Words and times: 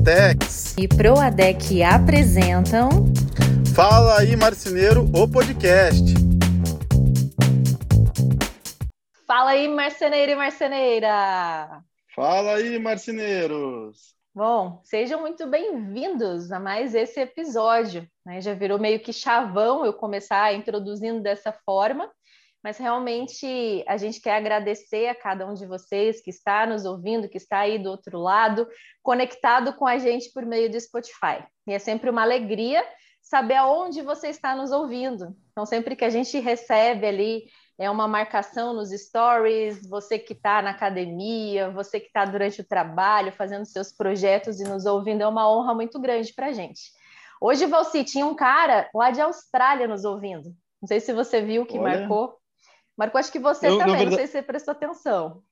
Duratex 0.00 0.74
e 0.78 0.88
Proadec 0.88 1.82
apresentam 1.82 2.88
Fala 3.74 4.18
aí 4.18 4.34
Marceneiro, 4.34 5.04
o 5.14 5.28
podcast. 5.28 6.02
Fala 9.26 9.50
aí 9.50 9.68
marceneiro 9.68 10.32
e 10.32 10.34
marceneira. 10.34 11.82
Fala 12.16 12.54
aí 12.54 12.78
marceneiros. 12.78 14.14
Bom, 14.34 14.80
sejam 14.84 15.20
muito 15.20 15.46
bem-vindos 15.46 16.50
a 16.50 16.58
mais 16.58 16.94
esse 16.94 17.20
episódio. 17.20 18.08
Né? 18.24 18.40
Já 18.40 18.54
virou 18.54 18.78
meio 18.78 19.00
que 19.00 19.12
chavão 19.12 19.84
eu 19.84 19.92
começar 19.92 20.54
introduzindo 20.54 21.20
dessa 21.20 21.52
forma, 21.52 22.10
mas 22.62 22.76
realmente 22.76 23.84
a 23.86 23.96
gente 23.96 24.20
quer 24.20 24.36
agradecer 24.36 25.08
a 25.08 25.14
cada 25.14 25.46
um 25.46 25.54
de 25.54 25.66
vocês 25.66 26.20
que 26.20 26.30
está 26.30 26.66
nos 26.66 26.84
ouvindo, 26.84 27.28
que 27.28 27.38
está 27.38 27.60
aí 27.60 27.78
do 27.78 27.90
outro 27.90 28.18
lado, 28.18 28.68
conectado 29.02 29.72
com 29.74 29.86
a 29.86 29.98
gente 29.98 30.30
por 30.32 30.44
meio 30.44 30.70
do 30.70 30.80
Spotify. 30.80 31.44
E 31.66 31.72
é 31.72 31.78
sempre 31.78 32.10
uma 32.10 32.22
alegria 32.22 32.84
saber 33.22 33.54
aonde 33.54 34.02
você 34.02 34.28
está 34.28 34.54
nos 34.54 34.72
ouvindo. 34.72 35.36
Então, 35.52 35.64
sempre 35.64 35.94
que 35.94 36.04
a 36.04 36.10
gente 36.10 36.38
recebe 36.38 37.06
ali 37.06 37.44
é 37.78 37.90
uma 37.90 38.06
marcação 38.06 38.74
nos 38.74 38.90
stories, 38.90 39.88
você 39.88 40.18
que 40.18 40.34
está 40.34 40.60
na 40.60 40.70
academia, 40.70 41.70
você 41.70 41.98
que 41.98 42.08
está 42.08 42.26
durante 42.26 42.60
o 42.60 42.66
trabalho, 42.66 43.32
fazendo 43.32 43.64
seus 43.64 43.90
projetos 43.90 44.60
e 44.60 44.64
nos 44.64 44.84
ouvindo, 44.84 45.22
é 45.22 45.26
uma 45.26 45.50
honra 45.50 45.74
muito 45.74 45.98
grande 45.98 46.34
para 46.34 46.48
a 46.48 46.52
gente. 46.52 46.92
Hoje, 47.40 47.64
Valci, 47.64 48.04
tinha 48.04 48.26
um 48.26 48.34
cara 48.34 48.90
lá 48.94 49.10
de 49.10 49.22
Austrália 49.22 49.88
nos 49.88 50.04
ouvindo. 50.04 50.54
Não 50.82 50.86
sei 50.86 51.00
se 51.00 51.12
você 51.14 51.40
viu 51.40 51.64
que 51.64 51.78
Olha, 51.78 52.00
marcou. 52.00 52.39
Marcou, 53.00 53.18
acho 53.18 53.32
que 53.32 53.38
você 53.38 53.66
eu, 53.66 53.78
também, 53.78 53.96
verdade... 53.96 54.10
não 54.10 54.16
sei 54.18 54.26
se 54.26 54.32
você 54.32 54.42
prestou 54.42 54.72
atenção. 54.72 55.42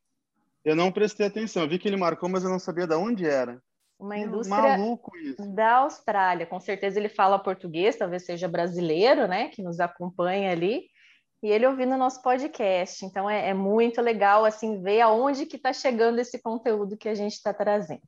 Eu 0.63 0.77
não 0.77 0.93
prestei 0.93 1.27
atenção, 1.27 1.63
eu 1.63 1.69
vi 1.71 1.79
que 1.79 1.89
ele 1.89 1.97
marcou, 1.97 2.29
mas 2.29 2.45
eu 2.45 2.51
não 2.51 2.59
sabia 2.59 2.87
de 2.87 2.95
onde 2.95 3.27
era. 3.27 3.59
Uma 3.99 4.19
indústria 4.19 4.77
da 5.55 5.77
Austrália. 5.77 6.45
Com 6.45 6.61
certeza 6.61 7.01
ele 7.01 7.09
fala 7.09 7.39
português, 7.39 7.97
talvez 7.97 8.27
seja 8.27 8.47
brasileiro, 8.47 9.27
né? 9.27 9.49
Que 9.49 9.63
nos 9.63 9.81
acompanha 9.81 10.53
ali. 10.53 10.91
E 11.43 11.49
ele 11.49 11.67
ouvindo 11.67 11.95
o 11.95 11.99
nosso 11.99 12.21
podcast. 12.21 13.03
Então 13.07 13.31
é, 13.31 13.49
é 13.49 13.55
muito 13.55 14.03
legal 14.03 14.45
assim 14.45 14.83
ver 14.83 15.01
aonde 15.01 15.47
que 15.47 15.57
está 15.57 15.73
chegando 15.73 16.19
esse 16.19 16.39
conteúdo 16.43 16.99
que 16.99 17.09
a 17.09 17.15
gente 17.15 17.33
está 17.33 17.55
trazendo. 17.55 18.03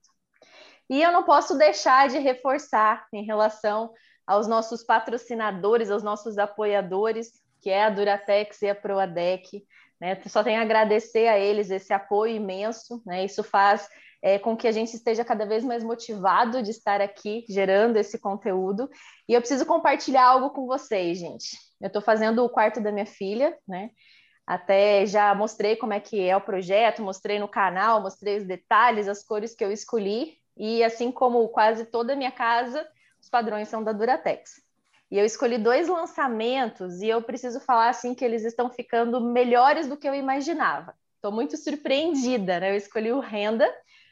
E 0.91 1.01
eu 1.01 1.11
não 1.13 1.23
posso 1.23 1.57
deixar 1.57 2.11
de 2.11 2.19
reforçar 2.19 3.07
em 3.11 3.25
relação 3.25 3.91
aos 4.27 4.47
nossos 4.47 4.85
patrocinadores, 4.85 5.91
aos 5.91 6.03
nossos 6.03 6.37
apoiadores, 6.37 7.41
que 7.61 7.71
é 7.71 7.85
a 7.85 7.91
Duratex 7.91 8.63
e 8.63 8.69
a 8.69 8.75
Proadec. 8.75 9.65
Né? 10.01 10.21
Só 10.27 10.43
tenho 10.43 10.59
a 10.59 10.63
agradecer 10.63 11.29
a 11.29 11.39
eles 11.39 11.71
esse 11.71 11.93
apoio 11.93 12.37
imenso. 12.37 13.03
Né? 13.05 13.25
Isso 13.25 13.43
faz 13.43 13.89
é, 14.23 14.39
com 14.39 14.57
que 14.57 14.69
a 14.69 14.73
gente 14.73 14.95
esteja 14.95 15.25
cada 15.25 15.47
vez 15.47 15.65
mais 15.65 15.83
motivado 15.83 16.63
de 16.63 16.71
estar 16.71 17.01
aqui 17.01 17.45
gerando 17.49 17.97
esse 17.97 18.19
conteúdo. 18.19 18.89
E 19.29 19.35
eu 19.35 19.41
preciso 19.41 19.67
compartilhar 19.67 20.25
algo 20.25 20.51
com 20.51 20.67
vocês, 20.67 21.19
gente. 21.19 21.57
Eu 21.81 21.87
estou 21.87 22.03
fazendo 22.03 22.45
o 22.45 22.49
quarto 22.49 22.81
da 22.81 22.93
minha 22.93 23.07
filha, 23.07 23.57
né? 23.67 23.91
Até 24.47 25.07
já 25.07 25.35
mostrei 25.35 25.77
como 25.77 25.93
é 25.93 26.01
que 26.01 26.21
é 26.21 26.37
o 26.37 26.41
projeto, 26.41 27.03
mostrei 27.03 27.39
no 27.39 27.49
canal, 27.49 28.03
mostrei 28.03 28.37
os 28.37 28.45
detalhes, 28.45 29.07
as 29.07 29.23
cores 29.23 29.55
que 29.55 29.65
eu 29.65 29.71
escolhi. 29.71 30.39
E 30.57 30.83
assim 30.83 31.13
como 31.13 31.49
quase 31.49 31.87
toda 31.87 32.13
a 32.13 32.17
minha 32.17 32.33
casa, 32.33 32.87
os 33.21 33.29
padrões 33.29 33.69
são 33.69 33.83
da 33.83 33.93
Duratex. 33.93 34.61
E 35.11 35.19
eu 35.19 35.25
escolhi 35.25 35.59
dois 35.59 35.89
lançamentos 35.89 37.01
e 37.01 37.09
eu 37.09 37.21
preciso 37.23 37.59
falar 37.61 37.89
assim 37.89 38.15
que 38.15 38.25
eles 38.25 38.45
estão 38.45 38.71
ficando 38.71 39.21
melhores 39.21 39.89
do 39.89 39.97
que 39.97 40.09
eu 40.09 40.15
imaginava. 40.15 40.95
Estou 41.17 41.33
muito 41.33 41.57
surpreendida, 41.57 42.61
né? 42.61 42.71
Eu 42.71 42.77
escolhi 42.77 43.11
o 43.13 43.21
Renda 43.21 43.69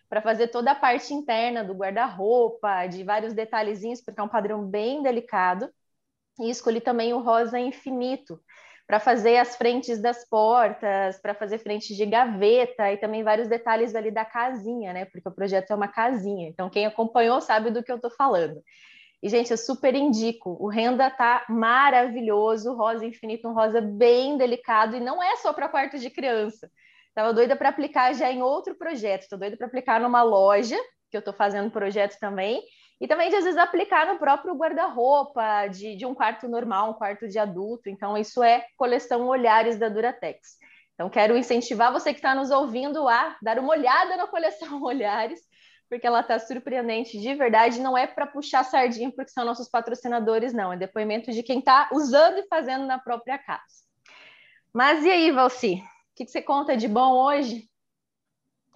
para 0.08 0.20
fazer 0.20 0.48
toda 0.48 0.72
a 0.72 0.74
parte 0.74 1.14
interna 1.14 1.62
do 1.62 1.74
guarda-roupa, 1.74 2.86
de 2.86 3.04
vários 3.04 3.32
detalhezinhos, 3.32 4.00
porque 4.00 4.20
é 4.20 4.22
um 4.22 4.28
padrão 4.28 4.66
bem 4.66 5.02
delicado. 5.02 5.70
E 6.40 6.50
escolhi 6.50 6.80
também 6.80 7.12
o 7.12 7.20
Rosa 7.20 7.58
Infinito 7.58 8.40
para 8.86 8.98
fazer 8.98 9.36
as 9.36 9.54
frentes 9.54 10.00
das 10.00 10.26
portas, 10.28 11.20
para 11.20 11.34
fazer 11.34 11.58
frente 11.58 11.94
de 11.94 12.06
gaveta 12.06 12.90
e 12.90 12.96
também 12.96 13.22
vários 13.22 13.46
detalhes 13.46 13.94
ali 13.94 14.10
da 14.10 14.24
casinha, 14.24 14.94
né? 14.94 15.04
Porque 15.04 15.28
o 15.28 15.32
projeto 15.32 15.70
é 15.70 15.74
uma 15.76 15.88
casinha. 15.88 16.48
Então, 16.48 16.70
quem 16.70 16.86
acompanhou 16.86 17.40
sabe 17.40 17.70
do 17.70 17.82
que 17.82 17.92
eu 17.92 17.96
estou 17.96 18.10
falando. 18.10 18.62
E, 19.22 19.28
gente, 19.28 19.50
eu 19.50 19.56
super 19.56 19.94
indico. 19.94 20.56
O 20.60 20.68
Renda 20.68 21.10
tá 21.10 21.44
maravilhoso, 21.48 22.74
rosa 22.74 23.04
infinito, 23.04 23.48
um 23.48 23.54
rosa 23.54 23.80
bem 23.80 24.36
delicado, 24.36 24.96
e 24.96 25.00
não 25.00 25.22
é 25.22 25.36
só 25.36 25.52
para 25.52 25.68
quarto 25.68 25.98
de 25.98 26.08
criança. 26.10 26.70
Tava 27.14 27.32
doida 27.32 27.56
para 27.56 27.70
aplicar 27.70 28.12
já 28.14 28.30
em 28.30 28.42
outro 28.42 28.76
projeto, 28.76 29.22
estou 29.22 29.38
doida 29.38 29.56
para 29.56 29.66
aplicar 29.66 30.00
numa 30.00 30.22
loja, 30.22 30.76
que 31.10 31.16
eu 31.16 31.20
estou 31.20 31.34
fazendo 31.34 31.70
projeto 31.70 32.16
também, 32.20 32.62
e 33.00 33.06
também, 33.06 33.30
de, 33.30 33.36
às 33.36 33.44
vezes, 33.44 33.58
aplicar 33.58 34.06
no 34.06 34.18
próprio 34.18 34.54
guarda-roupa 34.54 35.68
de, 35.68 35.96
de 35.96 36.04
um 36.04 36.14
quarto 36.14 36.48
normal, 36.48 36.90
um 36.90 36.94
quarto 36.94 37.28
de 37.28 37.38
adulto. 37.38 37.88
Então, 37.88 38.18
isso 38.18 38.42
é 38.42 38.64
coleção 38.76 39.26
Olhares 39.28 39.78
da 39.78 39.88
Duratex. 39.88 40.56
Então, 40.94 41.08
quero 41.08 41.36
incentivar 41.36 41.92
você 41.92 42.12
que 42.12 42.18
está 42.18 42.34
nos 42.34 42.50
ouvindo 42.50 43.06
a 43.08 43.36
dar 43.40 43.60
uma 43.60 43.70
olhada 43.70 44.16
na 44.16 44.26
coleção 44.26 44.82
Olhares, 44.82 45.40
porque 45.88 46.06
ela 46.06 46.20
está 46.20 46.38
surpreendente 46.38 47.18
de 47.18 47.34
verdade. 47.34 47.80
Não 47.80 47.96
é 47.96 48.06
para 48.06 48.26
puxar 48.26 48.64
sardinha 48.64 49.10
porque 49.10 49.30
são 49.30 49.44
nossos 49.44 49.68
patrocinadores, 49.68 50.52
não. 50.52 50.72
É 50.72 50.76
depoimento 50.76 51.32
de 51.32 51.42
quem 51.42 51.60
está 51.60 51.88
usando 51.92 52.38
e 52.38 52.46
fazendo 52.48 52.86
na 52.86 52.98
própria 52.98 53.38
casa. 53.38 53.86
Mas 54.72 55.04
e 55.04 55.10
aí, 55.10 55.30
Valci? 55.32 55.74
O 55.74 56.16
que, 56.16 56.24
que 56.24 56.30
você 56.30 56.42
conta 56.42 56.76
de 56.76 56.86
bom 56.86 57.12
hoje? 57.14 57.68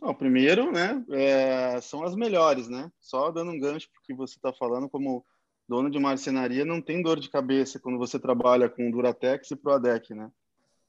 Bom, 0.00 0.14
primeiro, 0.14 0.72
né, 0.72 1.00
é, 1.10 1.80
são 1.80 2.02
as 2.02 2.16
melhores, 2.16 2.68
né? 2.68 2.90
Só 3.00 3.30
dando 3.30 3.52
um 3.52 3.60
gancho 3.60 3.88
porque 3.92 4.12
você 4.12 4.34
está 4.34 4.52
falando 4.52 4.88
como 4.88 5.24
dono 5.68 5.88
de 5.88 5.98
marcenaria, 5.98 6.64
não 6.64 6.82
tem 6.82 7.00
dor 7.00 7.20
de 7.20 7.30
cabeça 7.30 7.78
quando 7.78 7.98
você 7.98 8.18
trabalha 8.18 8.68
com 8.68 8.90
Duratex 8.90 9.52
e 9.52 9.56
Proadec, 9.56 10.12
né? 10.12 10.28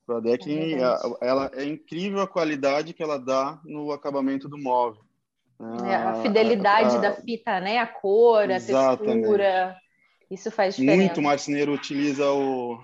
Proadec, 0.06 0.52
é 0.52 0.80
ela 1.22 1.52
é 1.54 1.64
incrível 1.64 2.22
a 2.22 2.28
qualidade 2.28 2.94
que 2.94 3.04
ela 3.04 3.18
dá 3.18 3.62
no 3.64 3.92
acabamento 3.92 4.50
do 4.50 4.58
móvel. 4.58 5.04
É, 5.86 5.96
a 5.96 6.22
fidelidade 6.22 6.96
a, 6.96 7.00
a, 7.00 7.02
da 7.02 7.14
fita, 7.14 7.60
né? 7.60 7.80
A 7.80 7.88
cor, 7.88 8.50
a 8.50 8.56
exatamente. 8.56 9.22
textura. 9.22 9.78
Isso 10.30 10.52
faz 10.52 10.76
diferença. 10.76 10.98
Muito 10.98 11.22
marceneiro 11.22 11.74
utiliza 11.74 12.32
o. 12.32 12.84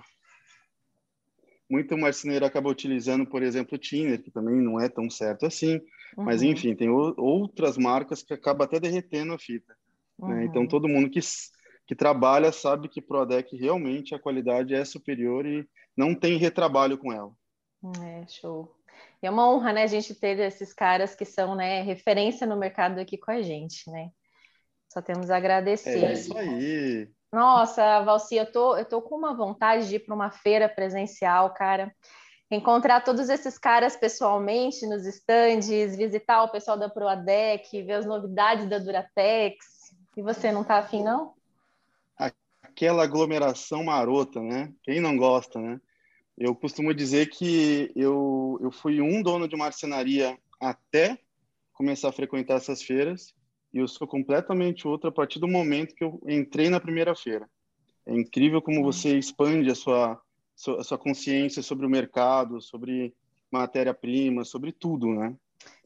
Muito 1.68 1.96
marceneiro 1.96 2.44
acaba 2.44 2.68
utilizando, 2.68 3.24
por 3.26 3.42
exemplo, 3.42 3.76
o 3.76 3.78
Tiner, 3.78 4.20
que 4.20 4.30
também 4.30 4.56
não 4.56 4.80
é 4.80 4.88
tão 4.88 5.08
certo 5.08 5.46
assim. 5.46 5.80
Uhum. 6.16 6.24
Mas, 6.24 6.42
enfim, 6.42 6.74
tem 6.74 6.88
o, 6.88 7.14
outras 7.16 7.76
marcas 7.76 8.22
que 8.22 8.34
acaba 8.34 8.64
até 8.64 8.80
derretendo 8.80 9.32
a 9.32 9.38
fita. 9.38 9.76
Uhum. 10.18 10.28
Né? 10.28 10.44
Então, 10.44 10.66
todo 10.66 10.88
mundo 10.88 11.08
que, 11.08 11.20
que 11.86 11.94
trabalha 11.94 12.50
sabe 12.50 12.88
que 12.88 13.00
Prodec 13.00 13.56
realmente 13.56 14.14
a 14.14 14.18
qualidade 14.18 14.74
é 14.74 14.84
superior 14.84 15.46
e 15.46 15.66
não 15.96 16.14
tem 16.14 16.36
retrabalho 16.36 16.98
com 16.98 17.12
ela. 17.12 17.32
É, 18.02 18.26
show. 18.26 18.76
E 19.22 19.26
é 19.26 19.30
uma 19.30 19.50
honra, 19.50 19.72
né, 19.72 19.82
a 19.82 19.86
gente 19.86 20.14
ter 20.14 20.38
esses 20.38 20.72
caras 20.72 21.14
que 21.14 21.24
são, 21.24 21.54
né, 21.54 21.82
referência 21.82 22.46
no 22.46 22.56
mercado 22.56 22.98
aqui 22.98 23.18
com 23.18 23.30
a 23.30 23.42
gente, 23.42 23.90
né? 23.90 24.10
Só 24.88 25.00
temos 25.00 25.30
a 25.30 25.36
agradecer. 25.36 26.04
É 26.04 26.12
isso 26.12 26.36
aí. 26.36 27.08
Nossa, 27.32 28.00
Valci, 28.00 28.36
eu 28.36 28.50
tô, 28.50 28.76
eu 28.76 28.84
tô 28.84 29.00
com 29.00 29.14
uma 29.14 29.34
vontade 29.34 29.88
de 29.88 29.96
ir 29.96 30.00
para 30.00 30.14
uma 30.14 30.30
feira 30.30 30.68
presencial, 30.68 31.54
cara. 31.54 31.94
Encontrar 32.50 33.04
todos 33.04 33.28
esses 33.28 33.56
caras 33.56 33.94
pessoalmente 33.94 34.84
nos 34.84 35.06
estandes, 35.06 35.96
visitar 35.96 36.42
o 36.42 36.50
pessoal 36.50 36.76
da 36.76 36.88
Proadec, 36.88 37.82
ver 37.82 37.92
as 37.92 38.06
novidades 38.06 38.68
da 38.68 38.78
Duratex. 38.78 39.94
E 40.16 40.22
você 40.22 40.50
não 40.50 40.64
tá 40.64 40.78
afim, 40.78 41.04
não? 41.04 41.34
Aquela 42.60 43.04
aglomeração 43.04 43.84
marota, 43.84 44.40
né? 44.40 44.72
Quem 44.82 45.00
não 45.00 45.16
gosta, 45.16 45.60
né? 45.60 45.80
Eu 46.40 46.54
costumo 46.54 46.94
dizer 46.94 47.28
que 47.28 47.92
eu, 47.94 48.58
eu 48.62 48.72
fui 48.72 48.98
um 49.02 49.22
dono 49.22 49.46
de 49.46 49.54
marcenaria 49.54 50.38
até 50.58 51.18
começar 51.74 52.08
a 52.08 52.12
frequentar 52.12 52.54
essas 52.54 52.82
feiras 52.82 53.34
e 53.74 53.76
eu 53.78 53.86
sou 53.86 54.08
completamente 54.08 54.88
outro 54.88 55.10
a 55.10 55.12
partir 55.12 55.38
do 55.38 55.46
momento 55.46 55.94
que 55.94 56.02
eu 56.02 56.18
entrei 56.26 56.70
na 56.70 56.80
primeira 56.80 57.14
feira. 57.14 57.46
É 58.06 58.14
incrível 58.14 58.62
como 58.62 58.82
você 58.82 59.18
expande 59.18 59.70
a 59.70 59.74
sua, 59.74 60.18
a 60.78 60.82
sua 60.82 60.96
consciência 60.96 61.62
sobre 61.62 61.84
o 61.84 61.90
mercado, 61.90 62.58
sobre 62.62 63.14
matéria-prima, 63.52 64.42
sobre 64.42 64.72
tudo, 64.72 65.08
né? 65.08 65.36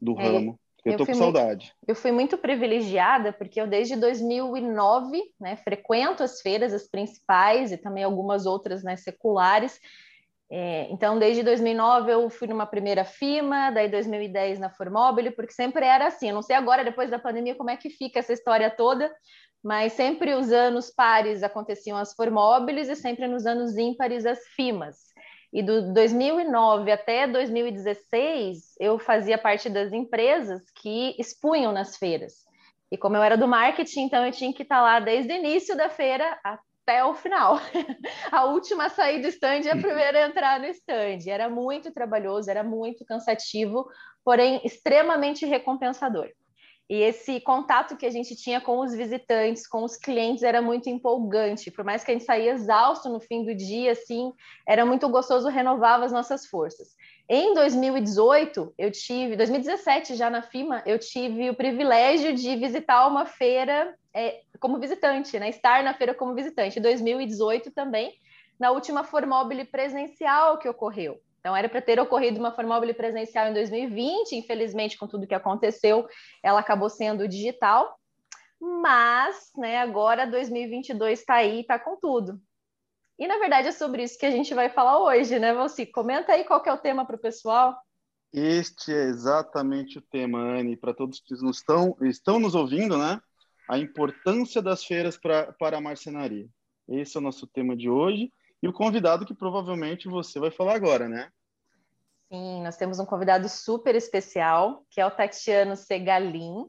Do 0.01 0.17
é, 0.21 0.23
ramo. 0.23 0.57
Eu, 0.85 0.93
eu 0.93 0.99
tô 0.99 1.05
com 1.05 1.15
saudade. 1.15 1.65
Muito, 1.65 1.89
eu 1.89 1.97
fui 1.97 2.13
muito 2.13 2.39
privilegiada 2.39 3.33
porque 3.33 3.61
eu 3.61 3.67
desde 3.67 3.97
2009, 3.97 5.21
né, 5.41 5.57
frequento 5.57 6.23
as 6.23 6.41
feiras, 6.41 6.73
as 6.73 6.87
principais 6.87 7.73
e 7.73 7.77
também 7.77 8.05
algumas 8.05 8.47
outras, 8.47 8.85
né, 8.85 8.95
seculares. 8.95 9.81
É, 10.51 10.89
então, 10.91 11.19
desde 11.19 11.43
2009 11.43 12.13
eu 12.13 12.29
fui 12.29 12.47
numa 12.47 12.67
primeira 12.67 13.05
FIMA, 13.05 13.71
daí 13.71 13.89
2010 13.89 14.59
na 14.59 14.71
Formobile, 14.71 15.31
porque 15.31 15.53
sempre 15.53 15.85
era 15.85 16.07
assim. 16.07 16.29
Eu 16.29 16.35
não 16.35 16.43
sei 16.43 16.55
agora, 16.55 16.85
depois 16.85 17.11
da 17.11 17.19
pandemia, 17.19 17.55
como 17.55 17.71
é 17.71 17.77
que 17.77 17.91
fica 17.91 18.19
essa 18.19 18.33
história 18.33 18.71
toda, 18.71 19.11
mas 19.63 19.95
sempre 19.95 20.35
os 20.35 20.53
anos 20.53 20.91
pares 20.91 21.43
aconteciam 21.43 21.97
as 21.97 22.15
Formobiles 22.15 22.89
e 22.89 22.97
sempre 22.97 23.27
nos 23.27 23.47
anos 23.47 23.77
ímpares 23.77 24.27
as 24.27 24.39
FIMAs. 24.55 25.15
E 25.53 25.63
do 25.63 25.95
2009 25.95 26.91
até 26.91 27.27
2016, 27.27 28.75
eu 28.79 28.99
fazia 28.99 29.39
parte 29.39 29.71
das 29.71 29.93
empresas 29.93 30.63
que 30.75 31.15
expunham 31.19 31.73
nas 31.73 31.97
feiras. 31.97 32.45
E 32.91 32.99
como 32.99 33.17
eu 33.17 33.23
era 33.23 33.37
do 33.37 33.49
marketing, 33.49 34.03
então 34.03 34.27
eu 34.27 34.33
tinha 34.33 34.53
que 34.53 34.63
estar 34.63 34.83
lá 34.83 35.01
desde 35.01 35.33
o 35.33 35.37
início 35.37 35.77
da 35.77 35.89
feira 35.89 36.39
até 36.85 37.05
o 37.05 37.15
final. 37.15 37.59
a 38.31 38.45
última 38.45 38.85
a 38.87 38.91
sair 38.91 39.21
do 39.21 39.29
stand 39.29 39.63
e 39.63 39.71
a 39.71 39.77
primeira 39.77 40.25
a 40.25 40.29
entrar 40.29 40.61
no 40.61 40.67
stand. 40.67 41.27
Era 41.27 41.49
muito 41.49 41.93
trabalhoso, 41.93 42.51
era 42.51 42.63
muito 42.63 43.05
cansativo, 43.05 43.87
porém 44.23 44.61
extremamente 44.65 45.47
recompensador. 45.47 46.29
E 46.89 47.01
esse 47.01 47.41
contato 47.41 47.97
que 47.97 48.05
a 48.05 48.11
gente 48.11 48.37
tinha 48.37 48.61
com 48.61 48.81
os 48.81 48.95
visitantes, 48.95 49.67
com 49.67 49.85
os 49.85 49.97
clientes, 49.97 50.43
era 50.43 50.61
muito 50.61 50.91
empolgante. 50.91 51.71
Por 51.71 51.83
mais 51.83 52.05
que 52.05 52.11
a 52.11 52.15
gente 52.15 52.27
saía 52.27 52.53
exausto 52.53 53.09
no 53.09 53.21
fim 53.21 53.43
do 53.43 53.55
dia, 53.55 53.93
assim, 53.93 54.33
era 54.69 54.85
muito 54.85 55.09
gostoso, 55.09 55.49
renovava 55.49 56.05
as 56.05 56.13
nossas 56.13 56.47
forças. 56.47 56.89
Em 57.27 57.55
2018, 57.55 58.75
eu 58.77 58.91
tive, 58.91 59.35
2017 59.35 60.15
já 60.15 60.29
na 60.29 60.43
FIMA, 60.43 60.83
eu 60.85 60.99
tive 60.99 61.49
o 61.49 61.55
privilégio 61.55 62.35
de 62.35 62.55
visitar 62.57 63.07
uma 63.07 63.25
feira 63.25 63.95
é, 64.13 64.43
como 64.61 64.79
visitante, 64.79 65.39
né? 65.39 65.49
Estar 65.49 65.83
na 65.83 65.95
feira 65.95 66.13
como 66.13 66.35
visitante. 66.35 66.79
Em 66.79 66.83
2018 66.83 67.71
também, 67.71 68.13
na 68.59 68.71
última 68.73 69.05
Formobile 69.05 69.65
presencial 69.65 70.59
que 70.59 70.69
ocorreu. 70.69 71.19
Então, 71.45 71.55
era 71.55 71.69
para 71.69 71.83
ter 71.83 72.01
ocorrido 72.01 72.41
uma 72.41 72.55
Formobile 72.55 72.95
presencial 72.95 73.49
em 73.49 73.53
2020, 73.53 74.33
infelizmente, 74.33 74.97
com 74.97 75.07
tudo 75.07 75.27
que 75.27 75.35
aconteceu, 75.35 76.09
ela 76.43 76.61
acabou 76.61 76.89
sendo 76.89 77.29
digital. 77.29 78.01
Mas, 78.59 79.51
né, 79.55 79.77
agora 79.77 80.27
2022 80.27 81.21
está 81.21 81.35
aí, 81.35 81.61
está 81.61 81.79
com 81.79 81.99
tudo. 82.01 82.41
E, 83.19 83.29
na 83.29 83.37
verdade, 83.37 83.69
é 83.69 83.73
sobre 83.73 84.03
isso 84.03 84.19
que 84.19 84.25
a 84.25 84.31
gente 84.31 84.55
vai 84.55 84.71
falar 84.71 84.99
hoje, 84.99 85.39
né, 85.39 85.53
Valci? 85.53 85.85
Comenta 85.85 86.33
aí 86.33 86.45
qual 86.45 86.63
é 86.65 86.73
o 86.73 86.79
tema 86.79 87.05
para 87.05 87.17
o 87.17 87.21
pessoal. 87.21 87.77
Este 88.33 88.91
é 88.91 89.05
exatamente 89.05 89.99
o 89.99 90.03
tema, 90.03 90.39
Anne, 90.39 90.79
para 90.79 90.95
todos 90.95 91.21
que 91.21 91.35
nos 91.43 91.59
estão, 91.59 91.95
estão 92.01 92.41
nos 92.41 92.55
ouvindo, 92.55 92.97
né? 92.97 93.21
A 93.69 93.77
importância 93.77 94.63
das 94.63 94.83
feiras 94.83 95.19
pra, 95.19 95.53
para 95.53 95.77
a 95.77 95.81
marcenaria. 95.83 96.49
Esse 96.89 97.19
é 97.19 97.21
o 97.21 97.23
nosso 97.23 97.47
tema 97.47 97.77
de 97.77 97.91
hoje 97.91 98.33
e 98.65 98.67
o 98.69 98.73
convidado 98.73 99.27
que 99.27 99.35
provavelmente 99.35 100.09
você 100.09 100.41
vai 100.41 100.51
falar 100.51 100.75
agora, 100.75 101.07
né? 101.07 101.29
Sim, 102.33 102.63
nós 102.63 102.79
temos 102.79 102.99
um 102.99 103.05
convidado 103.05 103.47
super 103.47 103.95
especial, 103.95 104.87
que 104.89 105.03
é 105.03 105.07
o 105.07 105.11
Tatiano 105.11 105.77
Segalin. 105.77 106.65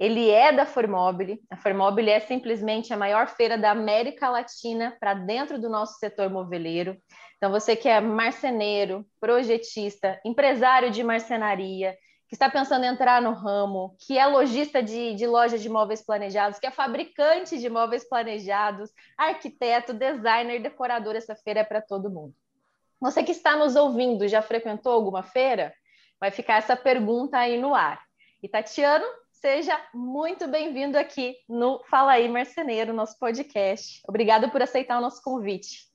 Ele 0.00 0.30
é 0.30 0.50
da 0.50 0.64
Formobile. 0.64 1.42
A 1.50 1.56
Formobile 1.58 2.08
é 2.08 2.18
simplesmente 2.18 2.94
a 2.94 2.96
maior 2.96 3.28
feira 3.28 3.58
da 3.58 3.72
América 3.72 4.30
Latina 4.30 4.96
para 4.98 5.12
dentro 5.12 5.60
do 5.60 5.68
nosso 5.68 5.98
setor 5.98 6.30
moveleiro. 6.30 6.96
Então, 7.36 7.50
você 7.50 7.76
que 7.76 7.90
é 7.90 8.00
marceneiro, 8.00 9.04
projetista, 9.20 10.18
empresário 10.24 10.90
de 10.90 11.04
marcenaria, 11.04 11.94
que 12.28 12.34
está 12.34 12.48
pensando 12.50 12.84
em 12.84 12.88
entrar 12.88 13.20
no 13.20 13.32
ramo, 13.32 13.96
que 13.98 14.18
é 14.18 14.26
lojista 14.26 14.82
de, 14.82 15.14
de 15.14 15.26
loja 15.26 15.58
de 15.58 15.68
móveis 15.68 16.02
planejados, 16.02 16.58
que 16.58 16.66
é 16.66 16.70
fabricante 16.70 17.58
de 17.58 17.68
móveis 17.68 18.08
planejados, 18.08 18.90
arquiteto, 19.16 19.92
designer, 19.92 20.60
decorador, 20.60 21.14
essa 21.16 21.34
feira 21.34 21.60
é 21.60 21.64
para 21.64 21.82
todo 21.82 22.10
mundo. 22.10 22.34
Você 23.00 23.22
que 23.22 23.32
está 23.32 23.56
nos 23.56 23.76
ouvindo, 23.76 24.26
já 24.26 24.40
frequentou 24.40 24.92
alguma 24.92 25.22
feira? 25.22 25.74
Vai 26.18 26.30
ficar 26.30 26.56
essa 26.56 26.74
pergunta 26.74 27.36
aí 27.36 27.60
no 27.60 27.74
ar. 27.74 28.00
E 28.42 28.48
Tatiano, 28.48 29.04
seja 29.30 29.78
muito 29.92 30.48
bem-vindo 30.48 30.98
aqui 30.98 31.36
no 31.48 31.82
Fala 31.84 32.12
aí 32.12 32.28
Marceneiro, 32.28 32.94
nosso 32.94 33.18
podcast. 33.18 34.00
Obrigado 34.08 34.50
por 34.50 34.62
aceitar 34.62 34.98
o 34.98 35.02
nosso 35.02 35.22
convite. 35.22 35.93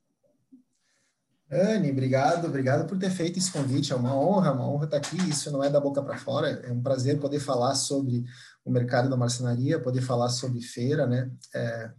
Anne, 1.51 1.89
obrigado, 1.91 2.45
obrigado 2.45 2.87
por 2.87 2.97
ter 2.99 3.09
feito 3.09 3.39
esse 3.39 3.51
convite. 3.51 3.91
É 3.91 3.95
uma 3.95 4.15
honra, 4.15 4.51
uma 4.51 4.69
honra 4.69 4.85
estar 4.85 4.97
aqui. 4.97 5.17
Isso 5.27 5.51
não 5.51 5.63
é 5.63 5.69
da 5.69 5.79
boca 5.79 6.01
para 6.01 6.17
fora. 6.17 6.49
É 6.49 6.71
um 6.71 6.81
prazer 6.81 7.19
poder 7.19 7.39
falar 7.39 7.73
sobre 7.73 8.23
o 8.63 8.69
mercado 8.69 9.09
da 9.09 9.17
marcenaria, 9.17 9.81
poder 9.81 10.01
falar 10.01 10.29
sobre 10.29 10.61
feira, 10.61 11.07
né? 11.07 11.31
É, 11.55 11.91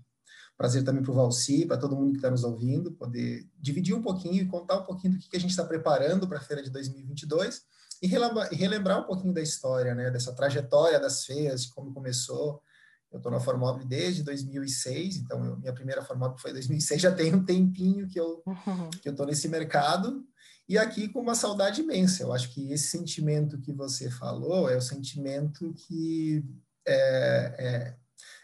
prazer 0.57 0.85
também 0.85 1.03
para 1.03 1.11
o 1.11 1.15
Valci, 1.15 1.67
para 1.67 1.79
todo 1.79 1.97
mundo 1.97 2.13
que 2.13 2.19
está 2.19 2.31
nos 2.31 2.45
ouvindo, 2.45 2.93
poder 2.93 3.45
dividir 3.59 3.95
um 3.95 4.03
pouquinho 4.03 4.43
e 4.43 4.47
contar 4.47 4.77
um 4.77 4.85
pouquinho 4.85 5.15
do 5.15 5.19
que, 5.19 5.29
que 5.29 5.37
a 5.37 5.41
gente 5.41 5.51
está 5.51 5.65
preparando 5.65 6.29
para 6.29 6.39
a 6.39 6.43
feira 6.43 6.63
de 6.63 6.71
2022 6.71 7.63
e 8.01 8.07
relembrar, 8.07 8.49
relembrar 8.53 9.01
um 9.01 9.05
pouquinho 9.05 9.35
da 9.35 9.43
história, 9.43 9.97
né? 9.97 10.13
Dessa 10.13 10.33
trajetória 10.33 11.01
das 11.01 11.25
feiras, 11.25 11.65
de 11.65 11.71
como 11.75 11.93
começou, 11.93 12.63
eu 13.13 13.17
estou 13.17 13.33
na 13.33 13.41
Formobile 13.41 13.87
desde 13.87 14.23
2006, 14.23 15.17
então 15.17 15.45
eu, 15.45 15.59
minha 15.59 15.73
primeira 15.73 16.03
Formobile 16.03 16.41
foi 16.41 16.51
em 16.51 16.55
2006, 16.55 17.03
já 17.03 17.13
tem 17.13 17.35
um 17.35 17.45
tempinho 17.45 18.07
que 18.07 18.19
eu 18.19 18.43
uhum. 18.47 18.91
que 18.91 19.09
eu 19.09 19.13
estou 19.13 19.27
nesse 19.27 19.49
mercado 19.49 20.25
e 20.69 20.79
aqui 20.79 21.09
com 21.09 21.21
uma 21.21 21.35
saudade 21.35 21.81
imensa. 21.81 22.23
Eu 22.23 22.33
acho 22.33 22.51
que 22.51 22.73
esse 22.73 22.87
sentimento 22.89 23.61
que 23.61 23.73
você 23.73 24.09
falou 24.09 24.71
é 24.71 24.77
o 24.77 24.81
sentimento 24.81 25.75
que 25.75 26.45
é, 26.87 27.55
é, 27.59 27.97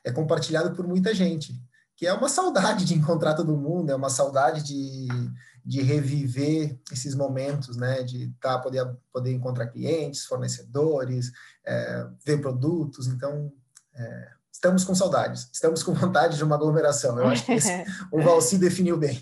é 0.05 0.13
compartilhado 0.13 0.75
por 0.75 0.89
muita 0.89 1.15
gente, 1.15 1.55
que 1.95 2.05
é 2.05 2.13
uma 2.13 2.29
saudade 2.29 2.85
de 2.85 2.95
encontrar 2.95 3.35
todo 3.35 3.57
mundo, 3.57 3.91
é 3.91 3.95
uma 3.95 4.11
saudade 4.11 4.65
de, 4.65 5.07
de 5.65 5.81
reviver 5.83 6.77
esses 6.91 7.15
momentos, 7.15 7.77
né, 7.77 8.03
de 8.03 8.35
tá, 8.41 8.59
poder, 8.59 8.85
poder 9.13 9.33
encontrar 9.33 9.69
clientes, 9.69 10.27
fornecedores, 10.27 11.31
é, 11.65 12.09
ver 12.25 12.41
produtos, 12.41 13.07
então 13.07 13.53
é, 13.95 14.36
estamos 14.57 14.85
com 14.85 14.95
saudades, 14.95 15.51
estamos 15.53 15.83
com 15.83 15.93
vontade 15.93 16.37
de 16.37 16.45
uma 16.45 16.57
aglomeração. 16.57 17.19
Eu 17.19 17.29
acho 17.29 17.45
que 17.45 17.53
esse, 17.53 17.71
o 18.11 18.21
Valci 18.21 18.59
definiu 18.59 18.97
bem. 18.97 19.21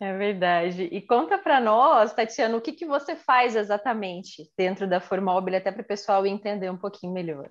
É 0.00 0.16
verdade. 0.16 0.84
E 0.84 1.00
conta 1.00 1.38
para 1.38 1.60
nós, 1.60 2.12
Tatiana, 2.12 2.56
o 2.56 2.60
que, 2.60 2.72
que 2.72 2.86
você 2.86 3.14
faz 3.16 3.56
exatamente 3.56 4.50
dentro 4.56 4.88
da 4.88 5.00
Formobile, 5.00 5.56
até 5.56 5.70
para 5.70 5.82
o 5.82 5.86
pessoal 5.86 6.24
entender 6.24 6.70
um 6.70 6.76
pouquinho 6.76 7.12
melhor. 7.12 7.48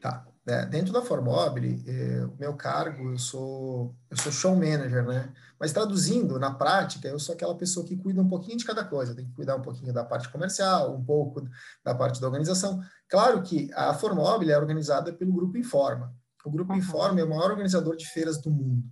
Tá. 0.00 0.24
É, 0.44 0.66
dentro 0.66 0.92
da 0.92 1.02
Formobile, 1.02 1.84
é, 1.86 2.24
o 2.24 2.36
meu 2.36 2.54
cargo, 2.54 3.12
eu 3.12 3.18
sou, 3.18 3.94
eu 4.10 4.16
sou 4.16 4.32
show 4.32 4.56
manager, 4.56 5.06
né? 5.06 5.32
Mas 5.58 5.72
traduzindo, 5.72 6.36
na 6.36 6.52
prática, 6.52 7.06
eu 7.06 7.18
sou 7.20 7.34
aquela 7.34 7.54
pessoa 7.56 7.86
que 7.86 7.96
cuida 7.96 8.20
um 8.20 8.28
pouquinho 8.28 8.58
de 8.58 8.64
cada 8.64 8.84
coisa. 8.84 9.14
Tem 9.14 9.24
que 9.24 9.32
cuidar 9.32 9.54
um 9.54 9.62
pouquinho 9.62 9.92
da 9.92 10.04
parte 10.04 10.28
comercial, 10.28 10.96
um 10.96 11.04
pouco 11.04 11.48
da 11.84 11.94
parte 11.94 12.20
da 12.20 12.26
organização. 12.26 12.80
Claro 13.08 13.40
que 13.42 13.70
a 13.72 13.94
Formobile 13.94 14.50
é 14.50 14.58
organizada 14.58 15.12
pelo 15.12 15.32
Grupo 15.32 15.56
Informa. 15.56 16.12
O 16.44 16.50
Grupo 16.50 16.72
uhum. 16.72 16.78
Informa 16.78 17.20
é 17.20 17.24
o 17.24 17.28
maior 17.28 17.52
organizador 17.52 17.96
de 17.96 18.06
feiras 18.06 18.42
do 18.42 18.50
mundo. 18.50 18.82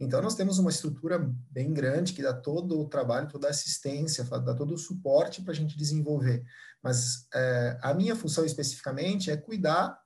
Então, 0.00 0.22
nós 0.22 0.34
temos 0.34 0.58
uma 0.58 0.70
estrutura 0.70 1.18
bem 1.50 1.72
grande 1.74 2.14
que 2.14 2.22
dá 2.22 2.32
todo 2.32 2.80
o 2.80 2.88
trabalho, 2.88 3.28
toda 3.28 3.46
a 3.46 3.50
assistência, 3.50 4.24
dá 4.24 4.54
todo 4.54 4.72
o 4.72 4.78
suporte 4.78 5.42
para 5.42 5.52
a 5.52 5.54
gente 5.54 5.76
desenvolver. 5.76 6.42
Mas 6.82 7.26
é, 7.34 7.78
a 7.82 7.92
minha 7.92 8.16
função 8.16 8.44
especificamente 8.44 9.30
é 9.30 9.36
cuidar 9.36 10.02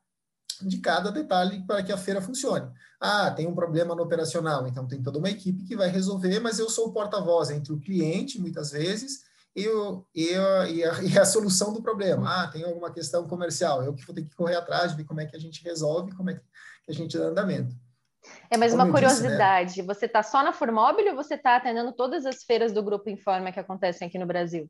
de 0.66 0.78
cada 0.78 1.10
detalhe 1.10 1.64
para 1.66 1.82
que 1.82 1.92
a 1.92 1.96
feira 1.96 2.20
funcione. 2.20 2.70
Ah, 3.00 3.30
tem 3.30 3.46
um 3.46 3.54
problema 3.54 3.94
no 3.94 4.02
operacional, 4.02 4.66
então 4.66 4.86
tem 4.86 5.02
toda 5.02 5.18
uma 5.18 5.30
equipe 5.30 5.64
que 5.64 5.76
vai 5.76 5.88
resolver, 5.88 6.40
mas 6.40 6.58
eu 6.58 6.68
sou 6.68 6.88
o 6.88 6.92
porta-voz 6.92 7.50
entre 7.50 7.72
o 7.72 7.78
cliente, 7.78 8.40
muitas 8.40 8.70
vezes, 8.70 9.24
e, 9.54 9.68
o, 9.68 10.04
e, 10.14 10.34
a, 10.34 10.68
e, 10.68 10.84
a, 10.84 11.02
e, 11.02 11.18
a, 11.18 11.24
solução 11.24 11.72
do 11.72 11.82
problema. 11.82 12.42
Ah, 12.42 12.48
tem 12.48 12.64
alguma 12.64 12.92
questão 12.92 13.26
comercial, 13.26 13.82
eu 13.82 13.94
que 13.94 14.04
vou 14.04 14.14
ter 14.14 14.22
que 14.22 14.34
correr 14.34 14.56
atrás, 14.56 14.94
ver 14.94 15.04
como 15.04 15.20
é 15.20 15.26
que 15.26 15.36
a 15.36 15.40
gente 15.40 15.62
resolve, 15.62 16.14
como 16.14 16.30
é 16.30 16.34
que 16.34 16.42
a 16.88 16.92
gente 16.92 17.16
dá 17.16 17.24
andamento. 17.24 17.74
É, 18.50 18.58
Como 18.58 18.74
uma 18.74 18.90
curiosidade, 18.90 19.68
disse, 19.70 19.82
né? 19.82 19.86
você 19.86 20.06
está 20.06 20.22
só 20.22 20.42
na 20.42 20.52
Formobile 20.52 21.10
ou 21.10 21.16
você 21.16 21.34
está 21.34 21.56
atendendo 21.56 21.92
todas 21.92 22.26
as 22.26 22.42
feiras 22.42 22.72
do 22.72 22.82
Grupo 22.82 23.08
Informa 23.08 23.52
que 23.52 23.60
acontecem 23.60 24.08
aqui 24.08 24.18
no 24.18 24.26
Brasil? 24.26 24.68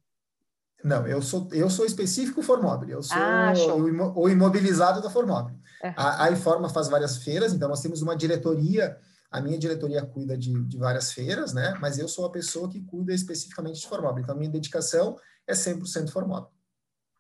Não, 0.82 1.06
eu 1.06 1.20
sou, 1.20 1.48
eu 1.52 1.68
sou 1.68 1.84
específico 1.84 2.42
Formobile, 2.42 2.92
eu 2.92 3.02
sou 3.02 3.16
ah, 3.18 3.52
o, 3.74 4.22
o, 4.22 4.28
imobilizado 4.28 5.02
da 5.02 5.10
Formobile. 5.10 5.58
Uhum. 5.82 5.92
A, 5.96 6.24
a 6.24 6.32
Informa 6.32 6.68
faz 6.68 6.88
várias 6.88 7.18
feiras, 7.18 7.52
então 7.52 7.68
nós 7.68 7.82
temos 7.82 8.00
uma 8.00 8.16
diretoria, 8.16 8.96
a 9.30 9.40
minha 9.40 9.58
diretoria 9.58 10.06
cuida 10.06 10.38
de, 10.38 10.52
de 10.66 10.78
várias 10.78 11.12
feiras, 11.12 11.52
né? 11.52 11.76
Mas 11.80 11.98
eu 11.98 12.06
sou 12.06 12.26
a 12.26 12.30
pessoa 12.30 12.70
que 12.70 12.80
cuida 12.80 13.12
especificamente 13.12 13.80
de 13.80 13.88
Formobile, 13.88 14.22
então 14.22 14.34
a 14.34 14.38
minha 14.38 14.50
dedicação 14.50 15.16
é 15.46 15.52
100% 15.52 16.10
Formobile. 16.10 16.52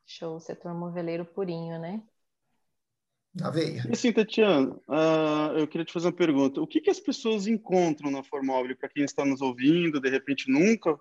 Show, 0.06 0.38
setor 0.38 0.72
moveleiro 0.72 1.24
purinho, 1.24 1.80
né? 1.80 2.00
Na 3.34 3.50
veia. 3.50 3.84
E 3.88 3.92
assim, 3.92 4.12
Tatiana, 4.12 4.70
uh, 4.88 5.58
eu 5.58 5.66
queria 5.66 5.84
te 5.84 5.92
fazer 5.92 6.06
uma 6.06 6.12
pergunta. 6.12 6.60
O 6.60 6.66
que, 6.66 6.80
que 6.80 6.90
as 6.90 6.98
pessoas 6.98 7.46
encontram 7.46 8.10
na 8.10 8.22
Formobile 8.22 8.74
para 8.74 8.88
quem 8.88 9.04
está 9.04 9.24
nos 9.24 9.40
ouvindo, 9.40 10.00
de 10.00 10.08
repente 10.08 10.50
nunca 10.50 10.98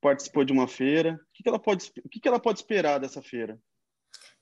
participou 0.00 0.44
de 0.44 0.52
uma 0.52 0.66
feira. 0.66 1.14
O 1.14 1.32
que, 1.32 1.42
que 1.42 1.48
ela, 1.48 1.58
pode, 1.58 1.92
o 2.04 2.08
que, 2.08 2.20
que 2.20 2.28
ela 2.28 2.40
pode 2.40 2.60
esperar 2.60 2.98
dessa 2.98 3.22
feira? 3.22 3.58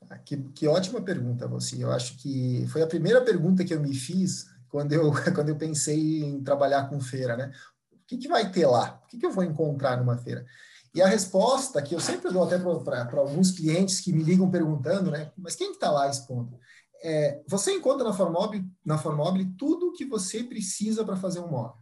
Ah, 0.09 0.19
que, 0.19 0.37
que 0.53 0.67
ótima 0.67 1.03
pergunta, 1.03 1.49
você. 1.49 1.83
Eu 1.83 1.91
acho 1.91 2.17
que 2.19 2.67
foi 2.69 2.83
a 2.83 2.87
primeira 2.87 3.21
pergunta 3.21 3.65
que 3.65 3.75
eu 3.75 3.81
me 3.81 3.95
fiz 3.95 4.47
quando 4.69 4.93
eu, 4.93 5.13
quando 5.35 5.49
eu 5.49 5.57
pensei 5.57 6.23
em 6.23 6.43
trabalhar 6.43 6.89
com 6.89 7.01
feira, 7.01 7.37
né? 7.37 7.53
O 7.93 8.07
que, 8.07 8.17
que 8.17 8.29
vai 8.29 8.51
ter 8.51 8.67
lá? 8.67 9.01
O 9.05 9.09
que, 9.09 9.19
que 9.19 9.27
eu 9.27 9.33
vou 9.33 9.45
encontrar 9.45 9.97
numa 9.99 10.17
feira? 10.17 10.47
E 10.95 11.03
a 11.03 11.07
resposta 11.07 11.83
que 11.83 11.95
eu 11.95 12.01
sempre 12.01 12.33
dou 12.33 12.45
até 12.45 12.59
para 12.59 13.21
alguns 13.21 13.51
clientes 13.51 14.01
que 14.01 14.13
me 14.13 14.23
ligam 14.23 14.51
perguntando, 14.51 15.11
né? 15.11 15.31
Mas 15.37 15.55
quem 15.55 15.73
está 15.73 15.75
que 15.75 15.81
tá 15.81 15.91
lá 15.91 16.09
expondo? 16.09 16.59
É, 17.03 17.43
você 17.47 17.73
encontra 17.73 18.05
na 18.05 18.13
Formobile, 18.13 18.65
na 18.85 18.99
Formobile 18.99 19.53
tudo 19.57 19.89
o 19.89 19.93
que 19.93 20.05
você 20.05 20.43
precisa 20.43 21.05
para 21.05 21.17
fazer 21.17 21.41
um 21.41 21.49
móvel. 21.49 21.77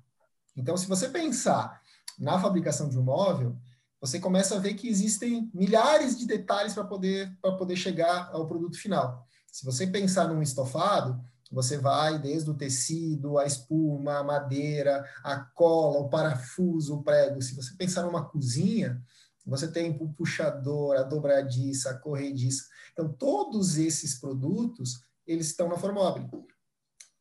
Então, 0.57 0.77
se 0.77 0.87
você 0.87 1.09
pensar 1.09 1.81
na 2.19 2.39
fabricação 2.39 2.89
de 2.89 2.99
um 2.99 3.03
móvel, 3.03 3.57
você 4.01 4.21
começa 4.21 4.57
a 4.57 4.59
ver 4.59 4.75
que 4.75 4.89
existem 4.89 5.51
milhares 5.55 6.19
de 6.19 6.27
detalhes 6.27 6.75
para 6.75 6.85
poder, 6.85 7.37
poder 7.59 7.77
chegar 7.77 8.31
ao 8.33 8.47
produto 8.47 8.79
final. 8.79 9.27
Se 9.51 9.65
você 9.65 9.87
pensar 9.87 10.29
num 10.29 10.43
estofado, 10.43 11.21
Você 11.51 11.79
vai 11.79 12.19
desde 12.19 12.51
o 12.51 12.55
tecido, 12.55 13.39
a 13.39 13.47
espuma, 13.47 14.19
a 14.19 14.25
madeira, 14.25 15.05
a 15.23 15.39
cola, 15.39 16.01
o 16.01 16.09
parafuso, 16.09 16.97
o 16.97 17.03
prego. 17.03 17.41
Se 17.41 17.55
você 17.55 17.75
pensar 17.77 18.03
numa 18.03 18.25
cozinha, 18.25 19.01
você 19.47 19.69
tem 19.69 19.97
o 20.01 20.13
puxador, 20.13 20.97
a 20.97 21.03
dobradiça, 21.03 21.91
a 21.91 21.99
corrediça. 21.99 22.65
Então, 22.93 23.13
todos 23.13 23.79
esses 23.79 24.19
produtos, 24.19 25.01
eles 25.27 25.47
estão 25.49 25.69
na 25.69 25.79
Formobile. 25.79 26.29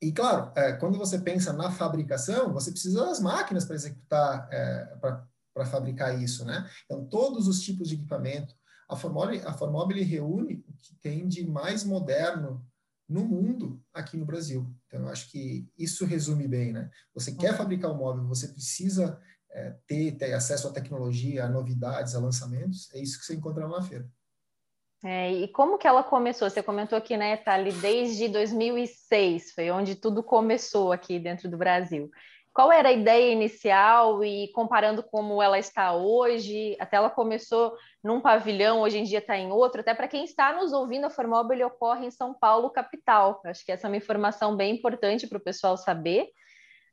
E, 0.02 0.12
claro, 0.12 0.52
é, 0.56 0.74
quando 0.74 0.98
você 0.98 1.20
pensa 1.20 1.54
na 1.54 1.72
fabricação, 1.72 2.52
você 2.52 2.72
precisa 2.72 3.06
das 3.06 3.20
máquinas 3.20 3.64
para 3.64 3.76
executar, 3.76 4.48
é, 4.52 4.86
para 5.00 5.24
fabricar 5.64 6.20
isso, 6.22 6.44
né? 6.44 6.68
Então, 6.84 7.06
todos 7.06 7.48
os 7.48 7.62
tipos 7.62 7.88
de 7.88 7.96
equipamento. 7.96 8.54
A 8.90 8.96
Formobile, 8.96 9.42
a 9.46 9.54
Formobile 9.54 10.04
reúne 10.04 10.64
o 10.68 10.74
que 10.74 10.96
tem 10.96 11.28
de 11.28 11.48
mais 11.48 11.84
moderno 11.84 12.66
no 13.08 13.24
mundo 13.24 13.82
aqui 13.94 14.18
no 14.18 14.26
Brasil. 14.26 14.70
Então, 14.88 15.02
eu 15.02 15.08
acho 15.10 15.32
que 15.32 15.68
isso 15.78 16.06
resume 16.06 16.48
bem, 16.48 16.74
né? 16.74 16.90
Você 17.14 17.32
quer 17.34 17.52
uhum. 17.52 17.58
fabricar 17.58 17.92
um 17.92 17.98
móvel, 17.98 18.28
você 18.28 18.48
precisa 18.48 19.20
é, 19.52 19.76
ter, 19.88 20.12
ter 20.14 20.34
acesso 20.34 20.68
à 20.68 20.74
tecnologia, 20.74 21.46
a 21.46 21.50
novidades, 21.50 22.16
a 22.16 22.20
lançamentos, 22.20 22.94
é 22.94 23.00
isso 23.00 23.20
que 23.20 23.26
você 23.26 23.36
encontra 23.36 23.68
na 23.68 23.82
feira. 23.82 24.10
É, 25.04 25.32
e 25.32 25.48
como 25.50 25.78
que 25.78 25.88
ela 25.88 26.04
começou? 26.04 26.50
Você 26.50 26.64
comentou 26.64 26.98
aqui, 26.98 27.16
né, 27.16 27.38
Thali, 27.38 27.72
desde 27.74 28.28
2006, 28.28 29.52
foi 29.52 29.70
onde 29.70 29.96
tudo 29.96 30.24
começou 30.24 30.92
aqui 30.92 31.20
dentro 31.20 31.50
do 31.50 31.58
Brasil. 31.58 32.10
Qual 32.56 32.72
era 32.72 32.88
a 32.88 32.94
ideia 32.94 33.34
inicial 33.34 34.24
e 34.24 34.50
comparando 34.54 35.04
como 35.04 35.44
ela 35.44 35.60
está 35.60 35.94
hoje? 35.94 36.78
Até 36.80 36.96
ela 36.96 37.10
começou 37.10 37.76
num 38.02 38.22
pavilhão, 38.22 38.80
hoje 38.80 38.98
em 38.98 39.04
dia 39.04 39.20
está 39.20 39.38
em 39.38 39.52
outro. 39.52 39.82
Até 39.82 39.94
para 39.94 40.08
quem 40.08 40.24
está 40.24 40.54
nos 40.54 40.72
ouvindo, 40.72 41.04
a 41.04 41.10
Formobile 41.10 41.66
ocorre 41.66 42.06
em 42.06 42.12
São 42.12 42.34
Paulo, 42.34 42.70
capital. 42.70 43.42
Acho 43.44 43.66
que 43.66 43.74
essa 43.74 43.88
é 43.88 43.90
uma 43.90 43.98
informação 43.98 44.56
bem 44.56 44.74
importante 44.74 45.28
para 45.28 45.38
o 45.38 45.44
pessoal 45.44 45.76
saber. 45.76 46.30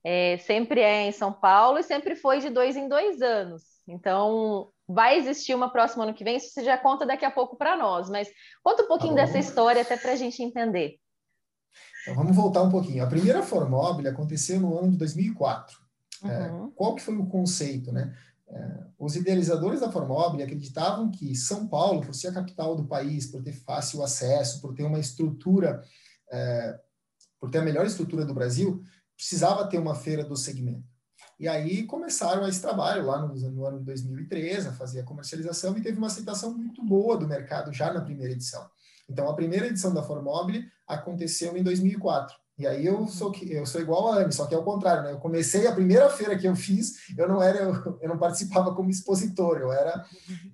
É, 0.04 0.37
sempre 0.38 0.81
é 0.81 1.02
em 1.07 1.12
São 1.12 1.33
Paulo 1.33 1.78
e 1.78 1.85
sempre 1.85 2.16
foi 2.16 2.40
de 2.40 2.50
dois 2.50 2.75
em 2.75 2.88
dois 2.88 3.23
anos. 3.23 3.62
Então, 3.87 4.69
vai 4.88 5.16
existir 5.16 5.54
uma 5.54 5.71
próxima 5.71 6.02
ano 6.02 6.14
que 6.14 6.25
vem, 6.25 6.38
isso 6.38 6.50
você 6.50 6.64
já 6.64 6.76
conta 6.76 7.07
daqui 7.07 7.25
a 7.25 7.31
pouco 7.31 7.57
para 7.57 7.76
nós. 7.76 8.11
Mas 8.11 8.28
conta 8.64 8.83
um 8.83 8.88
pouquinho 8.88 9.14
tá 9.14 9.21
dessa 9.23 9.38
história 9.38 9.83
até 9.83 9.97
para 9.97 10.11
a 10.11 10.16
gente 10.16 10.42
entender. 10.42 10.97
Então, 12.03 12.15
vamos 12.15 12.35
voltar 12.35 12.63
um 12.63 12.71
pouquinho. 12.71 13.03
A 13.03 13.07
primeira 13.07 13.43
Formobile 13.43 14.09
aconteceu 14.09 14.61
no 14.61 14.79
ano 14.79 14.91
de 14.91 14.99
2004. 14.99 15.79
É, 16.25 16.51
uhum. 16.51 16.67
É, 16.67 16.71
qual 16.75 16.95
que 16.95 17.03
foi 17.03 17.17
o 17.17 17.27
conceito, 17.27 17.93
né? 17.93 18.15
É, 18.49 18.85
os 18.99 19.17
idealizadores 19.17 19.81
da 19.81 19.91
Formobile 19.91 20.43
acreditavam 20.43 21.11
que 21.11 21.35
São 21.35 21.67
Paulo, 21.67 22.03
por 22.03 22.15
ser 22.15 22.29
a 22.29 22.35
capital 22.35 22.77
do 22.77 22.85
país, 22.85 23.27
por 23.27 23.43
ter 23.43 23.53
fácil 23.53 24.03
acesso, 24.03 24.61
por 24.61 24.75
ter 24.75 24.85
uma 24.85 24.99
estrutura, 24.99 25.83
é, 26.31 26.79
por 27.41 27.51
ter 27.51 27.59
a 27.59 27.65
melhor 27.65 27.87
estrutura 27.87 28.25
do 28.25 28.35
Brasil, 28.35 28.83
precisava 29.17 29.67
ter 29.69 29.79
uma 29.79 29.95
feira 29.95 30.25
do 30.25 30.37
segmento. 30.37 30.93
E 31.39 31.49
aí 31.49 31.85
começaram 31.85 32.47
esse 32.47 32.61
trabalho 32.61 33.07
lá 33.07 33.21
no, 33.21 33.35
no 33.35 33.67
ano 33.67 33.79
de 33.79 33.85
2013, 33.87 34.69
a 34.69 34.73
fazer 34.73 35.01
a 35.01 35.05
comercialização, 35.05 35.77
e 35.77 35.83
teve 35.83 35.99
uma 35.99 36.07
aceitação 36.07 36.57
muito 36.57 36.85
boa 36.85 37.17
do 37.17 37.27
mercado 37.27 37.73
já 37.73 37.93
na 37.93 38.01
primeira 38.01 38.33
edição. 38.33 38.69
Então, 39.09 39.29
a 39.29 39.35
primeira 39.35 39.67
edição 39.67 39.93
da 39.93 40.03
Formobile 40.03 40.67
aconteceu 40.87 41.57
em 41.57 41.63
2004. 41.63 42.43
E 42.59 42.67
aí 42.67 42.85
eu 42.85 43.09
sou 43.09 43.35
eu 43.43 43.65
sou 43.65 43.81
igual 43.81 44.13
a 44.13 44.19
Anne, 44.19 44.33
só 44.33 44.47
que 44.47 44.55
é 44.55 44.59
o 44.59 44.63
contrário, 44.63 45.03
né? 45.03 45.13
Eu 45.13 45.19
comecei 45.19 45.67
a 45.67 45.73
primeira 45.73 46.09
feira 46.11 46.39
que 46.39 46.47
eu 46.47 46.55
fiz, 46.55 47.09
eu 47.17 47.27
não 47.27 47.43
era 47.43 47.59
eu, 47.59 47.99
eu 48.01 48.09
não 48.09 48.19
participava 48.19 48.75
como 48.75 48.91
expositor, 48.91 49.59
eu 49.59 49.73
era 49.73 50.05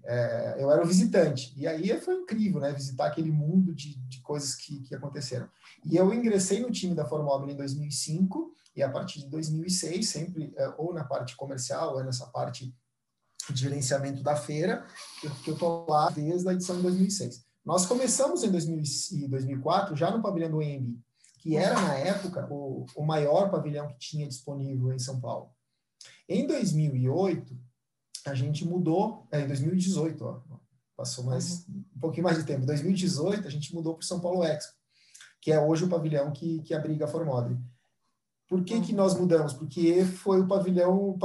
é, 0.05 0.57
eu 0.59 0.71
era 0.71 0.83
o 0.83 0.87
visitante. 0.87 1.53
E 1.57 1.67
aí 1.67 2.01
foi 2.01 2.15
incrível, 2.15 2.61
né? 2.61 2.73
Visitar 2.73 3.09
aquele 3.09 3.31
mundo 3.31 3.75
de, 3.75 3.97
de 4.09 4.21
coisas 4.21 4.55
que, 4.55 4.81
que 4.85 4.95
aconteceram. 4.95 5.49
E 5.85 5.97
eu 5.97 6.15
ingressei 6.15 6.61
no 6.61 6.71
time 6.71 6.95
da 6.95 7.05
Formobile 7.05 7.53
em 7.53 7.57
2005 7.57 8.55
e 8.77 8.83
a 8.83 8.89
partir 8.89 9.21
de 9.21 9.29
2006, 9.29 10.09
sempre 10.09 10.55
é, 10.57 10.73
ou 10.79 10.95
na 10.95 11.03
parte 11.03 11.37
comercial 11.37 11.97
ou 11.97 12.05
nessa 12.05 12.27
parte 12.29 12.73
de 13.51 13.61
gerenciamento 13.61 14.23
da 14.23 14.37
feira, 14.37 14.87
que 15.43 15.51
eu 15.51 15.55
estou 15.55 15.85
lá 15.89 16.11
desde 16.11 16.49
a 16.49 16.53
edição 16.53 16.77
de 16.77 16.83
2006. 16.83 17.48
Nós 17.69 17.85
começamos 17.85 18.43
em 18.43 19.29
2004 19.29 19.95
já 19.95 20.11
no 20.11 20.23
pavilhão 20.23 20.53
do 20.53 20.63
EMB, 20.63 20.99
que 21.39 21.55
era 21.55 21.79
na 21.79 21.99
época 21.99 22.49
o, 22.51 22.87
o 22.97 23.05
maior 23.05 23.51
pavilhão 23.51 23.89
que 23.89 23.99
tinha 23.99 24.27
disponível 24.27 24.91
em 24.91 24.99
São 24.99 25.21
Paulo. 25.21 25.51
Em 26.27 26.47
2008, 26.47 27.55
a 28.25 28.33
gente 28.33 28.65
mudou, 28.65 29.29
é, 29.31 29.43
em 29.43 29.47
2018, 29.47 30.25
ó, 30.25 30.41
passou 30.97 31.25
mais 31.25 31.69
uhum. 31.69 31.85
um 31.95 32.01
pouquinho 32.01 32.25
mais 32.25 32.39
de 32.39 32.45
tempo. 32.45 32.63
Em 32.63 32.67
2018, 32.69 33.47
a 33.47 33.51
gente 33.51 33.75
mudou 33.75 33.93
para 33.93 34.03
o 34.03 34.07
São 34.07 34.19
Paulo 34.19 34.43
Expo, 34.43 34.73
que 35.39 35.53
é 35.53 35.61
hoje 35.61 35.85
o 35.85 35.91
pavilhão 35.91 36.33
que, 36.33 36.63
que 36.63 36.73
abriga 36.73 37.05
a 37.05 37.09
Formodre. 37.09 37.55
Por 38.49 38.65
que, 38.65 38.81
que 38.81 38.95
nós 38.95 39.15
mudamos? 39.15 39.53
Porque 39.53 40.07
foi 40.07 40.41
o 40.41 40.49
pavilhão. 40.49 41.19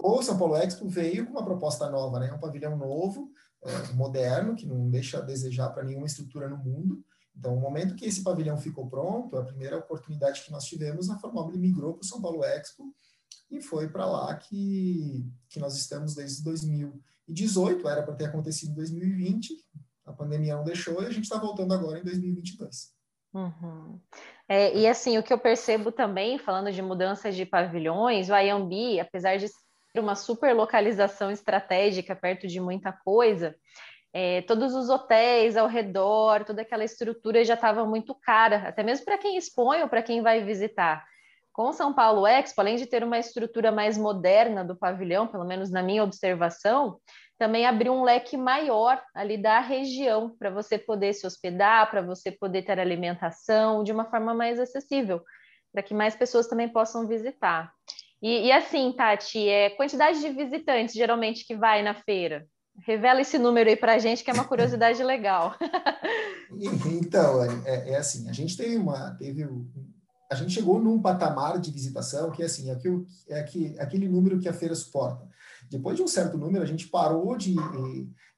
O 0.00 0.22
São 0.24 0.36
Paulo 0.36 0.56
Expo 0.56 0.88
veio 0.88 1.24
com 1.24 1.30
uma 1.30 1.44
proposta 1.44 1.88
nova, 1.88 2.18
né? 2.18 2.32
Um 2.32 2.40
pavilhão 2.40 2.76
novo, 2.76 3.30
é, 3.64 3.92
moderno, 3.92 4.54
que 4.54 4.66
não 4.66 4.90
deixa 4.90 5.18
a 5.18 5.22
desejar 5.22 5.70
para 5.70 5.84
nenhuma 5.84 6.06
estrutura 6.06 6.48
no 6.48 6.56
mundo. 6.56 7.04
Então, 7.36 7.54
no 7.54 7.60
momento 7.60 7.94
que 7.94 8.04
esse 8.04 8.22
pavilhão 8.22 8.58
ficou 8.58 8.88
pronto, 8.88 9.36
a 9.36 9.44
primeira 9.44 9.78
oportunidade 9.78 10.42
que 10.42 10.50
nós 10.50 10.64
tivemos, 10.64 11.08
a 11.08 11.18
Formobile 11.18 11.58
migrou 11.58 11.94
para 11.94 12.02
o 12.02 12.06
São 12.06 12.20
Paulo 12.20 12.44
Expo 12.44 12.94
e 13.50 13.60
foi 13.60 13.88
para 13.88 14.06
lá 14.06 14.34
que, 14.34 15.26
que 15.48 15.58
nós 15.58 15.76
estamos 15.76 16.14
desde 16.14 16.42
2018, 16.42 17.88
era 17.88 18.02
para 18.02 18.14
ter 18.14 18.26
acontecido 18.26 18.72
em 18.72 18.74
2020, 18.74 19.54
a 20.04 20.12
pandemia 20.12 20.56
não 20.56 20.64
deixou 20.64 21.02
e 21.02 21.06
a 21.06 21.10
gente 21.10 21.24
está 21.24 21.38
voltando 21.38 21.72
agora 21.72 21.98
em 21.98 22.04
2022. 22.04 22.92
Uhum. 23.34 23.98
É, 24.46 24.76
e 24.76 24.86
assim, 24.86 25.16
o 25.16 25.22
que 25.22 25.32
eu 25.32 25.38
percebo 25.38 25.90
também, 25.90 26.38
falando 26.38 26.70
de 26.70 26.82
mudanças 26.82 27.34
de 27.34 27.46
pavilhões, 27.46 28.28
o 28.28 28.34
IAMB, 28.34 29.00
apesar 29.00 29.38
de 29.38 29.46
uma 30.00 30.14
super 30.14 30.54
localização 30.54 31.30
estratégica 31.30 32.16
perto 32.16 32.46
de 32.46 32.60
muita 32.60 32.92
coisa, 32.92 33.54
é, 34.12 34.42
todos 34.42 34.74
os 34.74 34.90
hotéis 34.90 35.56
ao 35.56 35.66
redor, 35.66 36.44
toda 36.44 36.62
aquela 36.62 36.84
estrutura 36.84 37.44
já 37.44 37.54
estava 37.54 37.84
muito 37.84 38.14
cara, 38.14 38.68
até 38.68 38.82
mesmo 38.82 39.04
para 39.04 39.18
quem 39.18 39.36
expõe 39.36 39.82
ou 39.82 39.88
para 39.88 40.02
quem 40.02 40.22
vai 40.22 40.42
visitar. 40.44 41.04
Com 41.52 41.68
o 41.68 41.72
São 41.72 41.92
Paulo 41.92 42.26
Expo, 42.26 42.60
além 42.60 42.76
de 42.76 42.86
ter 42.86 43.04
uma 43.04 43.18
estrutura 43.18 43.70
mais 43.70 43.98
moderna 43.98 44.64
do 44.64 44.76
pavilhão, 44.76 45.26
pelo 45.26 45.44
menos 45.44 45.70
na 45.70 45.82
minha 45.82 46.02
observação, 46.02 46.98
também 47.38 47.66
abriu 47.66 47.92
um 47.92 48.02
leque 48.02 48.36
maior 48.36 49.02
ali 49.14 49.36
da 49.36 49.60
região 49.60 50.34
para 50.38 50.48
você 50.48 50.78
poder 50.78 51.12
se 51.12 51.26
hospedar, 51.26 51.90
para 51.90 52.00
você 52.00 52.30
poder 52.30 52.62
ter 52.62 52.78
alimentação 52.78 53.82
de 53.82 53.92
uma 53.92 54.04
forma 54.06 54.32
mais 54.32 54.58
acessível, 54.58 55.22
para 55.72 55.82
que 55.82 55.92
mais 55.92 56.14
pessoas 56.14 56.46
também 56.46 56.68
possam 56.68 57.06
visitar. 57.06 57.72
E, 58.22 58.46
e 58.46 58.52
assim, 58.52 58.92
Tati, 58.92 59.48
é 59.48 59.70
quantidade 59.70 60.20
de 60.20 60.28
visitantes 60.28 60.94
geralmente 60.94 61.44
que 61.44 61.56
vai 61.56 61.82
na 61.82 61.92
feira. 61.92 62.46
Revela 62.86 63.20
esse 63.20 63.36
número 63.36 63.68
aí 63.68 63.76
para 63.76 63.94
a 63.94 63.98
gente, 63.98 64.24
que 64.24 64.30
é 64.30 64.34
uma 64.34 64.46
curiosidade 64.46 65.02
legal. 65.02 65.56
então, 66.90 67.44
é, 67.66 67.90
é, 67.90 67.96
assim, 67.96 68.28
a 68.28 68.32
gente 68.32 68.56
teve 68.56 68.76
uma, 68.76 69.10
teve 69.16 69.46
a 70.30 70.34
gente 70.34 70.54
chegou 70.54 70.80
num 70.80 71.00
patamar 71.00 71.60
de 71.60 71.70
visitação 71.70 72.30
que 72.30 72.42
assim, 72.42 72.70
é, 72.70 72.72
aquilo, 72.72 73.06
é 73.28 73.40
aquele 73.78 74.08
número 74.08 74.40
que 74.40 74.48
a 74.48 74.54
feira 74.54 74.74
suporta. 74.74 75.28
Depois 75.72 75.96
de 75.96 76.02
um 76.02 76.06
certo 76.06 76.36
número, 76.36 76.62
a 76.62 76.66
gente 76.66 76.88
parou 76.88 77.36
de, 77.36 77.56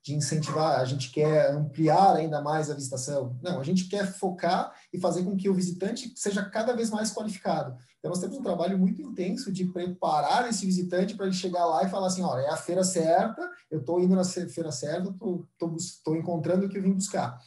de 0.02 0.14
incentivar, 0.14 0.78
a 0.78 0.84
gente 0.84 1.10
quer 1.10 1.50
ampliar 1.50 2.14
ainda 2.14 2.40
mais 2.40 2.70
a 2.70 2.74
visitação. 2.74 3.36
Não, 3.42 3.58
a 3.58 3.64
gente 3.64 3.88
quer 3.88 4.06
focar 4.06 4.72
e 4.92 5.00
fazer 5.00 5.24
com 5.24 5.36
que 5.36 5.48
o 5.48 5.54
visitante 5.54 6.12
seja 6.14 6.44
cada 6.44 6.74
vez 6.76 6.90
mais 6.90 7.12
qualificado. 7.12 7.76
Então, 7.98 8.10
nós 8.10 8.20
temos 8.20 8.36
um 8.36 8.42
trabalho 8.42 8.78
muito 8.78 9.00
intenso 9.00 9.50
de 9.50 9.64
preparar 9.64 10.48
esse 10.48 10.64
visitante 10.66 11.16
para 11.16 11.26
ele 11.26 11.34
chegar 11.34 11.64
lá 11.64 11.82
e 11.84 11.90
falar 11.90 12.06
assim: 12.06 12.22
olha, 12.22 12.42
é 12.42 12.50
a 12.50 12.56
feira 12.56 12.84
certa, 12.84 13.50
eu 13.70 13.80
estou 13.80 13.98
indo 13.98 14.14
na 14.14 14.24
feira 14.24 14.70
certa, 14.70 15.08
estou 15.10 16.14
encontrando 16.14 16.66
o 16.66 16.68
que 16.68 16.78
eu 16.78 16.82
vim 16.82 16.92
buscar. 16.92 17.38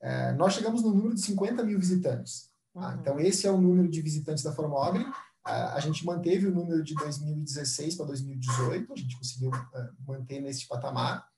É, 0.00 0.32
nós 0.32 0.54
chegamos 0.54 0.82
no 0.82 0.94
número 0.94 1.14
de 1.14 1.20
50 1.20 1.64
mil 1.64 1.78
visitantes. 1.78 2.48
Uhum. 2.74 2.92
Então, 3.00 3.20
esse 3.20 3.46
é 3.46 3.50
o 3.50 3.60
número 3.60 3.88
de 3.88 4.00
visitantes 4.00 4.42
da 4.42 4.52
Formogre 4.52 5.04
a, 5.44 5.78
gente 5.80 6.06
manteve 6.06 6.46
o 6.46 6.54
número 6.54 6.82
de 6.82 6.94
2016 6.94 7.96
para 7.96 8.06
2018, 8.06 8.92
a 8.92 8.96
gente 8.96 9.18
conseguiu 9.18 9.50
uh, 9.50 9.94
manter 10.06 10.40
nesse 10.40 10.66
patamar. 10.66 11.28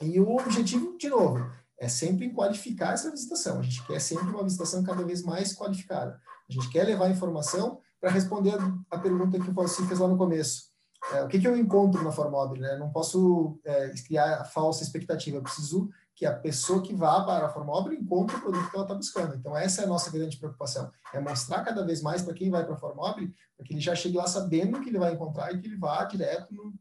E 0.00 0.20
o 0.20 0.36
objetivo, 0.36 0.96
de 0.96 1.08
novo, 1.08 1.50
é 1.76 1.88
sempre 1.88 2.30
qualificar 2.30 2.92
essa 2.92 3.10
visitação. 3.10 3.58
A 3.58 3.62
gente 3.62 3.84
quer 3.86 4.00
sempre 4.00 4.28
uma 4.28 4.44
visitação 4.44 4.84
cada 4.84 5.02
vez 5.02 5.22
mais 5.22 5.52
qualificada. 5.52 6.20
A 6.48 6.52
gente 6.52 6.70
quer 6.70 6.84
levar 6.84 7.10
informação 7.10 7.80
para 8.00 8.10
responder 8.10 8.54
a, 8.54 8.78
a, 8.90 8.98
pergunta 8.98 9.38
que 9.38 9.50
você 9.50 9.84
fez 9.86 9.98
lá 9.98 10.06
no 10.06 10.16
começo. 10.16 10.70
É, 11.12 11.24
o 11.24 11.28
que, 11.28 11.40
que 11.40 11.48
eu 11.48 11.56
encontro 11.56 12.02
na 12.04 12.12
Formobile? 12.12 12.62
Né? 12.62 12.76
Não 12.78 12.90
posso 12.90 13.58
é, 13.64 13.90
criar 14.06 14.44
falsa 14.44 14.82
expectativa. 14.82 15.38
Eu 15.38 15.42
preciso 15.42 15.90
que 16.20 16.26
a 16.26 16.36
pessoa 16.36 16.82
que 16.82 16.94
vá 16.94 17.24
para 17.24 17.46
a 17.46 17.48
Formobile 17.48 17.96
encontre 17.96 18.36
o 18.36 18.40
produto 18.42 18.68
que 18.68 18.76
ela 18.76 18.84
está 18.84 18.94
buscando. 18.94 19.36
Então, 19.36 19.56
essa 19.56 19.80
é 19.80 19.84
a 19.84 19.88
nossa 19.88 20.10
grande 20.10 20.36
preocupação, 20.36 20.92
é 21.14 21.18
mostrar 21.18 21.64
cada 21.64 21.82
vez 21.82 22.02
mais 22.02 22.20
para 22.20 22.34
quem 22.34 22.50
vai 22.50 22.62
para 22.62 22.74
a 22.74 22.76
Formobile, 22.76 23.34
para 23.56 23.64
que 23.64 23.72
ele 23.72 23.80
já 23.80 23.94
chegue 23.94 24.18
lá 24.18 24.26
sabendo 24.26 24.76
o 24.76 24.82
que 24.82 24.90
ele 24.90 24.98
vai 24.98 25.14
encontrar 25.14 25.50
e 25.50 25.58
que 25.58 25.66
ele 25.66 25.78
vá 25.78 26.04
direto 26.04 26.54
no, 26.54 26.74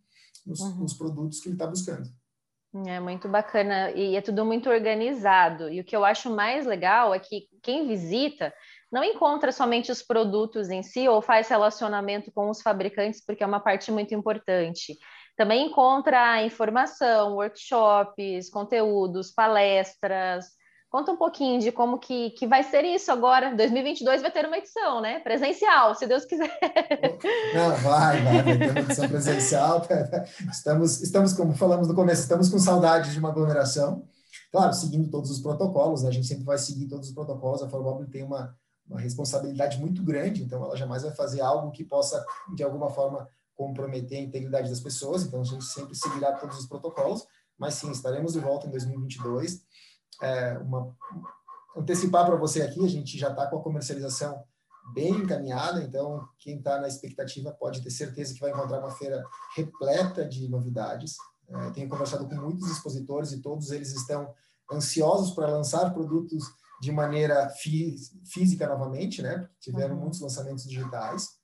nos, 0.45 0.59
uhum. 0.59 0.79
nos 0.79 0.93
produtos 0.93 1.39
que 1.39 1.47
ele 1.47 1.55
está 1.55 1.65
buscando. 1.65 2.09
É 2.85 2.99
muito 2.99 3.29
bacana 3.29 3.91
e 3.91 4.17
é 4.17 4.21
tudo 4.21 4.43
muito 4.43 4.69
organizado. 4.69 5.69
E 5.69 5.79
o 5.79 5.85
que 5.85 5.95
eu 5.95 6.03
acho 6.03 6.29
mais 6.29 6.65
legal 6.65 7.13
é 7.13 7.19
que 7.19 7.47
quem 7.63 7.87
visita 7.87 8.53
não 8.91 9.05
encontra 9.05 9.53
somente 9.53 9.89
os 9.89 10.03
produtos 10.03 10.69
em 10.69 10.83
si 10.83 11.07
ou 11.07 11.21
faz 11.21 11.47
relacionamento 11.47 12.29
com 12.29 12.49
os 12.49 12.61
fabricantes, 12.61 13.23
porque 13.25 13.41
é 13.41 13.47
uma 13.47 13.61
parte 13.61 13.89
muito 13.89 14.13
importante. 14.13 14.97
Também 15.39 15.67
encontra 15.67 16.43
informação, 16.43 17.35
workshops, 17.35 18.49
conteúdos, 18.49 19.31
palestras, 19.31 20.47
Conta 20.89 21.11
um 21.11 21.17
pouquinho 21.17 21.61
de 21.61 21.71
como 21.71 21.99
que, 21.99 22.31
que 22.31 22.47
vai 22.47 22.63
ser 22.63 22.83
isso 22.83 23.11
agora. 23.11 23.55
2022 23.55 24.23
vai 24.23 24.31
ter 24.31 24.47
uma 24.47 24.57
edição, 24.57 24.99
né? 24.99 25.19
Presencial, 25.19 25.93
se 25.93 26.07
Deus 26.07 26.25
quiser. 26.25 26.49
Não, 27.53 27.75
vai, 27.75 28.21
vai, 28.23 28.41
vai 28.41 28.57
ter 28.57 28.71
uma 28.71 28.79
edição 28.79 29.07
presencial. 29.07 29.85
Estamos, 30.51 30.99
estamos, 31.03 31.33
como 31.33 31.53
falamos 31.53 31.87
no 31.87 31.93
começo, 31.93 32.23
estamos 32.23 32.49
com 32.49 32.57
saudade 32.57 33.11
de 33.11 33.19
uma 33.19 33.29
aglomeração. 33.29 34.03
Claro, 34.51 34.73
seguindo 34.73 35.11
todos 35.11 35.29
os 35.29 35.39
protocolos, 35.39 36.01
né? 36.01 36.09
a 36.09 36.11
gente 36.11 36.25
sempre 36.25 36.43
vai 36.43 36.57
seguir 36.57 36.87
todos 36.87 37.09
os 37.09 37.13
protocolos. 37.13 37.61
A 37.61 37.69
Formobile 37.69 38.09
tem 38.09 38.23
uma, 38.23 38.57
uma 38.89 38.99
responsabilidade 38.99 39.79
muito 39.79 40.01
grande, 40.01 40.41
então 40.41 40.63
ela 40.63 40.75
jamais 40.75 41.03
vai 41.03 41.11
fazer 41.11 41.41
algo 41.41 41.69
que 41.69 41.83
possa, 41.83 42.25
de 42.55 42.63
alguma 42.63 42.89
forma, 42.89 43.29
comprometer 43.59 44.17
a 44.17 44.21
integridade 44.21 44.69
das 44.69 44.79
pessoas. 44.79 45.23
Então 45.23 45.41
a 45.41 45.43
gente 45.43 45.65
sempre 45.65 45.93
seguirá 45.93 46.31
todos 46.31 46.57
os 46.57 46.65
protocolos. 46.65 47.25
Mas 47.57 47.73
sim, 47.73 47.91
estaremos 47.91 48.31
de 48.31 48.39
volta 48.39 48.67
em 48.67 48.71
2022 48.71 49.67
é, 50.21 50.57
uma, 50.59 50.95
antecipar 51.75 52.25
para 52.25 52.35
você 52.35 52.61
aqui, 52.61 52.83
a 52.83 52.89
gente 52.89 53.17
já 53.17 53.29
está 53.29 53.47
com 53.47 53.57
a 53.57 53.63
comercialização 53.63 54.43
bem 54.93 55.11
encaminhada, 55.11 55.83
então 55.83 56.27
quem 56.39 56.57
está 56.57 56.79
na 56.79 56.87
expectativa 56.87 57.51
pode 57.51 57.81
ter 57.81 57.91
certeza 57.91 58.33
que 58.33 58.39
vai 58.39 58.51
encontrar 58.51 58.79
uma 58.79 58.91
feira 58.91 59.23
repleta 59.55 60.27
de 60.27 60.49
novidades. 60.49 61.15
É, 61.47 61.71
tenho 61.71 61.89
conversado 61.89 62.27
com 62.27 62.35
muitos 62.35 62.69
expositores 62.69 63.31
e 63.31 63.41
todos 63.41 63.71
eles 63.71 63.93
estão 63.93 64.33
ansiosos 64.71 65.31
para 65.31 65.47
lançar 65.47 65.93
produtos 65.93 66.43
de 66.81 66.91
maneira 66.91 67.49
fí 67.49 67.95
física 68.25 68.67
novamente, 68.67 69.21
né? 69.21 69.49
Tiveram 69.59 69.95
uhum. 69.95 70.01
muitos 70.01 70.21
lançamentos 70.21 70.63
digitais. 70.65 71.38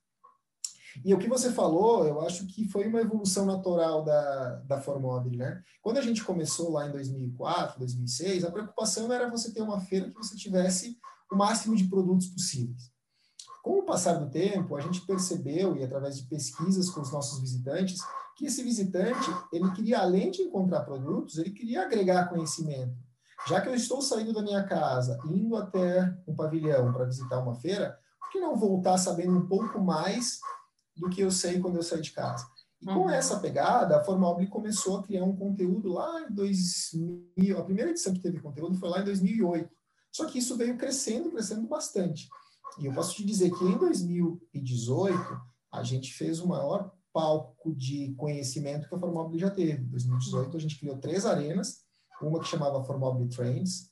E 1.04 1.14
o 1.14 1.20
que 1.20 1.28
você 1.28 1.52
falou, 1.52 2.06
eu 2.06 2.22
acho 2.22 2.46
que 2.48 2.68
foi 2.68 2.88
uma 2.88 3.02
evolução 3.02 3.46
natural 3.46 4.04
da, 4.04 4.56
da 4.68 4.82
Formobile, 4.82 5.38
né? 5.38 5.62
Quando 5.82 5.98
a 5.98 6.02
gente 6.02 6.24
começou 6.24 6.72
lá 6.72 6.88
em 6.88 6.92
2004, 6.92 7.80
2006, 7.80 8.44
a 8.46 8.52
preocupação 8.52 9.12
era 9.12 9.30
você 9.30 9.52
ter 9.52 9.62
uma 9.62 9.80
feira 9.80 10.10
que 10.10 10.18
você 10.18 10.36
tivesse 10.36 10.98
o 11.32 11.36
máximo 11.36 11.75
de 11.75 11.86
produtos 11.86 12.28
possíveis. 12.28 12.92
Com 13.64 13.80
o 13.80 13.84
passar 13.84 14.14
do 14.14 14.30
tempo, 14.30 14.75
a 14.75 14.82
gente 14.82 15.02
percebeu, 15.02 15.75
e 15.75 15.84
através 15.84 16.18
de 16.18 16.28
pesquisas 16.28 16.90
com 16.90 17.02
os 17.02 17.12
nossos 17.12 17.40
visitantes, 17.42 18.00
que 18.38 18.46
esse 18.46 18.62
visitante, 18.62 19.32
ele 19.52 19.72
queria, 19.72 20.00
além 20.00 20.30
de 20.30 20.44
encontrar 20.44 20.82
produtos, 20.82 21.38
ele 21.38 21.52
queria 21.52 21.84
agregar 21.84 22.30
conhecimento. 22.30 22.96
Já 23.48 23.62
que 23.62 23.70
eu 23.70 23.75
estou 23.75 24.02
saindo 24.02 24.34
da 24.34 24.42
minha 24.42 24.64
casa, 24.64 25.20
indo 25.25 25.56
até 25.56 26.16
um 26.28 26.36
pavilhão 26.36 26.92
para 26.92 27.06
visitar 27.06 27.40
uma 27.40 27.56
feira, 27.56 27.98
por 28.20 28.32
que 28.32 28.40
não 28.40 28.58
voltar 28.58 28.98
sabendo 28.98 29.38
um 29.38 29.48
pouco 29.48 29.80
mais 29.80 30.40
do 30.96 31.10
que 31.10 31.22
eu 31.22 31.32
sei 31.32 31.60
quando 31.60 31.75
eu 31.75 31.84
saí 31.84 32.02
de 32.02 32.12
casa. 32.12 32.46
E 32.82 32.86
com 32.86 33.02
uhum. 33.02 33.10
essa 33.10 33.40
pegada, 33.40 33.98
a 33.98 34.04
Formobile 34.04 34.50
começou 34.50 34.98
a 34.98 35.04
criar 35.04 35.24
um 35.24 35.36
conteúdo 35.36 35.90
lá 35.92 36.22
em 36.22 36.34
2000. 36.34 37.58
A 37.58 37.64
primeira 37.64 37.92
edição 37.92 38.14
que 38.14 38.20
teve 38.20 38.40
conteúdo 38.40 38.78
foi 38.78 38.90
lá 38.90 39.02
em 39.02 39.06
2008. 39.06 39.70
Só 40.12 40.25
que 40.25 40.40
isso 40.40 40.56
veio 40.56 40.78
crescendo, 40.78 41.32
crescendo 41.32 41.68
bastante. 41.68 42.28
E 42.80 42.86
eu 42.86 42.94
posso 42.94 43.16
te 43.16 43.25
dizer 43.25 43.52
que 43.52 43.64
em 43.64 43.78
2018, 43.78 45.18
a 45.72 45.84
gente 45.84 46.14
fez 46.14 46.40
o 46.40 46.48
maior 46.48 46.92
palco 47.14 47.74
de 47.74 48.14
conhecimento 48.16 48.88
que 48.88 48.96
a 48.96 49.00
Formobile 49.00 49.40
já 49.40 49.50
teve. 49.50 49.84
Em 49.84 49.90
2018, 49.90 50.58
a 50.58 50.60
gente 50.60 50.80
criou 50.80 50.98
três 50.98 51.25
arenas, 51.25 51.86
uma 52.22 52.40
que 52.40 52.48
chamava 52.48 52.84
Formobile 52.84 53.30
Trends, 53.30 53.90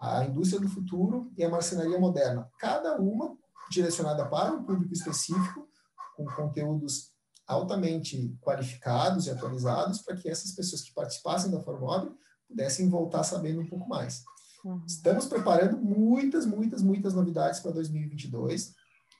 a 0.00 0.24
Indústria 0.24 0.60
do 0.60 0.68
Futuro 0.68 1.32
e 1.36 1.44
a 1.44 1.48
Marcenaria 1.48 1.98
Moderna. 1.98 2.48
Cada 2.58 3.00
uma 3.00 3.36
direcionada 3.70 4.28
para 4.28 4.52
um 4.52 4.64
público 4.64 4.92
específico, 4.92 5.68
com 6.16 6.24
conteúdos 6.24 7.12
altamente 7.46 8.36
qualificados 8.40 9.26
e 9.26 9.30
atualizados 9.30 10.00
para 10.00 10.16
que 10.16 10.28
essas 10.28 10.52
pessoas 10.52 10.82
que 10.82 10.94
participassem 10.94 11.50
da 11.50 11.60
Formob 11.60 12.10
pudessem 12.48 12.88
voltar 12.88 13.22
sabendo 13.22 13.60
um 13.60 13.66
pouco 13.66 13.88
mais. 13.88 14.24
Uhum. 14.64 14.82
Estamos 14.86 15.26
preparando 15.26 15.76
muitas, 15.76 16.46
muitas, 16.46 16.82
muitas 16.82 17.12
novidades 17.12 17.60
para 17.60 17.72
2022. 17.72 18.72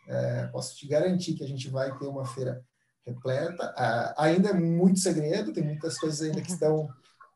É, 0.08 0.46
posso 0.46 0.76
te 0.76 0.86
garantir 0.86 1.34
que 1.34 1.44
a 1.44 1.46
gente 1.46 1.68
vai 1.68 1.96
ter 1.98 2.06
uma 2.06 2.24
feira 2.24 2.64
repleta. 3.04 3.74
É, 3.76 4.14
ainda 4.16 4.50
é 4.50 4.54
muito 4.54 5.00
segredo, 5.00 5.52
tem 5.52 5.64
muitas 5.64 5.98
coisas 5.98 6.22
ainda 6.22 6.40
que 6.40 6.52
estão 6.52 6.88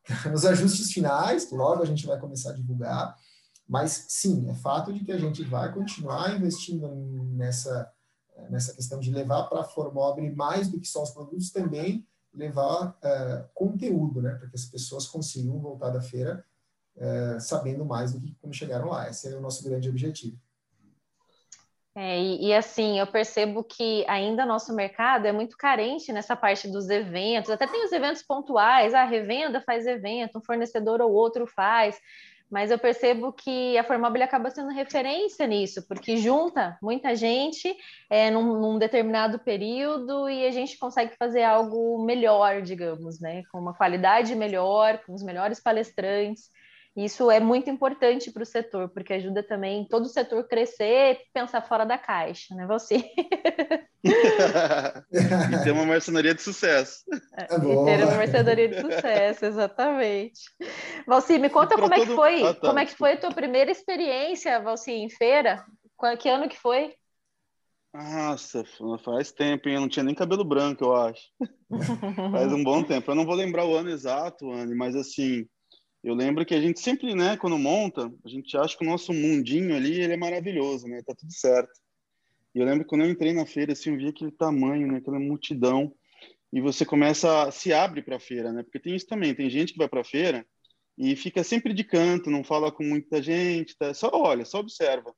nos 0.33 0.47
ajustes 0.47 0.90
finais, 0.90 1.51
logo 1.51 1.83
a 1.83 1.87
gente 1.87 2.07
vai 2.07 2.18
começar 2.18 2.51
a 2.51 2.55
divulgar. 2.55 3.14
Mas 3.68 4.07
sim, 4.09 4.49
é 4.49 4.55
fato 4.55 4.92
de 4.92 5.05
que 5.05 5.12
a 5.12 5.18
gente 5.18 5.44
vai 5.44 5.71
continuar 5.73 6.35
investindo 6.35 6.88
nessa 7.37 7.90
nessa 8.51 8.74
questão 8.74 8.98
de 9.01 9.11
levar 9.11 9.44
para 9.44 9.61
a 9.61 9.64
Formobile 9.64 10.35
mais 10.35 10.68
do 10.68 10.81
que 10.81 10.87
só 10.87 11.03
os 11.03 11.11
produtos, 11.11 11.51
também 11.51 12.07
levar 12.33 12.90
uh, 12.90 13.48
conteúdo, 13.55 14.22
né, 14.22 14.35
para 14.35 14.48
que 14.48 14.55
as 14.55 14.64
pessoas 14.64 15.07
consigam 15.07 15.59
voltar 15.59 15.90
da 15.90 16.01
feira 16.01 16.44
uh, 16.96 17.40
sabendo 17.40 17.85
mais 17.85 18.12
do 18.12 18.20
que 18.20 18.35
como 18.40 18.53
chegaram 18.53 18.88
lá. 18.88 19.09
Esse 19.09 19.33
é 19.33 19.37
o 19.37 19.40
nosso 19.40 19.64
grande 19.64 19.88
objetivo. 19.88 20.38
É, 21.94 22.16
e, 22.16 22.46
e, 22.46 22.55
assim, 22.55 23.01
eu 23.01 23.09
percebo 23.09 23.64
que 23.64 24.05
ainda 24.07 24.46
nosso 24.46 24.72
mercado 24.72 25.27
é 25.27 25.33
muito 25.33 25.57
carente 25.57 26.12
nessa 26.12 26.37
parte 26.37 26.68
dos 26.68 26.88
eventos, 26.88 27.51
até 27.51 27.66
tem 27.66 27.85
os 27.85 27.90
eventos 27.90 28.22
pontuais, 28.22 28.94
a 28.94 29.03
revenda 29.03 29.61
faz 29.61 29.85
evento, 29.85 30.38
um 30.38 30.40
fornecedor 30.40 31.01
ou 31.01 31.11
outro 31.11 31.44
faz, 31.44 31.98
mas 32.51 32.71
eu 32.71 32.79
percebo 32.79 33.33
que 33.33 33.77
a 33.77 33.85
Formobile 33.85 34.25
acaba 34.25 34.51
sendo 34.51 34.71
referência 34.71 35.47
nisso, 35.47 35.87
porque 35.87 36.17
junta 36.17 36.79
muita 36.83 37.15
gente 37.15 37.75
é, 38.09 38.31
num, 38.31 38.61
num, 38.61 38.79
determinado 38.79 39.39
período 39.39 40.29
e 40.29 40.47
a 40.47 40.51
gente 40.51 40.79
consegue 40.79 41.15
fazer 41.19 41.43
algo 41.43 42.05
melhor, 42.05 42.63
digamos, 42.63 43.21
né? 43.21 43.43
Com 43.53 43.59
uma 43.59 43.75
qualidade 43.75 44.35
melhor, 44.35 44.99
com 45.05 45.15
os 45.15 45.23
melhores 45.23 45.61
palestrantes. 45.61 46.51
Isso 46.99 47.31
é 47.31 47.39
muito 47.39 47.71
importante 47.71 48.33
para 48.33 48.43
o 48.43 48.47
setor, 48.47 48.89
porque 48.89 49.13
ajuda 49.13 49.41
também 49.41 49.87
todo 49.89 50.07
o 50.07 50.09
setor 50.09 50.43
crescer 50.49 51.13
e 51.13 51.21
pensar 51.33 51.63
fora 51.63 51.85
da 51.87 51.97
caixa, 51.97 52.53
né? 52.57 52.67
Você. 52.67 52.97
e 54.03 55.63
ter 55.63 55.71
uma 55.71 55.87
marcenaria 55.87 56.35
de 56.35 56.43
sucesso. 56.43 57.05
É, 57.37 57.45
e 57.45 57.85
ter 57.85 58.05
uma 58.05 58.17
marcenaria 58.17 58.69
de 58.69 58.81
sucesso, 58.81 59.45
exatamente. 59.45 60.41
Valci, 61.07 61.39
me 61.39 61.49
conta 61.49 61.77
como 61.77 61.89
todo... 61.89 62.03
é 62.03 62.05
que 62.05 62.13
foi, 62.17 62.43
ah, 62.43 62.55
tá. 62.55 62.67
como 62.67 62.81
é 62.81 62.85
que 62.85 62.97
foi 62.97 63.13
a 63.13 63.17
tua 63.17 63.31
primeira 63.31 63.71
experiência, 63.71 64.59
Valci, 64.59 64.91
em 64.91 65.09
feira? 65.09 65.65
Que 66.19 66.29
ano 66.29 66.49
que 66.49 66.59
foi? 66.59 66.93
Nossa, 67.95 68.65
faz 69.05 69.31
tempo, 69.31 69.69
hein? 69.69 69.77
Eu 69.77 69.81
não 69.83 69.89
tinha 69.89 70.03
nem 70.03 70.17
cabelo 70.17 70.45
branco, 70.45 70.85
eu 70.85 70.97
acho. 70.97 71.23
faz 72.33 72.53
um 72.53 72.65
bom 72.65 72.83
tempo. 72.83 73.09
Eu 73.09 73.15
não 73.15 73.25
vou 73.25 73.37
lembrar 73.37 73.65
o 73.65 73.77
ano 73.77 73.89
exato, 73.89 74.51
Anne, 74.51 74.75
mas 74.75 74.97
assim, 74.97 75.47
eu 76.03 76.15
lembro 76.15 76.47
que 76.47 76.55
a 76.55 76.61
gente 76.61 76.81
sempre, 76.81 77.15
né, 77.15 77.37
quando 77.37 77.59
monta, 77.59 78.13
a 78.25 78.29
gente 78.29 78.57
acha 78.57 78.77
que 78.77 78.85
o 78.85 78.89
nosso 78.89 79.13
mundinho 79.13 79.75
ali, 79.75 80.01
ele 80.01 80.13
é 80.13 80.17
maravilhoso, 80.17 80.87
né? 80.87 81.03
Tá 81.05 81.15
tudo 81.15 81.33
certo. 81.33 81.73
E 82.55 82.61
eu 82.61 82.65
lembro 82.65 82.85
que 82.85 82.89
quando 82.89 83.03
eu 83.03 83.11
entrei 83.11 83.33
na 83.33 83.45
feira, 83.45 83.73
assim, 83.73 83.91
eu 83.91 83.97
vi 83.97 84.09
aquele 84.09 84.31
tamanho, 84.33 84.87
né, 84.87 84.99
aquela 84.99 85.19
multidão, 85.19 85.93
e 86.53 86.61
você 86.61 86.85
começa, 86.85 87.45
a, 87.45 87.51
se 87.51 87.73
abre 87.73 88.03
para 88.03 88.17
a 88.17 88.21
feira, 88.21 88.53
né? 88.53 88.63
Porque 88.63 88.79
tem 88.79 88.95
isso 88.95 89.07
também, 89.07 89.35
tem 89.35 89.51
gente 89.51 89.73
que 89.73 89.79
vai 89.79 89.89
para 89.89 90.01
a 90.01 90.05
feira 90.05 90.47
e 90.97 91.15
fica 91.15 91.45
sempre 91.45 91.73
de 91.75 91.85
canto, 91.85 92.31
não 92.31 92.43
fala 92.43 92.73
com 92.73 92.83
muita 92.83 93.23
gente, 93.23 93.77
tá? 93.77 93.93
só 93.93 94.11
olha, 94.13 94.45
só 94.45 94.59
observa. 94.61 95.15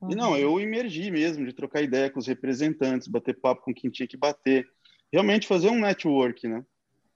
Uhum. 0.00 0.12
E 0.12 0.14
não, 0.14 0.30
uhum. 0.30 0.36
eu 0.36 0.60
emergi 0.60 1.10
mesmo, 1.10 1.44
de 1.44 1.52
trocar 1.52 1.82
ideia 1.82 2.10
com 2.10 2.18
os 2.18 2.26
representantes, 2.26 3.08
bater 3.08 3.38
papo 3.38 3.62
com 3.62 3.74
quem 3.74 3.90
tinha 3.90 4.06
que 4.06 4.16
bater, 4.16 4.66
realmente 5.12 5.46
fazer 5.46 5.68
um 5.68 5.80
network, 5.80 6.46
né? 6.46 6.64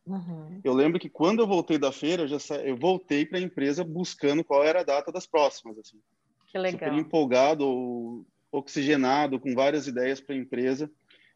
Uhum. 0.07 0.61
Eu 0.65 0.73
lembro 0.73 0.99
que 0.99 1.09
quando 1.09 1.41
eu 1.41 1.47
voltei 1.47 1.79
da 1.79 1.93
feira, 1.93 2.23
eu, 2.23 2.29
já 2.29 2.39
sa... 2.39 2.57
eu 2.57 2.77
voltei 2.77 3.25
para 3.25 3.39
a 3.39 3.43
empresa 3.43 3.85
buscando 3.85 4.43
qual 4.45 4.65
era 4.65 4.81
a 4.81 4.85
data 4.85 5.13
das 5.13 5.27
próximas. 5.27 5.79
Assim. 5.79 5.99
Que 6.47 6.59
legal. 6.59 6.91
Super 6.91 6.93
empolgado, 6.93 8.27
oxigenado, 8.51 9.39
com 9.41 9.55
várias 9.55 9.87
ideias 9.87 10.21
para 10.21 10.35
a 10.35 10.39
empresa. 10.39 10.91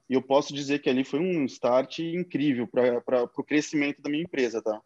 E 0.08 0.14
eu 0.14 0.22
posso 0.22 0.54
dizer 0.54 0.80
que 0.80 0.90
ali 0.90 1.04
foi 1.04 1.20
um 1.20 1.44
start 1.46 2.00
incrível 2.00 2.66
para 2.68 3.24
o 3.24 3.44
crescimento 3.44 4.00
da 4.02 4.10
minha 4.10 4.22
empresa, 4.22 4.62
tá? 4.62 4.80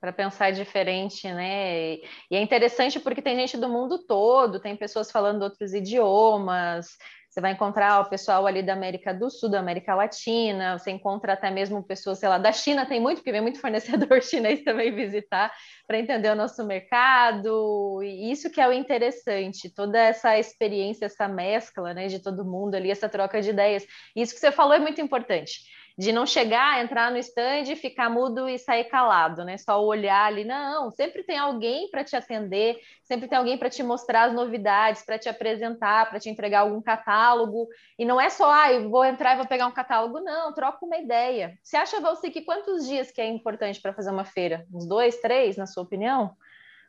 Para 0.00 0.12
pensar 0.12 0.50
diferente, 0.50 1.28
né? 1.32 1.94
E 1.94 2.02
é 2.32 2.42
interessante 2.42 2.98
porque 2.98 3.22
tem 3.22 3.36
gente 3.36 3.56
do 3.56 3.68
mundo 3.68 3.98
todo, 4.04 4.58
tem 4.58 4.74
pessoas 4.74 5.12
falando 5.12 5.42
outros 5.42 5.72
idiomas, 5.72 6.96
você 7.32 7.40
vai 7.40 7.52
encontrar 7.52 7.98
o 8.00 8.10
pessoal 8.10 8.46
ali 8.46 8.62
da 8.62 8.74
América 8.74 9.14
do 9.14 9.30
Sul, 9.30 9.48
da 9.48 9.58
América 9.58 9.94
Latina, 9.94 10.78
você 10.78 10.90
encontra 10.90 11.32
até 11.32 11.50
mesmo 11.50 11.82
pessoas, 11.82 12.18
sei 12.18 12.28
lá, 12.28 12.36
da 12.36 12.52
China 12.52 12.84
tem 12.84 13.00
muito, 13.00 13.18
porque 13.18 13.32
vem 13.32 13.40
muito 13.40 13.58
fornecedor 13.58 14.20
chinês 14.22 14.62
também 14.62 14.94
visitar 14.94 15.50
para 15.86 15.98
entender 15.98 16.28
o 16.28 16.34
nosso 16.34 16.62
mercado. 16.66 18.02
E 18.02 18.30
isso 18.30 18.50
que 18.50 18.60
é 18.60 18.68
o 18.68 18.72
interessante, 18.72 19.72
toda 19.74 19.98
essa 19.98 20.38
experiência, 20.38 21.06
essa 21.06 21.26
mescla, 21.26 21.94
né, 21.94 22.06
de 22.06 22.18
todo 22.18 22.44
mundo 22.44 22.74
ali, 22.74 22.90
essa 22.90 23.08
troca 23.08 23.40
de 23.40 23.48
ideias. 23.48 23.86
Isso 24.14 24.34
que 24.34 24.40
você 24.40 24.52
falou 24.52 24.74
é 24.74 24.78
muito 24.78 25.00
importante. 25.00 25.62
De 25.96 26.12
não 26.12 26.26
chegar, 26.26 26.82
entrar 26.82 27.10
no 27.10 27.18
stand, 27.18 27.76
ficar 27.76 28.08
mudo 28.08 28.48
e 28.48 28.58
sair 28.58 28.84
calado, 28.84 29.44
né? 29.44 29.58
Só 29.58 29.82
olhar 29.84 30.26
ali, 30.26 30.44
não, 30.44 30.90
sempre 30.90 31.22
tem 31.22 31.36
alguém 31.36 31.90
para 31.90 32.04
te 32.04 32.16
atender, 32.16 32.78
sempre 33.02 33.28
tem 33.28 33.36
alguém 33.36 33.58
para 33.58 33.68
te 33.68 33.82
mostrar 33.82 34.24
as 34.24 34.34
novidades, 34.34 35.04
para 35.04 35.18
te 35.18 35.28
apresentar, 35.28 36.08
para 36.08 36.18
te 36.18 36.30
entregar 36.30 36.60
algum 36.60 36.80
catálogo. 36.80 37.68
E 37.98 38.04
não 38.04 38.20
é 38.20 38.30
só, 38.30 38.50
ah, 38.50 38.72
eu 38.72 38.88
vou 38.88 39.04
entrar 39.04 39.34
e 39.34 39.36
vou 39.36 39.46
pegar 39.46 39.66
um 39.66 39.72
catálogo, 39.72 40.20
não, 40.20 40.52
troca 40.52 40.84
uma 40.84 40.96
ideia. 40.96 41.58
Você 41.62 41.76
acha, 41.76 42.00
Valci, 42.00 42.30
que 42.30 42.42
quantos 42.42 42.86
dias 42.86 43.10
que 43.10 43.20
é 43.20 43.26
importante 43.26 43.80
para 43.80 43.92
fazer 43.92 44.10
uma 44.10 44.24
feira? 44.24 44.66
Uns 44.72 44.86
dois, 44.86 45.20
três, 45.20 45.56
na 45.56 45.66
sua 45.66 45.82
opinião? 45.82 46.34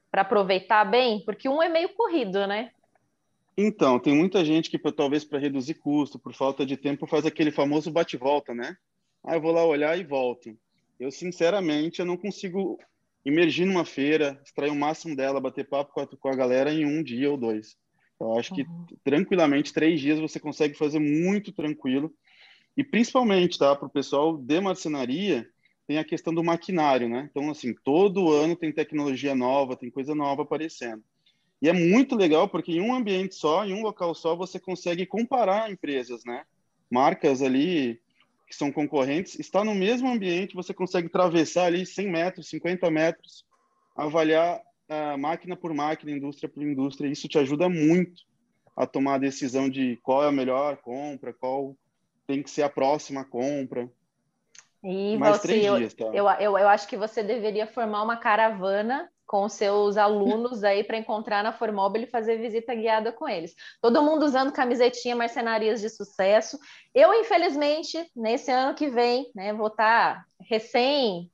Para 0.10 0.22
aproveitar 0.22 0.86
bem? 0.86 1.24
Porque 1.26 1.50
um 1.50 1.62
é 1.62 1.68
meio 1.68 1.90
corrido, 1.90 2.46
né? 2.48 2.72
Então, 3.58 4.00
tem 4.00 4.16
muita 4.16 4.44
gente 4.44 4.70
que 4.70 4.80
talvez 4.92 5.24
para 5.24 5.40
reduzir 5.40 5.76
custo, 5.76 6.18
por 6.18 6.34
falta 6.34 6.66
de 6.66 6.76
tempo, 6.76 7.06
faz 7.06 7.26
aquele 7.26 7.52
famoso 7.52 7.92
bate-volta, 7.92 8.54
né? 8.54 8.76
Ah, 9.24 9.36
eu 9.36 9.42
vou 9.42 9.52
lá 9.52 9.66
olhar 9.66 9.98
e 9.98 10.04
volto. 10.04 10.58
Eu, 11.00 11.12
sinceramente, 11.12 12.00
eu 12.00 12.06
não 12.06 12.18
consigo 12.18 12.80
imergir 13.26 13.66
numa 13.66 13.86
feira, 13.86 14.40
extrair 14.44 14.70
o 14.70 14.76
máximo 14.76 15.16
dela, 15.16 15.40
bater 15.40 15.68
papo 15.68 15.94
com 15.94 16.02
a, 16.02 16.08
com 16.08 16.28
a 16.28 16.36
galera 16.36 16.74
em 16.74 16.86
um 16.86 17.02
dia 17.02 17.32
ou 17.32 17.38
dois. 17.38 17.78
Eu 18.20 18.38
acho 18.38 18.54
que 18.54 18.62
uhum. 18.64 18.86
tranquilamente 19.04 19.74
três 19.74 20.00
dias 20.00 20.20
você 20.20 20.40
consegue 20.40 20.78
fazer 20.78 21.00
muito 21.00 21.52
tranquilo. 21.52 22.14
E 22.76 22.84
principalmente, 22.84 23.58
tá, 23.58 23.76
para 23.76 23.88
o 23.88 23.92
pessoal 23.92 24.38
de 24.38 24.60
marcenaria, 24.60 25.48
tem 25.88 25.98
a 25.98 26.04
questão 26.04 26.34
do 26.34 26.44
maquinário, 26.44 27.08
né? 27.08 27.28
Então, 27.30 27.50
assim, 27.50 27.74
todo 27.84 28.32
ano 28.32 28.56
tem 28.56 28.72
tecnologia 28.72 29.36
nova, 29.36 29.76
tem 29.76 29.92
coisa 29.92 30.16
nova 30.16 30.44
aparecendo. 30.44 31.04
E 31.62 31.70
é 31.70 31.74
muito 31.74 32.16
legal 32.16 32.50
porque 32.50 32.74
em 32.74 32.82
um 32.82 32.94
ambiente 32.94 33.36
só, 33.36 33.66
em 33.66 33.74
um 33.74 33.82
local 33.82 34.14
só, 34.14 34.36
você 34.36 34.60
consegue 34.60 35.06
comparar 35.06 35.72
empresas, 35.72 36.24
né? 36.26 36.44
Marcas 36.90 37.42
ali 37.42 38.02
que 38.54 38.60
são 38.60 38.72
concorrentes, 38.72 39.40
está 39.40 39.64
no 39.64 39.74
mesmo 39.74 40.08
ambiente, 40.08 40.56
você 40.56 40.74
consegue 40.74 41.08
atravessar 41.08 41.66
ali 41.66 41.86
100 41.86 42.08
metros, 42.08 42.50
50 42.50 42.90
metros, 42.92 43.44
avaliar 43.96 44.62
uh, 44.90 45.18
máquina 45.18 45.56
por 45.56 45.74
máquina, 45.74 46.12
indústria 46.12 46.48
por 46.48 46.62
indústria. 46.64 47.10
Isso 47.10 47.28
te 47.28 47.40
ajuda 47.40 47.68
muito 47.68 48.22
a 48.76 48.86
tomar 48.86 49.16
a 49.16 49.20
decisão 49.20 49.68
de 49.68 49.98
qual 50.04 50.24
é 50.24 50.28
a 50.28 50.32
melhor 50.32 50.78
compra, 50.78 51.34
qual 51.34 51.76
tem 52.28 52.44
que 52.44 52.50
ser 52.50 52.62
a 52.62 52.70
próxima 52.70 53.26
compra. 53.26 53.90
E 54.84 55.18
Mais 55.18 55.38
você, 55.38 55.48
três 55.48 55.78
dias, 55.78 55.94
tá? 55.94 56.06
eu, 56.06 56.30
eu, 56.40 56.58
eu 56.58 56.68
acho 56.68 56.88
que 56.88 56.98
você 56.98 57.24
deveria 57.24 57.66
formar 57.66 58.04
uma 58.04 58.18
caravana 58.18 59.10
com 59.34 59.50
seus 59.50 59.98
alunos 59.98 60.64
aí 60.64 60.84
para 60.84 60.96
encontrar 60.96 61.44
na 61.44 61.52
Formobile 61.52 62.04
e 62.04 62.08
fazer 62.12 62.38
visita 62.38 62.76
guiada 62.76 63.12
com 63.12 63.28
eles. 63.28 63.56
Todo 63.82 64.04
mundo 64.04 64.28
usando 64.28 64.52
camisetinha 64.52 65.16
Marcenarias 65.16 65.82
de 65.82 65.90
Sucesso. 65.90 66.60
Eu, 66.94 67.12
infelizmente, 67.16 67.98
nesse 68.16 68.52
ano 68.52 68.76
que 68.76 68.88
vem, 68.92 69.32
né, 69.34 69.52
vou 69.52 69.70
estar 69.70 70.18
tá 70.18 70.26
recém 70.40 71.32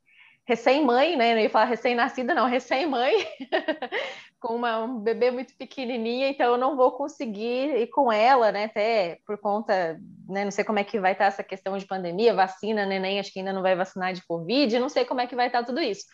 recém-mãe, 0.48 1.18
né? 1.18 1.34
Não 1.36 1.42
ia 1.42 1.50
falar 1.50 1.66
recém-nascida, 1.66 2.34
não, 2.34 2.48
recém-mãe, 2.48 3.14
com 4.40 4.56
uma, 4.56 4.84
um 4.84 5.00
bebê 5.00 5.30
muito 5.30 5.54
pequenininha, 5.58 6.30
então 6.30 6.54
eu 6.54 6.58
não 6.58 6.78
vou 6.78 6.94
conseguir 6.94 7.76
ir 7.82 7.88
com 7.88 8.12
ela, 8.12 8.50
né? 8.50 8.64
Até 8.64 9.20
por 9.28 9.38
conta, 9.38 10.00
né? 10.28 10.46
Não 10.46 10.52
sei 10.52 10.64
como 10.64 10.80
é 10.80 10.86
que 10.86 11.02
vai 11.02 11.12
estar 11.12 11.26
essa 11.26 11.44
questão 11.44 11.78
de 11.78 11.86
pandemia, 11.86 12.34
vacina, 12.34 12.86
neném, 12.86 13.20
acho 13.20 13.32
que 13.32 13.40
ainda 13.40 13.52
não 13.52 13.62
vai 13.62 13.76
vacinar 13.76 14.14
de 14.14 14.26
Covid, 14.26 14.80
não 14.80 14.90
sei 14.90 15.04
como 15.04 15.20
é 15.20 15.28
que 15.28 15.36
vai 15.36 15.48
estar 15.48 15.66
tudo 15.66 15.82
isso. 15.82 16.06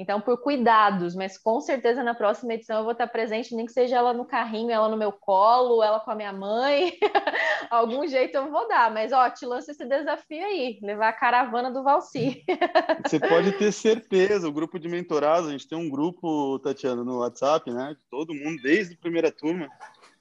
Então, 0.00 0.18
por 0.18 0.38
cuidados, 0.38 1.14
mas 1.14 1.36
com 1.36 1.60
certeza 1.60 2.02
na 2.02 2.14
próxima 2.14 2.54
edição 2.54 2.78
eu 2.78 2.84
vou 2.84 2.92
estar 2.92 3.06
presente, 3.06 3.54
nem 3.54 3.66
que 3.66 3.72
seja 3.72 3.96
ela 3.96 4.14
no 4.14 4.24
carrinho, 4.24 4.70
ela 4.70 4.88
no 4.88 4.96
meu 4.96 5.12
colo, 5.12 5.82
ela 5.82 6.00
com 6.00 6.10
a 6.10 6.14
minha 6.14 6.32
mãe. 6.32 6.94
Algum 7.68 8.06
jeito 8.06 8.34
eu 8.34 8.50
vou 8.50 8.66
dar, 8.66 8.90
mas 8.90 9.12
ó, 9.12 9.28
te 9.28 9.44
lanço 9.44 9.70
esse 9.70 9.84
desafio 9.84 10.42
aí, 10.42 10.78
levar 10.82 11.10
a 11.10 11.12
caravana 11.12 11.70
do 11.70 11.82
Valci. 11.82 12.42
Você 13.06 13.20
pode 13.20 13.52
ter 13.52 13.70
certeza, 13.72 14.48
o 14.48 14.52
grupo 14.52 14.78
de 14.78 14.88
mentorados, 14.88 15.50
a 15.50 15.52
gente 15.52 15.68
tem 15.68 15.76
um 15.76 15.90
grupo, 15.90 16.58
Tatiana, 16.60 17.04
no 17.04 17.18
WhatsApp, 17.18 17.70
né? 17.70 17.94
Todo 18.10 18.34
mundo, 18.34 18.62
desde 18.62 18.94
a 18.94 18.98
primeira 18.98 19.30
turma, 19.30 19.68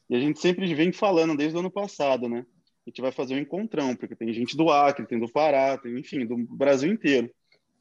e 0.09 0.15
a 0.17 0.19
gente 0.19 0.41
sempre 0.41 0.75
vem 0.75 0.91
falando 0.91 1.37
desde 1.37 1.55
o 1.55 1.61
ano 1.61 1.71
passado, 1.71 2.27
né? 2.27 2.45
A 2.85 2.89
gente 2.89 3.01
vai 3.01 3.13
fazer 3.13 3.35
um 3.35 3.39
encontrão, 3.39 3.95
porque 3.95 4.13
tem 4.13 4.33
gente 4.33 4.57
do 4.57 4.69
Acre, 4.69 5.07
tem 5.07 5.17
do 5.17 5.31
Pará, 5.31 5.77
tem, 5.77 5.97
enfim, 5.97 6.25
do 6.25 6.35
Brasil 6.35 6.91
inteiro. 6.91 7.31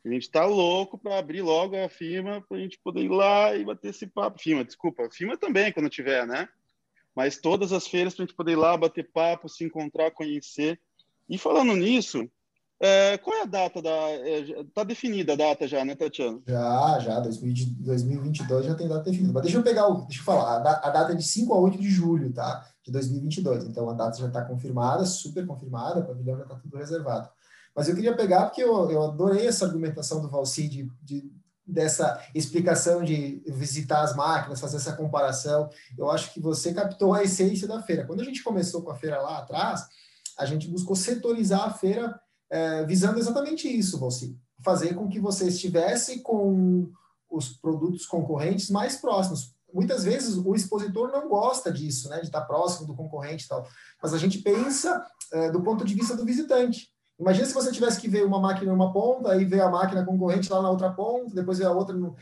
A 0.09 0.13
gente 0.13 0.23
está 0.23 0.47
louco 0.47 0.97
para 0.97 1.19
abrir 1.19 1.43
logo 1.43 1.77
a 1.77 1.89
firma 1.89 2.43
para 2.49 2.57
a 2.57 2.61
gente 2.61 2.79
poder 2.83 3.03
ir 3.03 3.11
lá 3.11 3.55
e 3.55 3.65
bater 3.65 3.91
esse 3.91 4.07
papo. 4.07 4.41
Firma, 4.41 4.65
desculpa, 4.65 5.09
firma 5.11 5.37
também 5.37 5.71
quando 5.71 5.91
tiver, 5.91 6.27
né? 6.27 6.49
Mas 7.15 7.37
todas 7.37 7.73
as 7.73 7.87
feiras 7.87 8.15
para 8.15 8.25
a 8.25 8.27
gente 8.27 8.37
poder 8.37 8.53
ir 8.53 8.57
lá, 8.57 8.77
bater 8.77 9.11
papo, 9.13 9.49
se 9.49 9.65
encontrar, 9.65 10.11
conhecer. 10.13 10.81
E 11.29 11.37
falando 11.37 11.77
nisso, 11.77 12.27
é, 12.81 13.19
qual 13.19 13.37
é 13.37 13.43
a 13.43 13.47
data 13.47 13.83
da. 13.83 13.91
É, 13.91 14.85
definida 14.87 15.35
a 15.35 15.37
data 15.37 15.69
já, 15.69 15.85
né, 15.85 15.95
Tatiana? 15.95 16.41
Já, 16.47 16.99
já, 17.01 17.21
2022 17.21 18.67
já 18.67 18.75
tem 18.75 18.89
data 18.89 19.11
definida. 19.11 19.33
Mas 19.33 19.43
deixa 19.43 19.59
eu 19.59 19.63
pegar, 19.63 19.89
o, 19.89 20.07
deixa 20.07 20.21
eu 20.21 20.25
falar, 20.25 20.57
a, 20.57 20.91
data 20.91 21.13
é 21.13 21.17
de 21.17 21.25
5 21.25 21.53
a 21.53 21.59
8 21.59 21.77
de 21.77 21.91
julho, 21.91 22.33
tá? 22.33 22.65
De 22.83 22.91
2022. 22.93 23.65
Então 23.65 23.91
a 23.91 23.95
data 23.95 24.17
já 24.17 24.29
está 24.29 24.43
confirmada, 24.43 25.05
super 25.05 25.45
confirmada, 25.47 26.01
o 26.01 26.07
pavilhão 26.07 26.37
já 26.37 26.45
está 26.45 26.55
tudo 26.55 26.79
reservado. 26.79 27.29
Mas 27.79 27.89
eu 27.89 27.95
queria 27.95 28.17
pegar, 28.17 28.47
porque 28.47 28.61
eu, 28.61 28.91
eu 28.91 29.05
adorei 29.05 29.47
essa 29.47 29.65
argumentação 29.65 30.21
do 30.21 30.29
Valci 30.29 30.67
de, 30.67 30.91
de, 31.01 31.33
dessa 31.65 32.21
explicação 32.35 33.05
de 33.05 33.41
visitar 33.47 34.03
as 34.03 34.17
máquinas, 34.17 34.59
fazer 34.59 34.79
essa 34.79 34.97
comparação. 34.97 35.71
Eu 35.97 36.11
acho 36.11 36.35
que 36.35 36.41
você 36.41 36.75
captou 36.75 37.15
a 37.15 37.23
essência 37.23 37.69
da 37.69 37.81
feira. 37.81 38.05
Quando 38.05 38.21
a 38.21 38.25
gente 38.25 38.43
começou 38.43 38.83
com 38.83 38.91
a 38.91 38.97
feira 38.97 39.23
lá 39.23 39.39
atrás, 39.39 39.87
a 40.37 40.45
gente 40.45 40.67
buscou 40.67 40.97
setorizar 40.97 41.69
a 41.69 41.73
feira 41.73 42.21
é, 42.51 42.85
visando 42.85 43.21
exatamente 43.21 43.69
isso, 43.69 43.97
Valci. 43.97 44.37
Fazer 44.65 44.95
com 44.95 45.09
que 45.09 45.21
você 45.21 45.47
estivesse 45.47 46.21
com 46.21 46.91
os 47.31 47.51
produtos 47.51 48.07
concorrentes 48.07 48.71
mais 48.71 48.97
próximos. 48.97 49.55
Muitas 49.73 50.03
vezes 50.03 50.37
o 50.37 50.53
expositor 50.53 51.13
não 51.13 51.29
gosta 51.29 51.71
disso, 51.71 52.09
né, 52.09 52.19
de 52.19 52.27
estar 52.27 52.41
próximo 52.41 52.89
do 52.89 52.97
concorrente 52.97 53.45
e 53.45 53.49
tal, 53.49 53.65
mas 54.03 54.13
a 54.13 54.19
gente 54.19 54.39
pensa 54.39 55.07
é, 55.33 55.49
do 55.49 55.63
ponto 55.63 55.85
de 55.85 55.95
vista 55.95 56.17
do 56.17 56.25
visitante. 56.25 56.89
Imagina 57.19 57.47
se 57.47 57.55
você 57.55 57.73
tivesse 57.73 58.01
que 58.01 58.09
ver 58.09 58.25
uma 58.25 58.39
máquina 58.39 58.71
em 58.71 58.75
uma 58.75 58.93
ponta, 58.93 59.33
aí 59.33 59.45
ver 59.45 59.61
a 59.61 59.69
máquina 59.69 60.05
concorrente 60.05 60.51
lá 60.51 60.63
na 60.63 60.71
outra 60.71 60.91
ponta, 60.91 61.35
depois 61.35 61.59
ver 61.59 61.67
a 61.67 61.73
outra 61.73 61.97
no, 61.97 62.15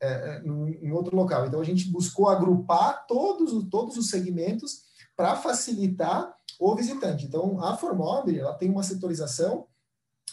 é, 0.00 0.08
é 0.08 0.40
no, 0.40 0.66
em 0.68 0.90
outro 0.90 1.14
local. 1.14 1.46
Então, 1.46 1.60
a 1.60 1.64
gente 1.64 1.90
buscou 1.90 2.28
agrupar 2.28 3.06
todos, 3.06 3.68
todos 3.68 3.98
os 3.98 4.08
segmentos 4.08 4.84
para 5.14 5.36
facilitar 5.36 6.34
o 6.58 6.74
visitante. 6.74 7.26
Então, 7.26 7.62
a 7.62 7.76
Formobile 7.76 8.40
ela 8.40 8.54
tem 8.54 8.70
uma 8.70 8.82
setorização 8.82 9.66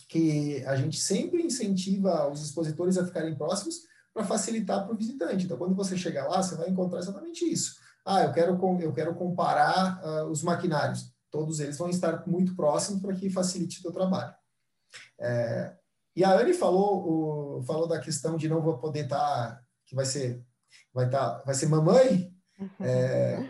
que 0.08 0.64
a 0.66 0.78
gente 0.78 0.98
sempre 0.98 1.44
incentiva 1.44 2.30
os 2.32 2.42
expositores 2.42 2.98
a 2.98 3.06
ficarem 3.06 3.36
próximos 3.36 3.82
para 4.14 4.24
facilitar 4.24 4.86
para 4.86 4.94
o 4.94 4.98
visitante. 4.98 5.44
Então, 5.44 5.58
quando 5.58 5.76
você 5.76 5.98
chegar 5.98 6.28
lá, 6.28 6.42
você 6.42 6.56
vai 6.56 6.70
encontrar 6.70 7.00
exatamente 7.00 7.44
isso. 7.44 7.76
Ah, 8.06 8.24
eu 8.24 8.32
quero, 8.32 8.58
eu 8.80 8.94
quero 8.94 9.14
comparar 9.16 10.00
uh, 10.02 10.30
os 10.30 10.42
maquinários 10.42 11.14
todos 11.36 11.60
eles 11.60 11.78
vão 11.78 11.90
estar 11.90 12.26
muito 12.26 12.56
próximos 12.56 13.02
para 13.02 13.14
que 13.14 13.30
facilite 13.30 13.80
o 13.80 13.82
teu 13.82 13.92
trabalho. 13.92 14.34
É, 15.20 15.76
e 16.16 16.24
a 16.24 16.32
Anne 16.32 16.54
falou, 16.54 17.58
o, 17.60 17.64
falou 17.64 17.90
da 17.90 18.00
questão 18.00 18.38
de 18.38 18.48
não 18.48 18.62
vou 18.62 18.78
poder 18.78 19.04
estar, 19.04 19.18
tá, 19.18 19.62
que 19.86 19.94
vai 19.94 20.06
ser, 20.06 20.42
vai 20.94 21.08
estar, 21.08 21.32
tá, 21.32 21.44
vai 21.46 21.54
ser 21.54 21.68
mamãe. 21.68 22.34
É, 22.80 23.46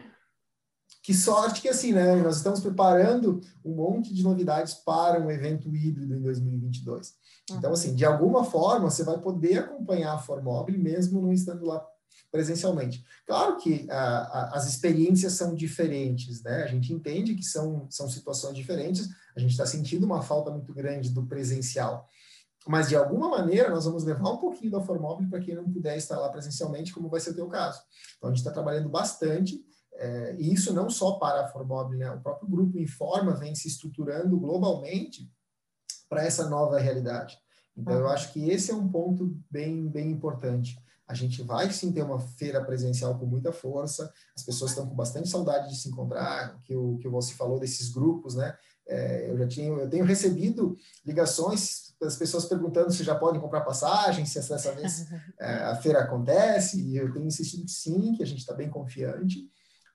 que 1.04 1.13
sorte 1.13 1.62
que 1.62 1.69
assim, 1.69 1.93
né? 1.93 2.15
Nós 2.15 2.38
estamos 2.38 2.60
preparando 2.60 3.39
um 3.63 3.76
monte 3.76 4.12
de 4.12 4.24
novidades 4.24 4.74
para 4.74 5.21
um 5.21 5.30
evento 5.30 5.76
híbrido 5.76 6.15
em 6.15 6.21
2022. 6.24 7.13
Então, 7.52 7.71
assim, 7.71 7.93
de 7.93 8.04
alguma 8.04 8.43
forma, 8.43 8.89
você 8.89 9.04
vai 9.04 9.19
poder 9.19 9.60
acompanhar 9.60 10.15
a 10.15 10.17
Formobile 10.17 10.80
mesmo 10.80 11.21
não 11.21 11.32
estando 11.32 11.63
lá 11.63 11.86
presencialmente. 12.32 13.06
Claro 13.25 13.58
que 13.58 13.88
a, 13.89 14.17
a, 14.17 14.56
as 14.56 14.67
experiências 14.67 15.34
são 15.34 15.56
diferentes, 15.56 16.43
né? 16.43 16.63
A 16.63 16.67
gente 16.67 16.93
entende 16.93 17.36
que 17.36 17.43
são, 17.43 17.88
são 17.89 18.10
situações 18.10 18.56
diferentes, 18.56 19.10
a 19.36 19.39
gente 19.39 19.51
está 19.51 19.65
sentindo 19.65 20.06
uma 20.06 20.21
falta 20.21 20.51
muito 20.51 20.73
grande 20.73 21.10
do 21.10 21.25
presencial. 21.25 22.10
Mas, 22.67 22.89
de 22.89 22.95
alguma 22.95 23.30
maneira, 23.30 23.69
nós 23.69 23.86
vamos 23.86 24.04
levar 24.04 24.32
um 24.32 24.38
pouquinho 24.38 24.71
da 24.71 24.82
Formóvel 24.82 25.30
para 25.30 25.39
quem 25.39 25.54
não 25.54 25.71
puder 25.71 25.97
estar 25.97 26.17
lá 26.17 26.30
presencialmente, 26.30 26.91
como 26.91 27.10
vai 27.10 27.19
ser 27.19 27.30
o 27.30 27.36
teu 27.36 27.47
caso. 27.47 27.80
Então, 28.17 28.30
a 28.30 28.34
gente 28.34 28.39
está 28.39 28.51
trabalhando 28.51 28.89
bastante, 28.89 29.63
é, 29.93 30.36
e 30.39 30.51
isso 30.51 30.73
não 30.73 30.89
só 30.89 31.13
para 31.13 31.45
a 31.45 31.47
Formóvel, 31.47 31.97
né? 31.97 32.10
O 32.12 32.21
próprio 32.21 32.49
grupo 32.49 32.80
Informa 32.80 33.36
vem 33.36 33.54
se 33.54 33.67
estruturando 33.67 34.39
globalmente 34.39 35.30
para 36.10 36.23
essa 36.23 36.49
nova 36.49 36.80
realidade. 36.80 37.38
Então, 37.78 37.99
eu 37.99 38.08
acho 38.08 38.34
que 38.34 38.49
esse 38.49 38.71
é 38.71 38.75
um 38.75 38.89
ponto 38.89 39.38
bem, 39.49 39.88
bem 39.88 40.10
importante. 40.10 40.75
A 41.08 41.13
gente 41.13 41.44
vai 41.44 41.72
sim 41.72 41.91
ter 41.91 42.04
uma 42.04 42.20
feira 42.20 42.63
presencial 42.63 43.18
com 43.20 43.26
muita 43.26 43.52
força, 43.52 44.12
as 44.36 44.44
pessoas 44.44 44.72
estão 44.72 44.88
com 44.88 44.96
bastante 44.96 45.30
saudade 45.30 45.70
de 45.70 45.76
se 45.76 45.89
encontrar, 45.89 46.60
que 46.63 46.76
o 46.76 46.98
que 46.98 47.08
você 47.08 47.34
falou 47.34 47.60
desses 47.60 47.89
grupos, 47.89 48.36
né? 48.36 48.58
É, 48.88 49.30
eu 49.30 49.38
já 49.38 49.48
tinha, 49.48 49.68
eu 49.68 49.89
tenho 49.89 50.06
recebido 50.06 50.76
ligações 51.06 51.96
das 52.00 52.15
pessoas 52.15 52.46
perguntando 52.46 52.91
se 52.91 53.04
já 53.04 53.15
podem 53.15 53.41
comprar 53.41 53.62
passagem, 53.62 54.26
se 54.26 54.36
dessa 54.36 54.72
vez 54.74 55.08
é, 55.39 55.54
a 55.63 55.76
feira 55.76 56.00
acontece, 56.02 56.82
e 56.82 56.98
eu 56.98 57.12
tenho 57.12 57.26
insistido 57.26 57.65
que 57.65 57.72
sim, 57.72 58.13
que 58.13 58.24
a 58.24 58.26
gente 58.28 58.39
está 58.39 58.54
bem 58.54 58.70
confiante, 58.70 59.50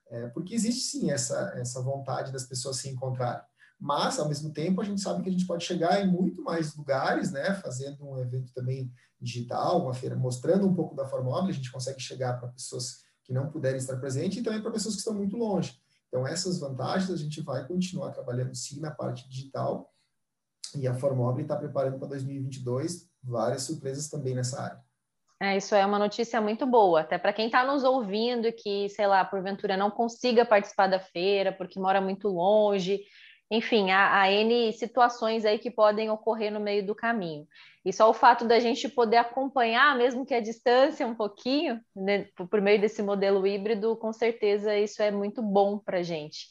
é, 0.09 0.27
porque 0.27 0.53
existe 0.53 0.81
sim 0.81 1.11
essa, 1.11 1.53
essa 1.55 1.81
vontade 1.81 2.31
das 2.31 2.45
pessoas 2.45 2.77
se 2.77 2.89
encontrarem. 2.89 3.41
Mas, 3.81 4.19
ao 4.19 4.27
mesmo 4.27 4.53
tempo, 4.53 4.79
a 4.79 4.83
gente 4.83 5.01
sabe 5.01 5.23
que 5.23 5.29
a 5.29 5.31
gente 5.31 5.47
pode 5.47 5.65
chegar 5.65 6.05
em 6.05 6.07
muito 6.07 6.43
mais 6.43 6.75
lugares, 6.75 7.31
né, 7.31 7.55
fazendo 7.55 8.07
um 8.07 8.19
evento 8.19 8.53
também 8.53 8.93
digital, 9.19 9.81
uma 9.81 9.93
feira 9.93 10.15
mostrando 10.15 10.67
um 10.67 10.75
pouco 10.75 10.95
da 10.95 11.07
Formóvel, 11.07 11.49
a 11.49 11.53
gente 11.53 11.71
consegue 11.71 11.99
chegar 11.99 12.39
para 12.39 12.49
pessoas 12.49 12.99
que 13.23 13.33
não 13.33 13.49
puderem 13.49 13.79
estar 13.79 13.97
presentes 13.97 14.37
e 14.37 14.43
também 14.43 14.61
para 14.61 14.69
pessoas 14.69 14.93
que 14.93 14.99
estão 14.99 15.15
muito 15.15 15.35
longe. 15.35 15.81
Então, 16.07 16.27
essas 16.27 16.59
vantagens 16.59 17.09
a 17.09 17.15
gente 17.15 17.41
vai 17.41 17.67
continuar 17.67 18.11
trabalhando 18.11 18.53
sim 18.53 18.79
na 18.79 18.91
parte 18.91 19.27
digital 19.27 19.91
e 20.75 20.87
a 20.87 20.93
Formóvel 20.93 21.41
está 21.41 21.55
preparando 21.55 21.97
para 21.97 22.09
2022 22.09 23.09
várias 23.23 23.63
surpresas 23.63 24.09
também 24.09 24.35
nessa 24.35 24.61
área. 24.61 24.79
É, 25.41 25.57
isso 25.57 25.73
é 25.73 25.83
uma 25.83 25.97
notícia 25.97 26.39
muito 26.39 26.67
boa, 26.67 27.01
até 27.01 27.17
para 27.17 27.33
quem 27.33 27.47
está 27.47 27.65
nos 27.65 27.83
ouvindo 27.83 28.53
que, 28.53 28.87
sei 28.89 29.07
lá, 29.07 29.25
porventura 29.25 29.75
não 29.75 29.89
consiga 29.89 30.45
participar 30.45 30.85
da 30.85 30.99
feira 30.99 31.51
porque 31.51 31.79
mora 31.79 31.99
muito 31.99 32.27
longe, 32.27 33.01
enfim, 33.51 33.91
há, 33.91 34.21
há 34.21 34.31
N 34.31 34.71
situações 34.71 35.43
aí 35.43 35.59
que 35.59 35.69
podem 35.69 36.09
ocorrer 36.09 36.53
no 36.53 36.59
meio 36.61 36.85
do 36.85 36.95
caminho. 36.95 37.45
E 37.83 37.91
só 37.91 38.09
o 38.09 38.13
fato 38.13 38.45
da 38.45 38.59
gente 38.61 38.87
poder 38.87 39.17
acompanhar, 39.17 39.97
mesmo 39.97 40.25
que 40.25 40.33
a 40.33 40.39
distância 40.39 41.05
um 41.05 41.13
pouquinho, 41.13 41.77
né, 41.93 42.29
por 42.49 42.61
meio 42.61 42.79
desse 42.79 43.03
modelo 43.03 43.45
híbrido, 43.45 43.97
com 43.97 44.13
certeza 44.13 44.77
isso 44.77 45.03
é 45.03 45.11
muito 45.11 45.41
bom 45.41 45.77
para 45.77 45.97
a 45.97 46.03
gente. 46.03 46.47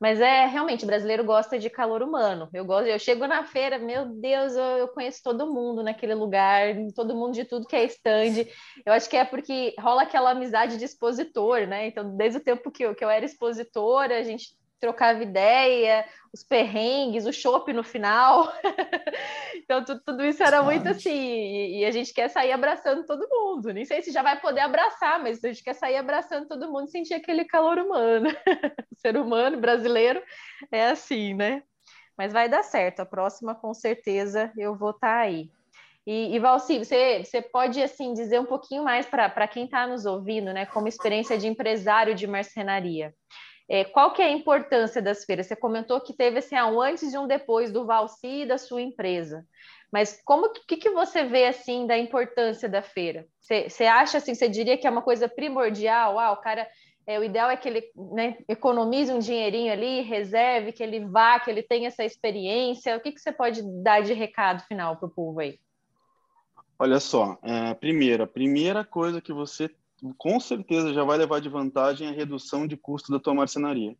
Mas 0.00 0.18
é 0.18 0.46
realmente, 0.46 0.86
brasileiro 0.86 1.22
gosta 1.22 1.58
de 1.58 1.68
calor 1.68 2.02
humano. 2.02 2.48
Eu 2.54 2.64
gosto, 2.64 2.86
eu 2.86 2.98
chego 2.98 3.26
na 3.26 3.44
feira, 3.44 3.78
meu 3.78 4.06
Deus, 4.06 4.54
eu, 4.54 4.78
eu 4.78 4.88
conheço 4.88 5.20
todo 5.22 5.52
mundo 5.52 5.82
naquele 5.82 6.14
lugar, 6.14 6.74
todo 6.96 7.14
mundo 7.14 7.34
de 7.34 7.44
tudo 7.44 7.66
que 7.66 7.76
é 7.76 7.84
stand. 7.84 8.46
Eu 8.86 8.94
acho 8.94 9.10
que 9.10 9.16
é 9.18 9.26
porque 9.26 9.74
rola 9.78 10.04
aquela 10.04 10.30
amizade 10.30 10.78
de 10.78 10.86
expositor, 10.86 11.66
né? 11.66 11.88
Então, 11.88 12.16
desde 12.16 12.38
o 12.38 12.42
tempo 12.42 12.70
que 12.70 12.82
eu, 12.82 12.94
que 12.94 13.04
eu 13.04 13.10
era 13.10 13.26
expositora, 13.26 14.16
a 14.18 14.22
gente 14.22 14.58
trocava 14.80 15.22
ideia, 15.22 16.04
os 16.32 16.42
perrengues, 16.42 17.26
o 17.26 17.32
chopp 17.32 17.72
no 17.72 17.84
final. 17.84 18.50
então, 19.56 19.84
tudo, 19.84 20.00
tudo, 20.04 20.24
isso 20.24 20.42
era 20.42 20.62
muito 20.62 20.88
assim. 20.88 21.10
E, 21.10 21.80
e, 21.80 21.84
a 21.84 21.90
gente 21.90 22.14
quer 22.14 22.28
sair 22.28 22.52
abraçando 22.52 23.04
todo 23.04 23.28
mundo. 23.28 23.72
Nem 23.72 23.84
sei 23.84 24.02
se 24.02 24.10
já 24.10 24.22
vai 24.22 24.40
poder 24.40 24.60
abraçar, 24.60 25.22
mas 25.22 25.44
a 25.44 25.48
gente 25.48 25.62
quer 25.62 25.74
sair 25.74 25.96
abraçando 25.96 26.48
todo 26.48 26.70
mundo 26.72 26.88
e 26.88 26.90
sentir 26.90 27.14
aquele 27.14 27.44
calor 27.44 27.78
humano. 27.78 28.30
o 28.30 28.96
ser 28.96 29.16
humano 29.16 29.60
brasileiro 29.60 30.22
é 30.72 30.86
assim, 30.88 31.34
né? 31.34 31.62
Mas 32.16 32.32
vai 32.32 32.48
dar 32.48 32.62
certo. 32.62 33.00
A 33.00 33.06
próxima, 33.06 33.54
com 33.54 33.74
certeza, 33.74 34.52
eu 34.56 34.74
vou 34.74 34.90
estar 34.90 35.08
tá 35.08 35.20
aí. 35.20 35.50
E, 36.06 36.34
e 36.34 36.38
Valci, 36.38 36.78
você, 36.78 37.22
você 37.22 37.42
pode 37.42 37.82
assim 37.82 38.14
dizer 38.14 38.40
um 38.40 38.46
pouquinho 38.46 38.82
mais 38.82 39.06
para 39.06 39.46
quem 39.46 39.66
está 39.66 39.86
nos 39.86 40.06
ouvindo, 40.06 40.52
né, 40.52 40.64
como 40.66 40.88
experiência 40.88 41.36
de 41.36 41.46
empresário 41.46 42.14
de 42.14 42.26
marcenaria. 42.26 43.14
É, 43.70 43.84
qual 43.84 44.12
que 44.12 44.20
é 44.20 44.26
a 44.26 44.32
importância 44.32 45.00
das 45.00 45.24
feiras? 45.24 45.46
Você 45.46 45.54
comentou 45.54 46.00
que 46.00 46.12
teve 46.12 46.38
assim, 46.38 46.56
um 46.56 46.80
antes 46.80 47.14
e 47.14 47.16
um 47.16 47.28
depois 47.28 47.70
do 47.70 47.86
Valci 47.86 48.42
e 48.42 48.46
da 48.46 48.58
sua 48.58 48.82
empresa. 48.82 49.46
Mas 49.92 50.20
como 50.24 50.52
que, 50.66 50.76
que 50.76 50.90
você 50.90 51.22
vê 51.24 51.46
assim 51.46 51.86
da 51.86 51.96
importância 51.96 52.68
da 52.68 52.82
feira? 52.82 53.28
Você, 53.40 53.84
acha 53.84 54.18
assim, 54.18 54.34
você 54.34 54.48
diria 54.48 54.76
que 54.76 54.88
é 54.88 54.90
uma 54.90 55.02
coisa 55.02 55.28
primordial? 55.28 56.18
Ah, 56.18 56.32
o 56.32 56.38
cara, 56.38 56.66
é, 57.06 57.16
o 57.20 57.22
ideal 57.22 57.48
é 57.48 57.56
que 57.56 57.68
ele 57.68 57.84
né, 58.12 58.38
economize 58.48 59.12
um 59.12 59.20
dinheirinho 59.20 59.72
ali, 59.72 60.00
reserve, 60.00 60.72
que 60.72 60.82
ele 60.82 61.04
vá, 61.06 61.38
que 61.38 61.48
ele 61.48 61.62
tenha 61.62 61.86
essa 61.86 62.04
experiência. 62.04 62.96
O 62.96 63.00
que, 63.00 63.12
que 63.12 63.20
você 63.20 63.30
pode 63.30 63.62
dar 63.84 64.02
de 64.02 64.12
recado 64.12 64.64
final 64.64 64.96
para 64.96 65.06
o 65.06 65.12
povo 65.12 65.38
aí? 65.38 65.60
Olha 66.76 66.98
só, 66.98 67.38
é, 67.42 67.72
primeiro, 67.74 68.24
a 68.24 68.26
primeira 68.26 68.84
coisa 68.84 69.20
que 69.20 69.32
você 69.32 69.70
com 70.16 70.40
certeza 70.40 70.92
já 70.92 71.04
vai 71.04 71.18
levar 71.18 71.40
de 71.40 71.48
vantagem 71.48 72.08
a 72.08 72.12
redução 72.12 72.66
de 72.66 72.76
custo 72.76 73.12
da 73.12 73.18
tua 73.18 73.34
marcenaria. 73.34 73.96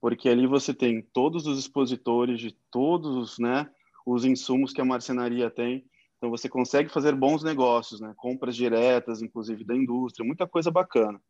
Porque 0.00 0.28
ali 0.28 0.46
você 0.46 0.72
tem 0.72 1.02
todos 1.02 1.46
os 1.46 1.58
expositores 1.58 2.40
de 2.40 2.52
todos 2.70 3.16
os, 3.16 3.38
né, 3.38 3.68
os 4.06 4.24
insumos 4.24 4.72
que 4.72 4.80
a 4.80 4.84
marcenaria 4.84 5.50
tem. 5.50 5.84
Então 6.16 6.30
você 6.30 6.48
consegue 6.48 6.88
fazer 6.88 7.14
bons 7.14 7.42
negócios, 7.42 8.00
né? 8.00 8.12
Compras 8.16 8.56
diretas, 8.56 9.22
inclusive 9.22 9.64
da 9.64 9.74
indústria, 9.74 10.26
muita 10.26 10.46
coisa 10.46 10.70
bacana. 10.70 11.20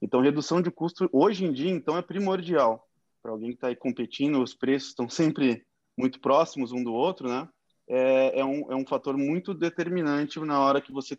Então 0.00 0.20
redução 0.20 0.62
de 0.62 0.70
custo 0.70 1.08
hoje 1.12 1.44
em 1.44 1.52
dia 1.52 1.70
então 1.70 1.96
é 1.98 2.02
primordial 2.02 2.88
para 3.22 3.32
alguém 3.32 3.50
que 3.50 3.56
está 3.56 3.68
aí 3.68 3.76
competindo. 3.76 4.42
Os 4.42 4.54
preços 4.54 4.90
estão 4.90 5.08
sempre 5.08 5.66
muito 5.96 6.20
próximos 6.20 6.72
um 6.72 6.82
do 6.82 6.92
outro, 6.92 7.28
né? 7.28 7.48
É, 7.88 8.40
é, 8.40 8.44
um, 8.44 8.70
é 8.70 8.76
um 8.76 8.86
fator 8.86 9.16
muito 9.16 9.54
determinante 9.54 10.38
na 10.40 10.60
hora 10.60 10.80
que 10.80 10.92
você 10.92 11.18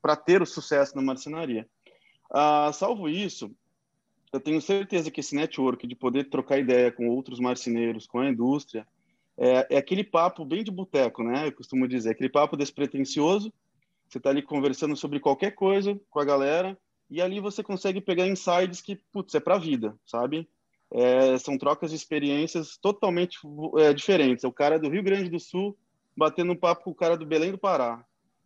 para 0.00 0.16
ter 0.16 0.42
o 0.42 0.46
sucesso 0.46 0.96
na 0.96 1.02
marcenaria. 1.02 1.68
Ah, 2.30 2.70
salvo 2.72 3.08
isso, 3.08 3.50
eu 4.32 4.40
tenho 4.40 4.60
certeza 4.60 5.10
que 5.10 5.20
esse 5.20 5.34
network 5.34 5.86
de 5.86 5.94
poder 5.94 6.28
trocar 6.28 6.58
ideia 6.58 6.92
com 6.92 7.08
outros 7.08 7.40
marceneiros, 7.40 8.06
com 8.06 8.18
a 8.20 8.28
indústria, 8.28 8.86
é, 9.36 9.66
é 9.70 9.76
aquele 9.78 10.04
papo 10.04 10.44
bem 10.44 10.62
de 10.62 10.70
boteco, 10.70 11.22
né? 11.22 11.46
Eu 11.46 11.52
costumo 11.52 11.88
dizer, 11.88 12.10
aquele 12.10 12.28
papo 12.28 12.56
despretensioso. 12.56 13.52
Você 14.08 14.18
está 14.18 14.30
ali 14.30 14.42
conversando 14.42 14.96
sobre 14.96 15.20
qualquer 15.20 15.52
coisa 15.52 15.98
com 16.10 16.18
a 16.18 16.24
galera 16.24 16.78
e 17.10 17.22
ali 17.22 17.40
você 17.40 17.62
consegue 17.62 18.00
pegar 18.00 18.26
insights 18.26 18.80
que, 18.80 18.96
putz, 19.12 19.34
é 19.34 19.40
para 19.40 19.54
a 19.54 19.58
vida, 19.58 19.94
sabe? 20.04 20.48
É, 20.90 21.38
são 21.38 21.56
trocas 21.56 21.90
de 21.90 21.96
experiências 21.96 22.76
totalmente 22.78 23.38
é, 23.78 23.92
diferentes. 23.92 24.44
É 24.44 24.48
o 24.48 24.52
cara 24.52 24.78
do 24.78 24.88
Rio 24.88 25.02
Grande 25.02 25.30
do 25.30 25.38
Sul 25.38 25.76
batendo 26.16 26.52
um 26.52 26.56
papo 26.56 26.84
com 26.84 26.90
o 26.90 26.94
cara 26.94 27.16
do 27.16 27.26
Belém 27.26 27.52
do 27.52 27.58
Pará. 27.58 28.04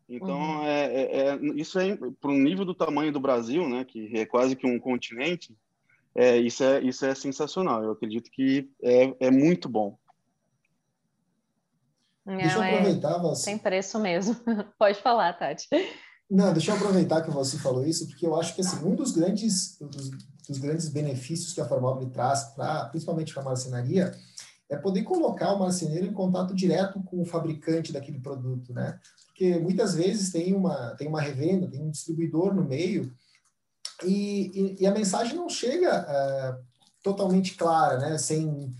Então, 0.08 0.38
uhum. 0.38 0.64
é, 0.64 0.84
é, 0.84 1.28
é, 1.28 1.38
isso 1.54 1.78
é 1.78 1.96
para 1.96 2.30
o 2.30 2.38
nível 2.38 2.64
do 2.64 2.74
tamanho 2.74 3.12
do 3.12 3.20
Brasil, 3.20 3.68
né, 3.68 3.84
que 3.84 4.16
é 4.18 4.26
quase 4.26 4.54
que 4.56 4.66
um 4.66 4.78
continente, 4.78 5.56
é, 6.14 6.36
isso, 6.36 6.62
é, 6.62 6.80
isso 6.82 7.06
é 7.06 7.14
sensacional. 7.14 7.82
Eu 7.82 7.92
acredito 7.92 8.30
que 8.30 8.70
é, 8.82 9.14
é 9.18 9.30
muito 9.30 9.68
bom. 9.68 9.96
Não, 12.24 12.36
deixa 12.36 12.56
eu 12.56 12.62
é 12.62 12.74
aproveitar, 12.74 13.18
você. 13.18 13.44
Tem 13.46 13.58
preço 13.58 13.98
mesmo. 13.98 14.36
Pode 14.78 15.00
falar, 15.00 15.32
Tati. 15.32 15.68
Não, 16.30 16.52
deixa 16.52 16.70
eu 16.70 16.76
aproveitar 16.76 17.22
que 17.22 17.30
você 17.30 17.58
falou 17.58 17.84
isso, 17.84 18.06
porque 18.06 18.26
eu 18.26 18.38
acho 18.38 18.54
que 18.54 18.60
assim, 18.60 18.86
um 18.86 18.94
dos 18.94 19.12
grandes, 19.12 19.76
dos, 19.78 20.10
dos 20.48 20.58
grandes 20.58 20.88
benefícios 20.88 21.52
que 21.52 21.60
a 21.60 21.64
Formobile 21.66 22.10
traz, 22.10 22.44
pra, 22.54 22.86
principalmente 22.86 23.32
para 23.34 23.42
a 23.42 23.46
marcenaria, 23.46 24.14
é 24.72 24.76
poder 24.78 25.02
colocar 25.02 25.52
o 25.52 25.58
marceneiro 25.58 26.06
em 26.06 26.14
contato 26.14 26.54
direto 26.54 27.02
com 27.02 27.20
o 27.20 27.26
fabricante 27.26 27.92
daquele 27.92 28.18
produto, 28.18 28.72
né? 28.72 28.98
porque 29.26 29.58
muitas 29.58 29.94
vezes 29.94 30.32
tem 30.32 30.54
uma, 30.54 30.94
tem 30.96 31.08
uma 31.08 31.20
revenda, 31.20 31.68
tem 31.68 31.82
um 31.82 31.90
distribuidor 31.90 32.54
no 32.54 32.64
meio, 32.64 33.12
e, 34.02 34.50
e, 34.54 34.82
e 34.82 34.86
a 34.86 34.90
mensagem 34.90 35.36
não 35.36 35.46
chega 35.46 36.00
uh, 36.00 36.64
totalmente 37.02 37.54
clara, 37.54 37.98
né? 37.98 38.16
sem 38.16 38.74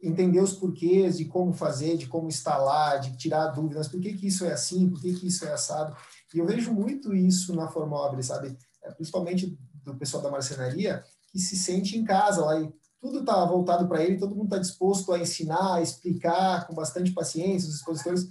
entender 0.00 0.40
os 0.40 0.52
porquês 0.52 1.18
de 1.18 1.24
como 1.24 1.52
fazer, 1.52 1.96
de 1.96 2.06
como 2.06 2.28
instalar, 2.28 3.00
de 3.00 3.16
tirar 3.16 3.48
dúvidas, 3.48 3.88
por 3.88 4.00
que, 4.00 4.12
que 4.12 4.28
isso 4.28 4.44
é 4.44 4.52
assim, 4.52 4.88
por 4.88 5.00
que, 5.00 5.14
que 5.14 5.26
isso 5.26 5.44
é 5.44 5.52
assado. 5.52 5.96
E 6.32 6.38
eu 6.38 6.46
vejo 6.46 6.72
muito 6.72 7.12
isso 7.12 7.56
na 7.56 7.66
Formobile, 7.66 8.22
sabe? 8.22 8.56
É, 8.84 8.92
principalmente 8.92 9.58
do 9.82 9.96
pessoal 9.96 10.22
da 10.22 10.30
marcenaria, 10.30 11.02
que 11.32 11.40
se 11.40 11.56
sente 11.56 11.98
em 11.98 12.04
casa 12.04 12.44
lá 12.44 12.60
e 12.60 12.72
tudo 13.00 13.20
está 13.20 13.44
voltado 13.44 13.86
para 13.88 14.02
ele, 14.02 14.18
todo 14.18 14.34
mundo 14.34 14.46
está 14.46 14.58
disposto 14.58 15.12
a 15.12 15.18
ensinar, 15.18 15.74
a 15.74 15.82
explicar 15.82 16.66
com 16.66 16.74
bastante 16.74 17.12
paciência, 17.12 17.68
os 17.68 17.76
expositores 17.76 18.28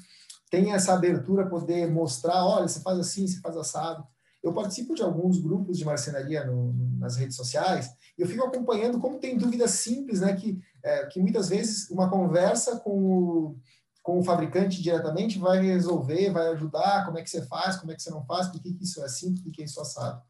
tem 0.50 0.74
essa 0.74 0.94
abertura 0.94 1.48
poder 1.48 1.92
mostrar, 1.92 2.46
olha, 2.46 2.68
você 2.68 2.80
faz 2.80 3.00
assim, 3.00 3.28
você 3.28 3.40
faz 3.40 3.58
assado. 3.58 4.06
Eu 4.42 4.54
participo 4.54 4.96
de 4.96 5.02
alguns 5.02 5.40
grupos 5.40 5.78
de 5.78 5.84
marcenaria 5.84 6.46
no, 6.46 6.74
nas 6.98 7.16
redes 7.18 7.36
sociais 7.36 7.90
e 8.18 8.22
eu 8.22 8.28
fico 8.28 8.46
acompanhando 8.46 9.00
como 9.00 9.20
tem 9.20 9.38
dúvidas 9.38 9.72
simples, 9.72 10.22
né, 10.22 10.34
que, 10.36 10.60
é, 10.84 11.06
que 11.08 11.20
muitas 11.20 11.50
vezes 11.50 11.90
uma 11.90 12.10
conversa 12.10 12.80
com 12.80 12.92
o, 12.92 13.60
com 14.02 14.20
o 14.20 14.24
fabricante 14.24 14.82
diretamente 14.82 15.38
vai 15.38 15.62
resolver, 15.62 16.32
vai 16.32 16.48
ajudar, 16.50 17.06
como 17.06 17.18
é 17.18 17.24
que 17.24 17.30
você 17.30 17.42
faz, 17.46 17.76
como 17.76 17.92
é 17.92 17.96
que 17.96 18.02
você 18.02 18.10
não 18.10 18.24
faz, 18.26 18.48
por 18.48 18.62
que, 18.62 18.74
que 18.74 18.84
isso 18.84 19.02
é 19.02 19.06
assim, 19.06 19.34
por 19.34 19.44
que, 19.44 19.52
que 19.52 19.62
é 19.64 19.66
isso 19.66 19.82
assado. 19.82 20.22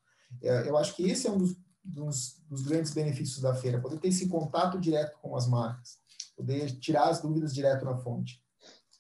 É, 0.41 0.67
eu 0.67 0.77
acho 0.77 0.95
que 0.95 1.07
esse 1.07 1.27
é 1.27 1.31
um 1.31 1.37
dos, 1.37 1.55
dos, 1.87 2.41
dos 2.49 2.61
grandes 2.63 2.93
benefícios 2.93 3.41
da 3.41 3.53
feira, 3.53 3.79
poder 3.79 3.99
ter 3.99 4.09
esse 4.09 4.27
contato 4.27 4.79
direto 4.79 5.17
com 5.21 5.35
as 5.35 5.47
marcas, 5.47 5.97
poder 6.35 6.71
tirar 6.79 7.09
as 7.09 7.21
dúvidas 7.21 7.53
direto 7.53 7.85
na 7.85 7.97
fonte. 7.97 8.41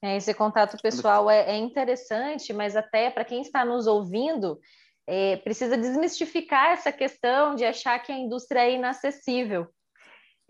É, 0.01 0.15
esse 0.15 0.33
contato 0.33 0.77
pessoal 0.81 1.29
é, 1.29 1.51
é 1.51 1.57
interessante, 1.57 2.53
mas 2.53 2.75
até 2.75 3.09
para 3.09 3.25
quem 3.25 3.41
está 3.41 3.65
nos 3.65 3.87
ouvindo, 3.87 4.59
é, 5.07 5.37
precisa 5.37 5.77
desmistificar 5.77 6.71
essa 6.71 6.91
questão 6.91 7.55
de 7.55 7.65
achar 7.65 7.97
que 7.99 8.11
a 8.11 8.17
indústria 8.17 8.61
é 8.61 8.75
inacessível. 8.75 9.67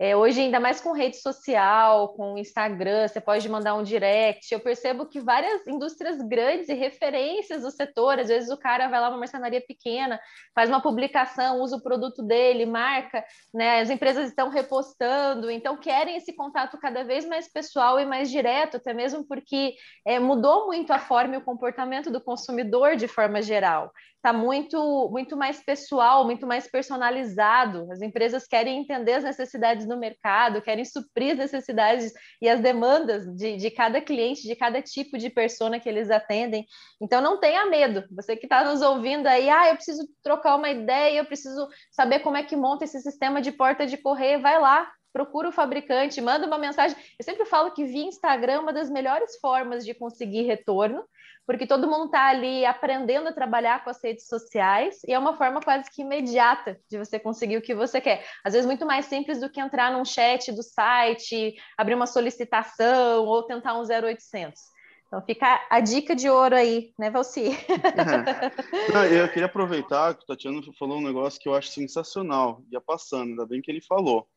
É, 0.00 0.16
hoje, 0.16 0.40
ainda 0.40 0.60
mais 0.60 0.80
com 0.80 0.92
rede 0.92 1.16
social, 1.16 2.10
com 2.10 2.38
Instagram, 2.38 3.08
você 3.08 3.20
pode 3.20 3.48
mandar 3.48 3.74
um 3.74 3.82
direct. 3.82 4.54
Eu 4.54 4.60
percebo 4.60 5.06
que 5.06 5.18
várias 5.18 5.66
indústrias 5.66 6.22
grandes 6.22 6.68
e 6.68 6.74
referências 6.74 7.62
do 7.62 7.70
setor, 7.72 8.20
às 8.20 8.28
vezes 8.28 8.48
o 8.48 8.56
cara 8.56 8.86
vai 8.86 9.00
lá 9.00 9.08
uma 9.08 9.18
mercenaria 9.18 9.60
pequena, 9.60 10.20
faz 10.54 10.70
uma 10.70 10.80
publicação, 10.80 11.60
usa 11.60 11.76
o 11.76 11.82
produto 11.82 12.22
dele, 12.22 12.64
marca, 12.64 13.24
né? 13.52 13.80
As 13.80 13.90
empresas 13.90 14.28
estão 14.28 14.48
repostando, 14.50 15.50
então 15.50 15.76
querem 15.76 16.16
esse 16.16 16.32
contato 16.32 16.78
cada 16.78 17.02
vez 17.02 17.26
mais 17.26 17.48
pessoal 17.52 17.98
e 17.98 18.06
mais 18.06 18.30
direto, 18.30 18.76
até 18.76 18.94
mesmo 18.94 19.26
porque 19.26 19.74
é, 20.06 20.20
mudou 20.20 20.68
muito 20.68 20.92
a 20.92 21.00
forma 21.00 21.34
e 21.34 21.38
o 21.38 21.44
comportamento 21.44 22.08
do 22.08 22.20
consumidor 22.20 22.94
de 22.94 23.08
forma 23.08 23.42
geral. 23.42 23.92
Está 24.18 24.32
muito, 24.32 25.08
muito 25.10 25.36
mais 25.36 25.62
pessoal, 25.64 26.24
muito 26.24 26.46
mais 26.46 26.68
personalizado. 26.68 27.90
As 27.90 28.02
empresas 28.02 28.46
querem 28.46 28.80
entender 28.80 29.14
as 29.14 29.24
necessidades 29.24 29.86
do 29.86 29.96
mercado, 29.96 30.60
querem 30.60 30.84
suprir 30.84 31.32
as 31.32 31.38
necessidades 31.38 32.12
e 32.42 32.48
as 32.48 32.60
demandas 32.60 33.24
de, 33.36 33.56
de 33.56 33.70
cada 33.70 34.00
cliente, 34.00 34.42
de 34.42 34.56
cada 34.56 34.82
tipo 34.82 35.16
de 35.16 35.30
persona 35.30 35.78
que 35.78 35.88
eles 35.88 36.10
atendem. 36.10 36.66
Então, 37.00 37.20
não 37.20 37.38
tenha 37.38 37.66
medo. 37.66 38.04
Você 38.10 38.36
que 38.36 38.46
está 38.46 38.64
nos 38.64 38.82
ouvindo 38.82 39.26
aí, 39.26 39.48
ah, 39.48 39.68
eu 39.68 39.76
preciso 39.76 40.06
trocar 40.22 40.56
uma 40.56 40.68
ideia, 40.68 41.18
eu 41.18 41.24
preciso 41.24 41.68
saber 41.90 42.18
como 42.20 42.36
é 42.36 42.42
que 42.42 42.56
monta 42.56 42.84
esse 42.84 43.00
sistema 43.00 43.40
de 43.40 43.52
porta 43.52 43.86
de 43.86 43.96
correio, 43.96 44.42
vai 44.42 44.60
lá, 44.60 44.90
procura 45.12 45.48
o 45.48 45.52
fabricante, 45.52 46.20
manda 46.20 46.46
uma 46.46 46.58
mensagem. 46.58 46.96
Eu 47.18 47.24
sempre 47.24 47.44
falo 47.44 47.72
que 47.72 47.84
via 47.84 48.04
Instagram 48.04 48.52
é 48.52 48.58
uma 48.58 48.72
das 48.72 48.90
melhores 48.90 49.38
formas 49.40 49.84
de 49.84 49.94
conseguir 49.94 50.42
retorno, 50.42 51.04
porque 51.46 51.66
todo 51.66 51.88
mundo 51.88 52.06
está 52.06 52.28
ali 52.28 52.66
aprendendo 52.66 53.28
a 53.28 53.32
trabalhar 53.32 53.82
com 53.82 53.90
as 53.90 54.02
redes 54.02 54.26
sociais 54.26 55.00
e 55.06 55.12
é 55.12 55.18
uma 55.18 55.36
forma 55.36 55.60
quase 55.60 55.90
que 55.90 56.02
imediata 56.02 56.78
de 56.90 56.98
você 56.98 57.18
conseguir 57.18 57.56
o 57.56 57.62
que 57.62 57.74
você 57.74 58.00
quer. 58.00 58.24
Às 58.44 58.52
vezes 58.52 58.66
muito 58.66 58.84
mais 58.84 59.06
simples 59.06 59.40
do 59.40 59.50
que 59.50 59.60
entrar 59.60 59.90
num 59.90 60.04
chat 60.04 60.52
do 60.52 60.62
site, 60.62 61.54
abrir 61.76 61.94
uma 61.94 62.06
solicitação 62.06 63.24
ou 63.24 63.42
tentar 63.44 63.78
um 63.78 63.82
0800. 63.82 64.60
Então 65.06 65.22
fica 65.22 65.66
a 65.70 65.80
dica 65.80 66.14
de 66.14 66.28
ouro 66.28 66.54
aí, 66.54 66.92
né, 66.98 67.10
Valci? 67.10 67.48
É. 67.48 69.22
eu 69.22 69.28
queria 69.28 69.46
aproveitar 69.46 70.14
que 70.14 70.24
o 70.24 70.26
Tatiano 70.26 70.62
falou 70.78 70.98
um 70.98 71.02
negócio 71.02 71.40
que 71.40 71.48
eu 71.48 71.54
acho 71.54 71.68
sensacional, 71.68 72.60
ia 72.70 72.80
passando, 72.80 73.30
ainda 73.30 73.46
bem 73.46 73.62
que 73.62 73.70
ele 73.70 73.80
falou 73.80 74.28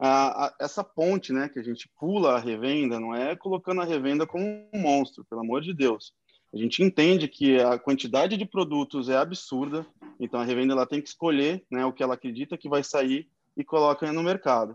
a, 0.00 0.46
a, 0.46 0.54
essa 0.58 0.82
ponte, 0.82 1.30
né, 1.30 1.46
que 1.50 1.58
a 1.58 1.62
gente 1.62 1.86
pula 1.98 2.34
a 2.34 2.38
revenda, 2.38 2.98
não 2.98 3.14
é 3.14 3.36
colocando 3.36 3.82
a 3.82 3.84
revenda 3.84 4.26
como 4.26 4.44
um 4.72 4.80
monstro, 4.80 5.26
pelo 5.26 5.42
amor 5.42 5.60
de 5.60 5.74
Deus. 5.74 6.14
A 6.54 6.56
gente 6.56 6.82
entende 6.82 7.28
que 7.28 7.60
a 7.60 7.78
quantidade 7.78 8.38
de 8.38 8.46
produtos 8.46 9.10
é 9.10 9.16
absurda, 9.16 9.86
então 10.18 10.40
a 10.40 10.44
revenda 10.44 10.72
ela 10.72 10.86
tem 10.86 11.02
que 11.02 11.08
escolher, 11.08 11.62
né, 11.70 11.84
o 11.84 11.92
que 11.92 12.02
ela 12.02 12.14
acredita 12.14 12.56
que 12.56 12.68
vai 12.68 12.82
sair 12.82 13.28
e 13.54 13.62
coloca 13.62 14.10
no 14.10 14.22
mercado. 14.22 14.74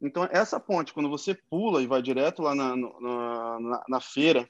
Então 0.00 0.28
essa 0.30 0.60
ponte, 0.60 0.92
quando 0.92 1.08
você 1.08 1.34
pula 1.34 1.82
e 1.82 1.86
vai 1.86 2.02
direto 2.02 2.42
lá 2.42 2.54
na, 2.54 2.76
na, 2.76 3.60
na, 3.60 3.84
na 3.88 4.00
feira 4.00 4.46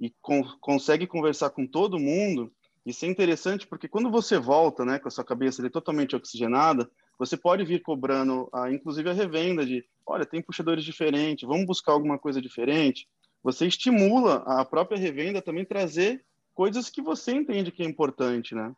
e 0.00 0.12
com, 0.20 0.42
consegue 0.60 1.06
conversar 1.06 1.50
com 1.50 1.64
todo 1.64 1.96
mundo, 1.96 2.52
isso 2.84 3.04
é 3.04 3.08
interessante 3.08 3.68
porque 3.68 3.86
quando 3.86 4.10
você 4.10 4.36
volta, 4.36 4.84
né, 4.84 4.98
com 4.98 5.06
a 5.06 5.12
sua 5.12 5.24
cabeça 5.24 5.68
totalmente 5.70 6.16
oxigenada, 6.16 6.90
você 7.20 7.36
pode 7.36 7.62
vir 7.66 7.82
cobrando, 7.82 8.48
ah, 8.50 8.72
inclusive, 8.72 9.10
a 9.10 9.12
revenda 9.12 9.64
de, 9.66 9.84
olha, 10.06 10.24
tem 10.24 10.40
puxadores 10.40 10.82
diferentes, 10.82 11.46
vamos 11.46 11.66
buscar 11.66 11.92
alguma 11.92 12.18
coisa 12.18 12.40
diferente. 12.40 13.06
Você 13.42 13.66
estimula 13.66 14.36
a 14.46 14.64
própria 14.64 14.98
revenda 14.98 15.42
também 15.42 15.66
trazer 15.66 16.24
coisas 16.54 16.88
que 16.88 17.02
você 17.02 17.32
entende 17.32 17.70
que 17.70 17.82
é 17.82 17.86
importante, 17.86 18.54
né? 18.54 18.74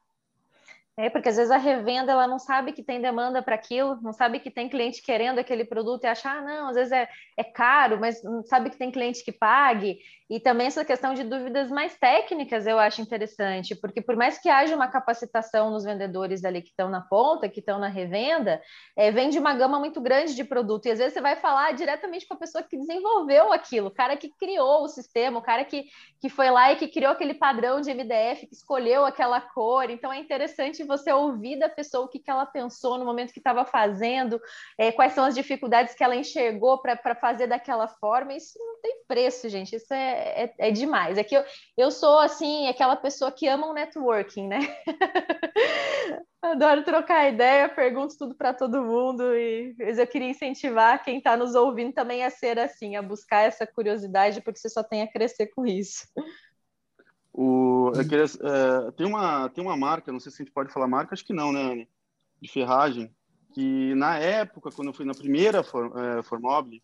É, 0.95 1.09
porque 1.09 1.31
às 1.31 1.37
vezes 1.37 1.51
a 1.51 1.57
revenda 1.57 2.13
ela 2.13 2.27
não 2.27 2.39
sabe 2.39 2.73
que 2.73 2.83
tem 2.83 3.01
demanda 3.01 3.43
para 3.43 3.55
aquilo, 3.55 3.99
não 4.03 4.13
sabe 4.13 4.39
que 4.41 4.51
tem 4.51 4.69
cliente 4.69 5.01
querendo 5.01 5.39
aquele 5.39 5.65
produto 5.65 6.05
e 6.05 6.07
achar, 6.07 6.37
ah, 6.37 6.43
não, 6.43 6.69
às 6.69 6.75
vezes 6.75 6.93
é, 6.93 7.09
é 7.35 7.43
caro, 7.43 7.99
mas 7.99 8.23
não 8.23 8.45
sabe 8.45 8.69
que 8.69 8.77
tem 8.77 8.91
cliente 8.91 9.25
que 9.25 9.33
pague. 9.33 9.99
E 10.33 10.41
também 10.41 10.67
essa 10.67 10.83
questão 10.83 11.13
de 11.13 11.25
dúvidas 11.25 11.71
mais 11.71 11.95
técnicas 11.99 12.67
eu 12.67 12.79
acho 12.79 13.03
interessante, 13.03 13.75
porque 13.75 14.01
por 14.01 14.17
mais 14.17 14.39
que 14.39 14.49
haja 14.49 14.75
uma 14.75 14.89
capacitação 14.89 15.71
nos 15.71 15.85
vendedores 15.85 16.45
ali 16.45 16.63
que 16.63 16.71
estão 16.71 16.89
na 16.89 17.03
ponta, 17.03 17.49
que 17.51 17.61
estão 17.61 17.79
na 17.79 17.89
revenda, 17.89 18.61
é, 18.97 19.11
uma 19.39 19.55
gama 19.55 19.79
muito 19.79 20.01
grande 20.01 20.35
de 20.35 20.45
produto. 20.45 20.87
E 20.87 20.91
às 20.91 20.99
vezes 20.99 21.13
você 21.13 21.21
vai 21.21 21.37
falar 21.37 21.73
diretamente 21.73 22.27
com 22.27 22.33
a 22.33 22.39
pessoa 22.39 22.63
que 22.63 22.79
desenvolveu 22.79 23.53
aquilo, 23.53 23.89
o 23.89 23.95
cara 23.95 24.17
que 24.17 24.31
criou 24.39 24.85
o 24.85 24.89
sistema, 24.89 25.39
o 25.39 25.43
cara 25.43 25.65
que, 25.65 25.85
que 26.21 26.31
foi 26.31 26.51
lá 26.51 26.73
e 26.73 26.77
que 26.77 26.89
criou 26.89 27.13
aquele 27.13 27.35
padrão 27.35 27.81
de 27.81 27.93
MDF, 27.93 28.47
que 28.47 28.55
escolheu 28.55 29.05
aquela 29.05 29.41
cor. 29.41 29.91
Então 29.91 30.13
é 30.13 30.19
interessante 30.19 30.82
você 30.85 31.13
ouvir 31.13 31.59
da 31.59 31.69
pessoa 31.69 32.05
o 32.05 32.09
que, 32.09 32.19
que 32.19 32.31
ela 32.31 32.47
pensou 32.47 32.99
no 32.99 33.05
momento 33.05 33.33
que 33.33 33.41
estava 33.41 33.65
fazendo, 33.65 34.41
é, 34.79 34.93
quais 34.93 35.13
são 35.13 35.25
as 35.25 35.35
dificuldades 35.35 35.95
que 35.95 36.05
ela 36.05 36.17
enxergou 36.17 36.81
para 36.81 37.15
fazer 37.15 37.47
daquela 37.47 37.89
forma. 37.89 38.35
Isso 38.35 38.59
não 38.59 38.81
tem 38.81 39.03
preço, 39.07 39.49
gente. 39.49 39.77
Isso 39.77 39.93
é 39.93 40.13
é, 40.33 40.55
é 40.59 40.71
demais. 40.71 41.19
É 41.19 41.25
que 41.25 41.37
eu, 41.37 41.45
eu 41.77 41.91
sou, 41.91 42.19
assim, 42.19 42.69
aquela 42.69 42.97
pessoa 42.97 43.31
que 43.31 43.47
ama 43.49 43.67
o 43.67 43.75
networking, 43.75 44.49
né? 44.49 44.59
Adoro 46.43 46.83
trocar 46.83 47.29
ideia, 47.29 47.69
pergunto 47.69 48.17
tudo 48.19 48.35
para 48.35 48.53
todo 48.53 48.83
mundo 48.83 49.23
e 49.37 49.77
eu 49.79 50.07
queria 50.09 50.29
incentivar 50.29 51.03
quem 51.05 51.19
está 51.19 51.37
nos 51.37 51.55
ouvindo 51.55 51.93
também 51.93 52.25
a 52.25 52.31
ser 52.31 52.59
assim, 52.59 52.97
a 52.97 53.03
buscar 53.03 53.43
essa 53.43 53.65
curiosidade, 53.65 54.41
porque 54.41 54.59
você 54.59 54.69
só 54.69 54.83
tem 54.83 55.03
a 55.03 55.07
crescer 55.11 55.47
com 55.55 55.65
isso. 55.65 56.05
O, 57.33 57.93
eu 57.95 58.07
queria, 58.07 58.25
é, 58.25 58.91
tem, 58.93 59.07
uma, 59.07 59.49
tem 59.49 59.65
uma 59.65 59.77
marca, 59.77 60.13
não 60.13 60.21
sei 60.21 60.31
se 60.31 60.43
a 60.43 60.45
gente 60.45 60.53
pode 60.53 60.73
falar 60.73 60.87
marca, 60.87 61.15
acho 61.15 61.25
que 61.25 61.33
não, 61.33 61.53
né, 61.53 61.63
Anne? 61.63 61.89
De 62.41 62.51
ferragem, 62.51 63.11
que 63.55 63.95
na 63.95 64.19
época, 64.19 64.71
quando 64.71 64.89
eu 64.89 64.95
fui 64.95 65.07
na 65.07 65.15
primeira 65.15 65.63
For, 65.63 65.93
é, 65.99 66.23
Formobile, 66.23 66.83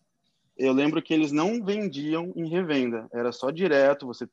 eu 0.57 0.73
lembro 0.73 1.01
que 1.01 1.13
eles 1.13 1.31
não 1.31 1.63
vendiam 1.63 2.33
em 2.35 2.49
revenda, 2.49 3.07
era 3.13 3.31
só 3.31 3.49
direto, 3.49 4.07
você 4.07 4.27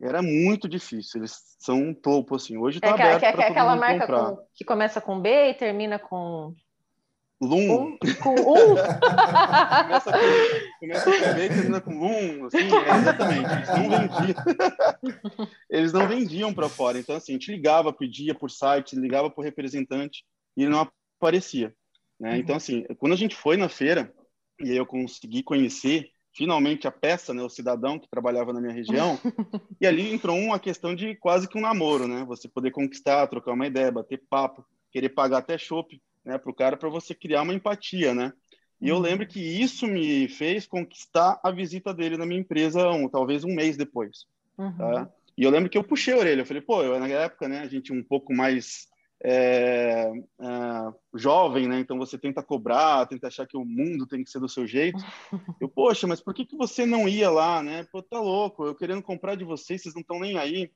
era 0.00 0.22
muito 0.22 0.68
difícil. 0.68 1.20
Eles 1.20 1.56
são 1.58 1.76
um 1.76 1.94
topo 1.94 2.36
assim. 2.36 2.56
Hoje 2.56 2.78
está 2.78 2.88
é, 2.88 2.92
aberto 2.92 3.22
é, 3.22 3.26
é, 3.26 3.48
aquela 3.48 3.76
marca 3.76 4.06
com, 4.06 4.38
que 4.54 4.64
começa 4.64 5.00
com 5.00 5.20
B 5.20 5.50
e 5.50 5.54
termina 5.54 5.98
com 5.98 6.54
Lum. 7.40 7.72
Um, 7.72 7.98
com 8.22 8.34
um? 8.34 8.74
começa, 9.80 10.12
com, 10.12 10.78
começa 10.78 11.04
com 11.04 11.34
B 11.34 11.44
e 11.44 11.48
termina 11.48 11.80
com 11.80 11.94
um, 11.94 12.44
assim, 12.44 12.58
é, 12.58 12.98
exatamente. 12.98 13.50
Eles 13.50 13.68
não 13.68 13.88
vendiam. 13.88 15.48
Eles 15.70 15.92
não 15.92 16.08
vendiam 16.08 16.54
para 16.54 16.68
fora. 16.68 16.98
Então, 16.98 17.16
assim, 17.16 17.32
a 17.32 17.34
gente 17.36 17.50
ligava, 17.50 17.92
pedia 17.92 18.34
por 18.34 18.50
site, 18.50 18.94
ligava 18.94 19.30
por 19.30 19.42
representante 19.42 20.22
e 20.54 20.62
ele 20.62 20.70
não 20.70 20.86
aparecia. 21.18 21.74
Né? 22.18 22.32
Uhum. 22.32 22.36
Então, 22.36 22.56
assim, 22.56 22.84
quando 22.98 23.14
a 23.14 23.16
gente 23.16 23.34
foi 23.34 23.56
na 23.56 23.70
feira, 23.70 24.12
e 24.60 24.76
eu 24.76 24.84
consegui 24.84 25.42
conhecer 25.42 26.10
finalmente 26.34 26.86
a 26.86 26.92
peça, 26.92 27.32
né, 27.32 27.42
o 27.42 27.48
cidadão 27.48 27.98
que 27.98 28.08
trabalhava 28.08 28.52
na 28.52 28.60
minha 28.60 28.72
região, 28.72 29.18
e 29.80 29.86
ali 29.86 30.12
entrou 30.12 30.36
uma 30.36 30.60
questão 30.60 30.94
de 30.94 31.16
quase 31.16 31.48
que 31.48 31.58
um 31.58 31.62
namoro, 31.62 32.06
né, 32.06 32.24
você 32.24 32.48
poder 32.48 32.70
conquistar, 32.70 33.26
trocar 33.26 33.52
uma 33.52 33.66
ideia, 33.66 33.90
bater 33.90 34.22
papo, 34.28 34.64
querer 34.92 35.08
pagar 35.08 35.38
até 35.38 35.58
chopp, 35.58 36.00
né, 36.24 36.38
para 36.38 36.50
o 36.50 36.54
cara, 36.54 36.76
para 36.76 36.88
você 36.88 37.14
criar 37.14 37.42
uma 37.42 37.54
empatia, 37.54 38.14
né, 38.14 38.32
e 38.80 38.88
eu 38.88 38.98
lembro 38.98 39.26
que 39.26 39.40
isso 39.40 39.86
me 39.86 40.26
fez 40.28 40.66
conquistar 40.66 41.38
a 41.44 41.50
visita 41.50 41.92
dele 41.92 42.16
na 42.16 42.24
minha 42.24 42.40
empresa, 42.40 42.88
um, 42.90 43.08
talvez 43.08 43.44
um 43.44 43.54
mês 43.54 43.76
depois, 43.76 44.26
uhum. 44.56 44.76
tá? 44.76 45.10
E 45.36 45.44
eu 45.44 45.50
lembro 45.50 45.68
que 45.68 45.76
eu 45.76 45.84
puxei 45.84 46.14
a 46.14 46.18
orelha, 46.18 46.40
eu 46.40 46.46
falei, 46.46 46.62
pô, 46.62 46.82
eu, 46.82 46.98
na 46.98 47.06
época, 47.08 47.46
né, 47.46 47.60
a 47.60 47.66
gente 47.66 47.92
um 47.92 48.02
pouco 48.02 48.34
mais 48.34 48.88
é, 49.22 50.10
é, 50.40 50.92
jovem, 51.14 51.68
né? 51.68 51.78
Então 51.78 51.98
você 51.98 52.18
tenta 52.18 52.42
cobrar, 52.42 53.06
tenta 53.06 53.26
achar 53.26 53.46
que 53.46 53.56
o 53.56 53.64
mundo 53.64 54.06
tem 54.06 54.24
que 54.24 54.30
ser 54.30 54.40
do 54.40 54.48
seu 54.48 54.66
jeito. 54.66 54.98
Eu, 55.60 55.68
poxa, 55.68 56.06
mas 56.06 56.20
por 56.20 56.32
que, 56.32 56.46
que 56.46 56.56
você 56.56 56.86
não 56.86 57.06
ia 57.06 57.30
lá, 57.30 57.62
né? 57.62 57.86
Pô, 57.92 58.02
tá 58.02 58.18
louco, 58.18 58.64
eu 58.64 58.74
querendo 58.74 59.02
comprar 59.02 59.34
de 59.34 59.44
vocês, 59.44 59.82
vocês 59.82 59.94
não 59.94 60.00
estão 60.00 60.18
nem 60.18 60.38
aí. 60.38 60.70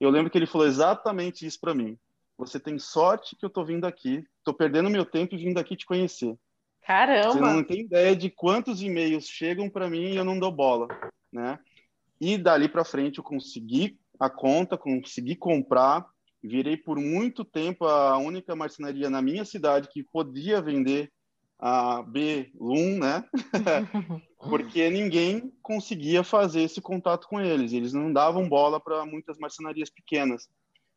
Eu 0.00 0.08
lembro 0.08 0.30
que 0.30 0.38
ele 0.38 0.46
falou 0.46 0.66
exatamente 0.66 1.44
isso 1.46 1.60
para 1.60 1.74
mim. 1.74 1.98
Você 2.36 2.58
tem 2.58 2.78
sorte 2.78 3.36
que 3.36 3.44
eu 3.44 3.50
tô 3.50 3.64
vindo 3.64 3.86
aqui, 3.86 4.24
tô 4.42 4.52
perdendo 4.52 4.90
meu 4.90 5.04
tempo 5.04 5.34
e 5.34 5.38
vindo 5.38 5.58
aqui 5.58 5.76
te 5.76 5.86
conhecer. 5.86 6.36
Caramba! 6.82 7.30
Você 7.30 7.40
não 7.40 7.64
tem 7.64 7.80
ideia 7.82 8.14
de 8.14 8.28
quantos 8.28 8.82
e-mails 8.82 9.28
chegam 9.28 9.70
para 9.70 9.88
mim 9.88 10.12
e 10.12 10.16
eu 10.16 10.24
não 10.24 10.38
dou 10.38 10.52
bola, 10.52 10.88
né? 11.32 11.58
E 12.20 12.36
dali 12.36 12.68
para 12.68 12.84
frente 12.84 13.18
eu 13.18 13.24
consegui 13.24 13.98
a 14.18 14.28
conta, 14.28 14.76
consegui 14.76 15.36
comprar, 15.36 16.06
virei 16.42 16.76
por 16.76 16.98
muito 16.98 17.44
tempo 17.44 17.86
a 17.86 18.18
única 18.18 18.54
marcenaria 18.54 19.08
na 19.08 19.22
minha 19.22 19.44
cidade 19.44 19.88
que 19.88 20.02
podia 20.02 20.60
vender 20.60 21.10
a 21.58 22.02
B1, 22.02 22.98
né? 22.98 23.24
Porque 24.38 24.90
ninguém 24.90 25.52
conseguia 25.62 26.22
fazer 26.22 26.62
esse 26.62 26.80
contato 26.80 27.26
com 27.26 27.40
eles. 27.40 27.72
Eles 27.72 27.94
não 27.94 28.12
davam 28.12 28.46
bola 28.46 28.78
para 28.78 29.06
muitas 29.06 29.38
marcenarias 29.38 29.88
pequenas. 29.88 30.48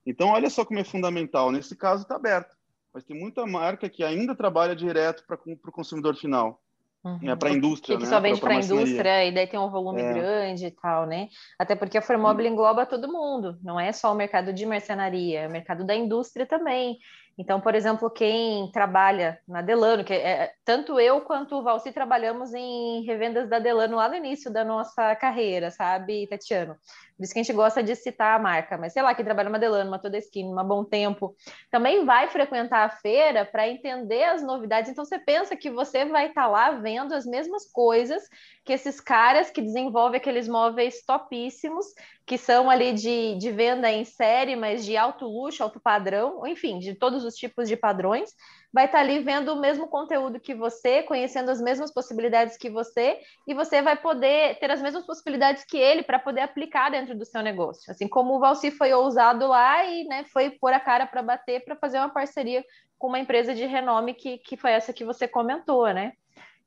Então, 0.07 0.29
olha 0.29 0.49
só 0.49 0.63
como 0.63 0.79
é 0.79 0.83
fundamental. 0.83 1.51
Nesse 1.51 1.75
caso, 1.75 2.03
está 2.03 2.15
aberto. 2.15 2.55
Mas 2.93 3.03
tem 3.03 3.19
muita 3.19 3.45
marca 3.45 3.89
que 3.89 4.03
ainda 4.03 4.33
trabalha 4.33 4.75
direto 4.75 5.23
para 5.27 5.37
o 5.45 5.71
consumidor 5.71 6.15
final. 6.15 6.61
Uhum. 7.03 7.29
É 7.29 7.35
para 7.35 7.49
a 7.49 7.53
indústria, 7.53 7.95
que 7.95 8.03
né? 8.03 8.09
só 8.09 8.19
vende 8.19 8.41
para 8.41 8.53
a 8.55 8.59
indústria 8.59 9.25
e 9.25 9.31
daí 9.31 9.47
tem 9.47 9.59
um 9.59 9.69
volume 9.69 10.01
é. 10.01 10.13
grande 10.13 10.65
e 10.65 10.71
tal, 10.71 11.05
né? 11.05 11.29
Até 11.58 11.75
porque 11.75 11.97
a 11.97 12.01
Formobile 12.01 12.49
engloba 12.49 12.85
todo 12.85 13.12
mundo, 13.12 13.58
não 13.62 13.79
é 13.79 13.91
só 13.91 14.12
o 14.12 14.15
mercado 14.15 14.51
de 14.51 14.65
mercenaria, 14.65 15.41
é 15.41 15.47
o 15.47 15.51
mercado 15.51 15.85
da 15.85 15.95
indústria 15.95 16.45
também. 16.45 16.97
Então, 17.38 17.62
por 17.62 17.75
exemplo, 17.75 18.10
quem 18.10 18.71
trabalha 18.71 19.40
na 19.48 19.62
Delano, 19.62 20.04
que 20.04 20.13
é, 20.13 20.54
tanto 20.65 21.00
eu 21.00 21.21
quanto 21.21 21.56
o 21.56 21.62
Valci 21.62 21.92
trabalhamos 21.92 22.52
em 22.54 23.04
revendas 23.04 23.48
da 23.48 23.60
Delano 23.60 23.98
lá 23.98 24.10
no 24.10 24.15
início 24.15 24.52
da 24.52 24.65
nossa 24.65 25.15
carreira, 25.15 25.69
sabe, 25.69 26.25
Tatiano? 26.27 26.75
Por 27.15 27.23
isso 27.23 27.33
que 27.33 27.40
a 27.40 27.44
gente 27.44 27.56
gosta 27.56 27.81
de 27.81 27.96
citar 27.96 28.35
a 28.35 28.42
marca, 28.42 28.77
mas 28.77 28.94
sei 28.94 29.02
lá, 29.02 29.13
quem 29.13 29.25
trabalha 29.25 29.50
numa 29.50 29.58
Delano, 29.58 29.90
uma 29.90 30.00
Toda 30.00 30.19
Skin, 30.19 30.46
uma 30.46 30.63
Bom 30.63 30.83
Tempo, 30.83 31.35
também 31.71 32.06
vai 32.06 32.27
frequentar 32.27 32.85
a 32.85 32.90
feira 32.90 33.44
para 33.44 33.67
entender 33.67 34.23
as 34.23 34.44
novidades. 34.44 34.92
Então, 34.92 35.04
você 35.04 35.17
pensa 35.17 35.56
que 35.56 35.69
você 35.69 36.06
vai 36.06 36.27
estar 36.27 36.44
tá 36.44 36.48
lá 36.48 36.71
vendo 36.71 37.13
as 37.13 37.25
mesmas 37.25 37.71
coisas 37.71 38.21
que 38.63 38.73
esses 38.73 39.00
caras 39.00 39.50
que 39.50 39.62
desenvolvem 39.62 40.19
aqueles 40.19 40.48
móveis 40.48 41.04
topíssimos, 41.06 41.85
que 42.25 42.38
são 42.38 42.69
ali 42.69 42.94
de, 42.94 43.35
de 43.35 43.50
venda 43.50 43.90
em 43.90 44.04
série, 44.04 44.56
mas 44.56 44.85
de 44.85 44.98
alto 44.98 45.25
luxo, 45.25 45.63
alto 45.63 45.79
padrão, 45.79 46.46
enfim, 46.46 46.77
de 46.77 46.94
todos 46.94 47.23
os 47.28 47.36
tipos 47.36 47.67
de 47.67 47.75
padrões, 47.75 48.34
vai 48.73 48.86
estar 48.86 49.00
tá 49.00 49.04
ali 49.04 49.19
vendo 49.19 49.54
o 49.54 49.60
mesmo 49.60 49.88
conteúdo 49.88 50.40
que 50.40 50.56
você, 50.56 51.04
conhecendo 51.04 51.50
as 51.50 51.62
mesmas 51.62 51.92
possibilidades 51.94 52.58
que 52.58 52.69
você, 52.69 53.19
e 53.48 53.54
você 53.54 53.82
vai 53.82 53.96
poder 53.96 54.58
ter 54.60 54.71
as 54.71 54.82
mesmas 54.82 55.06
possibilidades 55.06 55.63
que 55.63 55.78
ele 55.78 56.04
para 56.04 56.19
poder 56.19 56.42
aplicar 56.42 56.90
dentro 56.90 57.17
do 57.17 57.25
seu 57.25 57.42
negócio. 57.42 57.92
Assim 57.92 58.08
como 58.08 58.36
o 58.36 58.40
Valci 58.40 58.71
foi 58.71 58.94
ousado 58.94 59.48
lá 59.48 59.86
e 59.86 60.06
né, 60.06 60.25
foi 60.32 60.52
pôr 60.52 60.73
a 60.73 60.80
cara 60.80 61.06
para 61.06 61.21
bater 61.21 61.63
para 61.63 61.75
fazer 61.75 61.98
uma 61.98 62.10
parceria 62.10 62.63
com 62.98 63.08
uma 63.08 63.19
empresa 63.19 63.54
de 63.54 63.65
renome 63.65 64.13
que, 64.13 64.38
que 64.40 64.58
foi 64.58 64.71
essa 64.71 64.94
que 64.94 65.06
você 65.06 65.28
comentou, 65.28 65.88
né? 65.94 66.13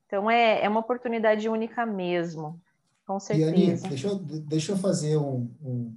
Então 0.06 0.30
é, 0.30 0.64
é 0.64 0.68
uma 0.68 0.80
oportunidade 0.80 1.48
única 1.48 1.86
mesmo, 1.86 2.60
com 3.06 3.20
certeza. 3.20 3.86
E, 3.86 3.88
deixa, 3.90 4.08
eu, 4.08 4.16
deixa 4.16 4.72
eu 4.72 4.76
fazer 4.76 5.16
um, 5.16 5.48
um, 5.62 5.96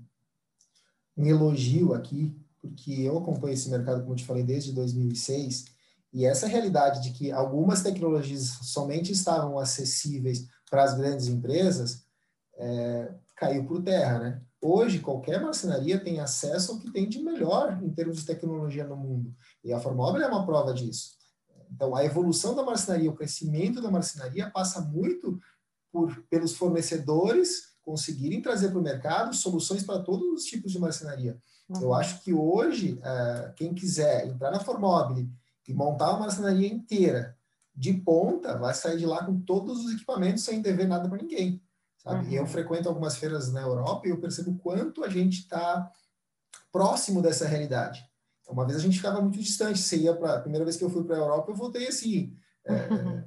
um 1.18 1.26
elogio 1.26 1.94
aqui, 1.94 2.36
porque 2.64 2.94
eu 3.02 3.18
acompanho 3.18 3.54
esse 3.54 3.70
mercado, 3.70 4.00
como 4.02 4.14
eu 4.14 4.16
te 4.16 4.26
falei, 4.26 4.42
desde 4.42 4.72
2006, 4.72 5.66
e 6.14 6.26
essa 6.26 6.48
realidade 6.48 7.04
de 7.04 7.12
que 7.12 7.30
algumas 7.30 7.84
tecnologias 7.84 8.58
somente 8.62 9.12
estavam 9.12 9.60
acessíveis 9.60 10.48
para 10.72 10.84
as 10.84 10.96
grandes 10.96 11.28
empresas 11.28 12.06
é, 12.56 13.14
caiu 13.36 13.66
por 13.66 13.84
terra, 13.84 14.20
né? 14.20 14.42
Hoje, 14.62 15.00
qualquer 15.00 15.42
marcenaria 15.42 16.02
tem 16.02 16.22
acesso 16.22 16.72
ao 16.72 16.80
que 16.80 16.90
tem 16.90 17.10
de 17.10 17.20
melhor 17.20 17.78
em 17.84 17.90
termos 17.90 18.20
de 18.20 18.26
tecnologia 18.26 18.86
no 18.86 18.96
mundo. 18.96 19.36
E 19.62 19.74
a 19.74 19.80
Formobile 19.80 20.24
é 20.24 20.28
uma 20.28 20.46
prova 20.46 20.74
disso. 20.74 21.18
Então, 21.70 21.94
a 21.94 22.06
evolução 22.06 22.56
da 22.56 22.64
marcenaria, 22.64 23.10
o 23.10 23.16
crescimento 23.16 23.82
da 23.82 23.92
marcenaria 23.92 24.50
passa 24.50 24.80
muito 24.80 25.38
por, 25.92 26.24
pelos 26.30 26.56
fornecedores 26.56 27.73
conseguirem 27.84 28.42
trazer 28.42 28.70
para 28.70 28.80
o 28.80 28.84
mercado 28.84 29.36
soluções 29.36 29.84
para 29.84 30.02
todos 30.02 30.26
os 30.32 30.46
tipos 30.46 30.72
de 30.72 30.80
marcenaria. 30.80 31.38
Uhum. 31.70 31.82
Eu 31.82 31.94
acho 31.94 32.22
que 32.22 32.34
hoje, 32.34 33.00
uh, 33.00 33.54
quem 33.56 33.74
quiser 33.74 34.28
entrar 34.28 34.52
na 34.52 34.60
Formobile 34.60 35.30
e 35.68 35.74
montar 35.74 36.12
uma 36.12 36.22
marcenaria 36.22 36.68
inteira 36.68 37.38
de 37.76 37.94
ponta, 37.94 38.58
vai 38.58 38.74
sair 38.74 38.98
de 38.98 39.06
lá 39.06 39.26
com 39.26 39.40
todos 39.40 39.86
os 39.86 39.94
equipamentos 39.94 40.44
sem 40.44 40.62
dever 40.62 40.88
nada 40.88 41.10
para 41.10 41.18
ninguém. 41.18 41.62
Sabe? 41.98 42.28
Uhum. 42.28 42.34
Eu 42.34 42.42
uhum. 42.44 42.48
frequento 42.48 42.90
algumas 42.90 43.18
feiras 43.18 43.52
na 43.52 43.62
Europa 43.62 44.08
e 44.08 44.12
eu 44.12 44.20
percebo 44.20 44.58
quanto 44.58 45.04
a 45.04 45.10
gente 45.10 45.40
está 45.40 45.90
próximo 46.72 47.22
dessa 47.22 47.48
realidade. 47.48 48.04
Uma 48.48 48.66
vez 48.66 48.78
a 48.78 48.82
gente 48.82 48.98
ficava 48.98 49.22
muito 49.22 49.40
distante. 49.40 49.80
Você 49.80 49.98
ia 49.98 50.14
para 50.14 50.36
a 50.36 50.42
primeira 50.42 50.66
vez 50.66 50.78
que 50.78 50.84
eu 50.84 50.90
fui 50.90 51.04
para 51.04 51.16
a 51.16 51.20
Europa, 51.20 51.52
eu 51.52 51.56
voltei 51.56 51.88
assim, 51.88 52.36
é, 52.66 52.74
é 52.74 53.24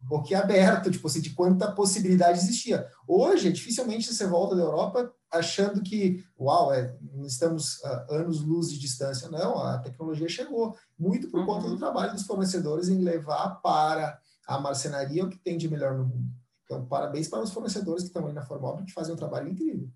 boquiaberto, 0.00 0.90
tipo 0.90 1.06
assim, 1.06 1.20
de 1.20 1.30
quanta 1.30 1.70
possibilidade 1.72 2.38
existia. 2.38 2.88
Hoje, 3.06 3.52
dificilmente 3.52 4.12
você 4.12 4.26
volta 4.26 4.56
da 4.56 4.62
Europa 4.62 5.12
achando 5.30 5.82
que, 5.82 6.24
uau, 6.38 6.72
é, 6.72 6.96
estamos 7.24 7.78
uh, 7.80 8.14
anos-luz 8.14 8.72
de 8.72 8.78
distância. 8.78 9.28
Não, 9.28 9.58
a 9.58 9.78
tecnologia 9.78 10.28
chegou, 10.28 10.76
muito 10.98 11.30
por 11.30 11.40
uhum. 11.40 11.46
conta 11.46 11.66
do 11.66 11.72
uhum. 11.72 11.78
trabalho 11.78 12.12
dos 12.12 12.24
fornecedores 12.24 12.88
em 12.88 13.00
levar 13.00 13.60
para 13.62 14.18
a 14.46 14.58
marcenaria 14.58 15.24
o 15.24 15.28
que 15.28 15.38
tem 15.38 15.56
de 15.56 15.68
melhor 15.68 15.96
no 15.96 16.04
mundo. 16.04 16.28
Então, 16.64 16.86
parabéns 16.86 17.28
para 17.28 17.42
os 17.42 17.52
fornecedores 17.52 18.02
que 18.02 18.08
estão 18.08 18.26
aí 18.26 18.32
na 18.32 18.42
Formobile, 18.42 18.86
que 18.86 18.92
fazem 18.92 19.14
um 19.14 19.18
trabalho 19.18 19.48
incrível. 19.48 19.88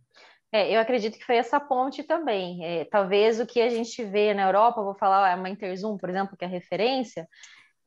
É, 0.52 0.72
eu 0.72 0.80
acredito 0.80 1.18
que 1.18 1.24
foi 1.24 1.36
essa 1.36 1.58
ponte 1.58 2.04
também. 2.04 2.64
É, 2.64 2.84
talvez 2.84 3.40
o 3.40 3.46
que 3.46 3.60
a 3.60 3.68
gente 3.68 4.04
vê 4.04 4.32
na 4.32 4.44
Europa, 4.44 4.82
vou 4.82 4.94
falar 4.94 5.36
uma 5.36 5.48
Interzoom, 5.48 5.96
por 5.96 6.08
exemplo, 6.08 6.36
que 6.36 6.44
é 6.44 6.48
referência, 6.48 7.28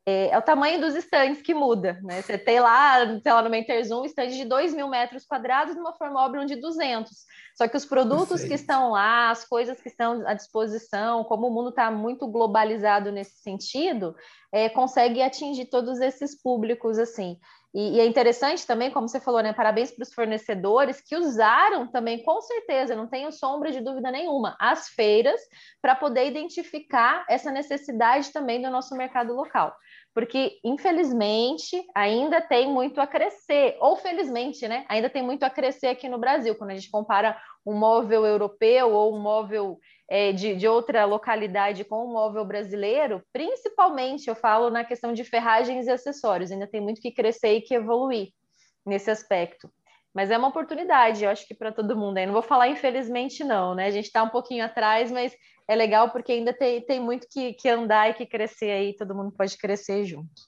é, 0.09 0.29
é, 0.29 0.37
o 0.37 0.41
tamanho 0.41 0.79
dos 0.79 0.95
estandes 0.95 1.41
que 1.41 1.53
muda, 1.53 1.99
né? 2.01 2.21
Você 2.21 2.37
tem 2.37 2.61
lá, 2.61 3.19
sei 3.19 3.33
lá, 3.33 3.41
no 3.41 3.49
Menterzum, 3.49 4.03
um 4.03 4.05
stand 4.05 4.29
de 4.29 4.45
2 4.45 4.73
mil 4.73 4.87
metros 4.87 5.25
quadrados 5.25 5.75
numa 5.75 5.93
Formobile 5.93 6.45
de 6.45 6.55
200. 6.55 7.11
Só 7.53 7.67
que 7.67 7.75
os 7.75 7.83
produtos 7.83 8.29
Perfeito. 8.29 8.47
que 8.47 8.55
estão 8.55 8.91
lá, 8.91 9.29
as 9.31 9.43
coisas 9.43 9.81
que 9.81 9.89
estão 9.89 10.25
à 10.25 10.33
disposição, 10.33 11.25
como 11.25 11.47
o 11.47 11.53
mundo 11.53 11.71
está 11.71 11.91
muito 11.91 12.25
globalizado 12.25 13.11
nesse 13.11 13.41
sentido, 13.41 14.15
é, 14.49 14.69
consegue 14.69 15.21
atingir 15.21 15.65
todos 15.65 15.99
esses 15.99 16.41
públicos, 16.41 16.97
assim. 16.97 17.37
E, 17.73 17.97
e, 17.97 17.99
é 17.99 18.05
interessante 18.05 18.65
também, 18.65 18.89
como 18.89 19.07
você 19.07 19.19
falou, 19.19 19.41
né? 19.41 19.53
Parabéns 19.53 19.91
para 19.91 20.03
os 20.03 20.13
fornecedores 20.13 21.01
que 21.01 21.15
usaram 21.15 21.87
também, 21.87 22.23
com 22.23 22.41
certeza, 22.41 22.95
não 22.95 23.07
tenho 23.07 23.31
sombra 23.31 23.71
de 23.71 23.81
dúvida 23.81 24.09
nenhuma, 24.09 24.55
as 24.59 24.87
feiras 24.89 25.39
para 25.81 25.95
poder 25.95 26.27
identificar 26.27 27.25
essa 27.29 27.51
necessidade 27.51 28.31
também 28.31 28.61
do 28.61 28.69
nosso 28.69 28.95
mercado 28.95 29.33
local 29.33 29.75
porque 30.17 30.59
infelizmente 30.63 31.79
ainda 31.93 32.41
tem 32.41 32.67
muito 32.67 32.99
a 32.99 33.05
crescer, 33.05 33.77
ou 33.79 33.95
felizmente, 33.95 34.67
né? 34.67 34.83
Ainda 34.89 35.11
tem 35.11 35.21
muito 35.21 35.43
a 35.43 35.49
crescer 35.49 35.89
aqui 35.89 36.09
no 36.09 36.17
Brasil, 36.17 36.55
quando 36.55 36.71
a 36.71 36.73
gente 36.73 36.89
compara 36.89 37.39
um 37.63 37.75
móvel 37.75 38.25
europeu 38.25 38.93
ou 38.93 39.15
um 39.15 39.19
móvel 39.19 39.77
é, 40.09 40.31
de, 40.31 40.55
de 40.55 40.67
outra 40.67 41.05
localidade 41.05 41.83
com 41.83 42.05
um 42.05 42.13
móvel 42.13 42.45
brasileiro, 42.45 43.21
principalmente 43.33 44.27
eu 44.27 44.35
falo 44.35 44.69
na 44.69 44.83
questão 44.83 45.13
de 45.13 45.23
ferragens 45.23 45.87
e 45.87 45.91
acessórios, 45.91 46.51
ainda 46.51 46.67
tem 46.67 46.79
muito 46.79 47.01
que 47.01 47.11
crescer 47.11 47.55
e 47.55 47.61
que 47.61 47.75
evoluir 47.75 48.29
nesse 48.85 49.11
aspecto. 49.11 49.69
Mas 50.13 50.31
é 50.31 50.37
uma 50.37 50.47
oportunidade, 50.47 51.23
eu 51.23 51.29
acho 51.29 51.45
que 51.47 51.53
para 51.53 51.71
todo 51.71 51.95
mundo. 51.95 52.17
Eu 52.17 52.27
não 52.27 52.33
vou 52.33 52.41
falar 52.41 52.69
infelizmente 52.69 53.43
não, 53.43 53.75
né? 53.75 53.85
A 53.85 53.91
gente 53.91 54.05
está 54.05 54.23
um 54.23 54.29
pouquinho 54.29 54.65
atrás, 54.65 55.11
mas 55.11 55.35
é 55.67 55.75
legal 55.75 56.09
porque 56.09 56.31
ainda 56.31 56.53
tem, 56.53 56.81
tem 56.81 56.99
muito 56.99 57.27
que, 57.29 57.53
que 57.53 57.69
andar 57.69 58.09
e 58.09 58.13
que 58.13 58.25
crescer 58.25 58.71
aí, 58.71 58.95
todo 58.95 59.13
mundo 59.13 59.31
pode 59.31 59.57
crescer 59.57 60.05
junto. 60.05 60.41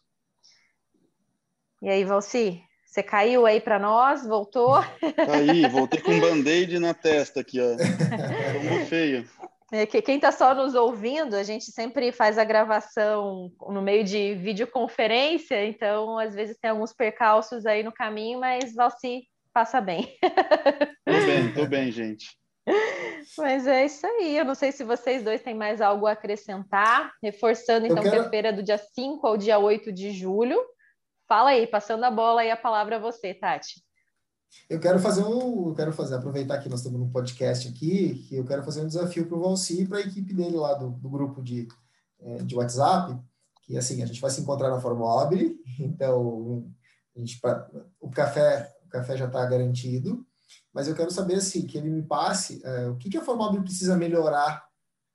E 1.81 1.89
aí, 1.89 2.03
Valci, 2.03 2.63
você 2.89 3.03
caiu 3.03 3.45
aí 3.45 3.61
para 3.61 3.77
nós, 3.77 4.25
voltou? 4.25 4.73
Caí, 5.15 5.67
voltei 5.69 6.01
com 6.01 6.09
um 6.09 6.19
band-aid 6.19 6.79
na 6.79 6.91
testa 6.91 7.41
aqui, 7.41 7.59
ó. 7.61 7.77
Tomou 7.77 8.85
feio. 8.87 9.29
É 9.71 9.85
que 9.85 10.01
quem 10.01 10.15
está 10.15 10.31
só 10.31 10.55
nos 10.55 10.73
ouvindo, 10.73 11.35
a 11.35 11.43
gente 11.43 11.65
sempre 11.65 12.11
faz 12.11 12.39
a 12.39 12.43
gravação 12.43 13.51
no 13.67 13.83
meio 13.83 14.03
de 14.03 14.33
videoconferência, 14.33 15.63
então 15.63 16.17
às 16.17 16.33
vezes 16.33 16.57
tem 16.59 16.71
alguns 16.71 16.91
percalços 16.91 17.67
aí 17.67 17.83
no 17.83 17.91
caminho, 17.91 18.39
mas 18.39 18.73
Valci 18.73 19.27
passa 19.53 19.79
bem. 19.79 20.11
Tô 21.05 21.13
bem, 21.25 21.53
tô 21.53 21.65
bem, 21.67 21.91
gente. 21.91 22.35
Mas 23.37 23.67
é 23.67 23.85
isso 23.85 24.05
aí. 24.07 24.35
Eu 24.35 24.45
não 24.45 24.55
sei 24.55 24.71
se 24.71 24.83
vocês 24.83 25.23
dois 25.23 25.43
têm 25.43 25.53
mais 25.53 25.79
algo 25.79 26.07
a 26.07 26.13
acrescentar, 26.13 27.13
reforçando 27.21 27.85
então 27.85 28.01
quero... 28.01 28.09
que 28.09 28.27
a 28.27 28.29
feira 28.29 28.51
do 28.51 28.63
dia 28.63 28.79
5 28.79 29.27
ao 29.27 29.37
dia 29.37 29.59
8 29.59 29.91
de 29.91 30.11
julho. 30.11 30.59
Fala 31.29 31.51
aí, 31.51 31.67
passando 31.67 32.03
a 32.05 32.09
bola 32.09 32.43
e 32.43 32.49
a 32.49 32.57
palavra 32.57 32.95
a 32.95 32.99
você, 32.99 33.35
Tati. 33.35 33.83
Eu 34.67 34.79
quero 34.79 34.97
fazer 34.97 35.23
um, 35.23 35.69
eu 35.69 35.75
quero 35.75 35.93
fazer, 35.93 36.15
aproveitar 36.15 36.57
que 36.57 36.67
nós 36.67 36.79
estamos 36.79 36.99
num 36.99 37.11
podcast 37.11 37.67
aqui, 37.67 38.25
que 38.27 38.35
eu 38.35 38.43
quero 38.43 38.63
fazer 38.63 38.81
um 38.81 38.87
desafio 38.87 39.27
para 39.27 39.37
o 39.37 39.39
Valci 39.39 39.83
e 39.83 39.87
para 39.87 39.99
a 39.99 40.01
equipe 40.01 40.33
dele 40.33 40.57
lá 40.57 40.73
do, 40.73 40.89
do 40.89 41.07
grupo 41.07 41.43
de, 41.43 41.67
é, 42.19 42.37
de 42.37 42.55
WhatsApp, 42.55 43.15
que 43.61 43.77
assim, 43.77 44.01
a 44.01 44.07
gente 44.07 44.19
vai 44.19 44.31
se 44.31 44.41
encontrar 44.41 44.71
na 44.71 44.81
Formobile, 44.81 45.55
então 45.79 46.67
a 47.15 47.19
gente, 47.19 47.39
o 47.99 48.09
café, 48.09 48.75
o 48.87 48.89
café 48.89 49.15
já 49.15 49.27
está 49.27 49.45
garantido, 49.45 50.25
mas 50.73 50.87
eu 50.87 50.95
quero 50.95 51.11
saber 51.11 51.35
assim, 51.35 51.61
que 51.61 51.77
ele 51.77 51.91
me 51.91 52.01
passe 52.01 52.59
uh, 52.65 52.89
o 52.89 52.97
que, 52.97 53.07
que 53.07 53.17
a 53.19 53.23
Formobile 53.23 53.61
precisa 53.61 53.95
melhorar 53.95 54.67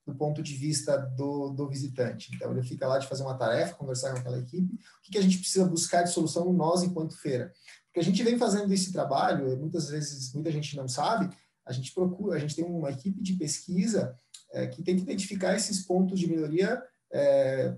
do 0.07 0.15
ponto 0.15 0.43
de 0.43 0.55
vista 0.55 0.97
do, 0.97 1.51
do 1.51 1.69
visitante. 1.69 2.31
Então, 2.35 2.51
ele 2.51 2.63
fica 2.63 2.87
lá 2.87 2.99
de 2.99 3.07
fazer 3.07 3.23
uma 3.23 3.37
tarefa, 3.37 3.75
conversar 3.75 4.13
com 4.13 4.19
aquela 4.19 4.39
equipe, 4.39 4.75
o 4.75 5.03
que, 5.03 5.13
que 5.13 5.19
a 5.19 5.23
gente 5.23 5.39
precisa 5.39 5.65
buscar 5.65 6.03
de 6.03 6.13
solução 6.13 6.53
nós 6.53 6.83
enquanto 6.83 7.17
feira. 7.17 7.53
Porque 7.87 8.01
a 8.01 8.05
gente 8.05 8.23
vem 8.23 8.39
fazendo 8.39 8.73
esse 8.73 8.93
trabalho, 8.93 9.57
muitas 9.57 9.89
vezes 9.89 10.33
muita 10.35 10.51
gente 10.51 10.77
não 10.77 10.87
sabe, 10.87 11.35
a 11.65 11.73
gente 11.73 11.93
procura, 11.93 12.37
a 12.37 12.39
gente 12.39 12.55
tem 12.55 12.65
uma 12.65 12.91
equipe 12.91 13.23
de 13.23 13.35
pesquisa 13.35 14.15
é, 14.53 14.67
que 14.67 14.83
tem 14.83 14.97
que 14.97 15.03
identificar 15.03 15.55
esses 15.55 15.85
pontos 15.87 16.21
de 16.21 16.29
melhoria 16.29 16.83
é, 17.13 17.75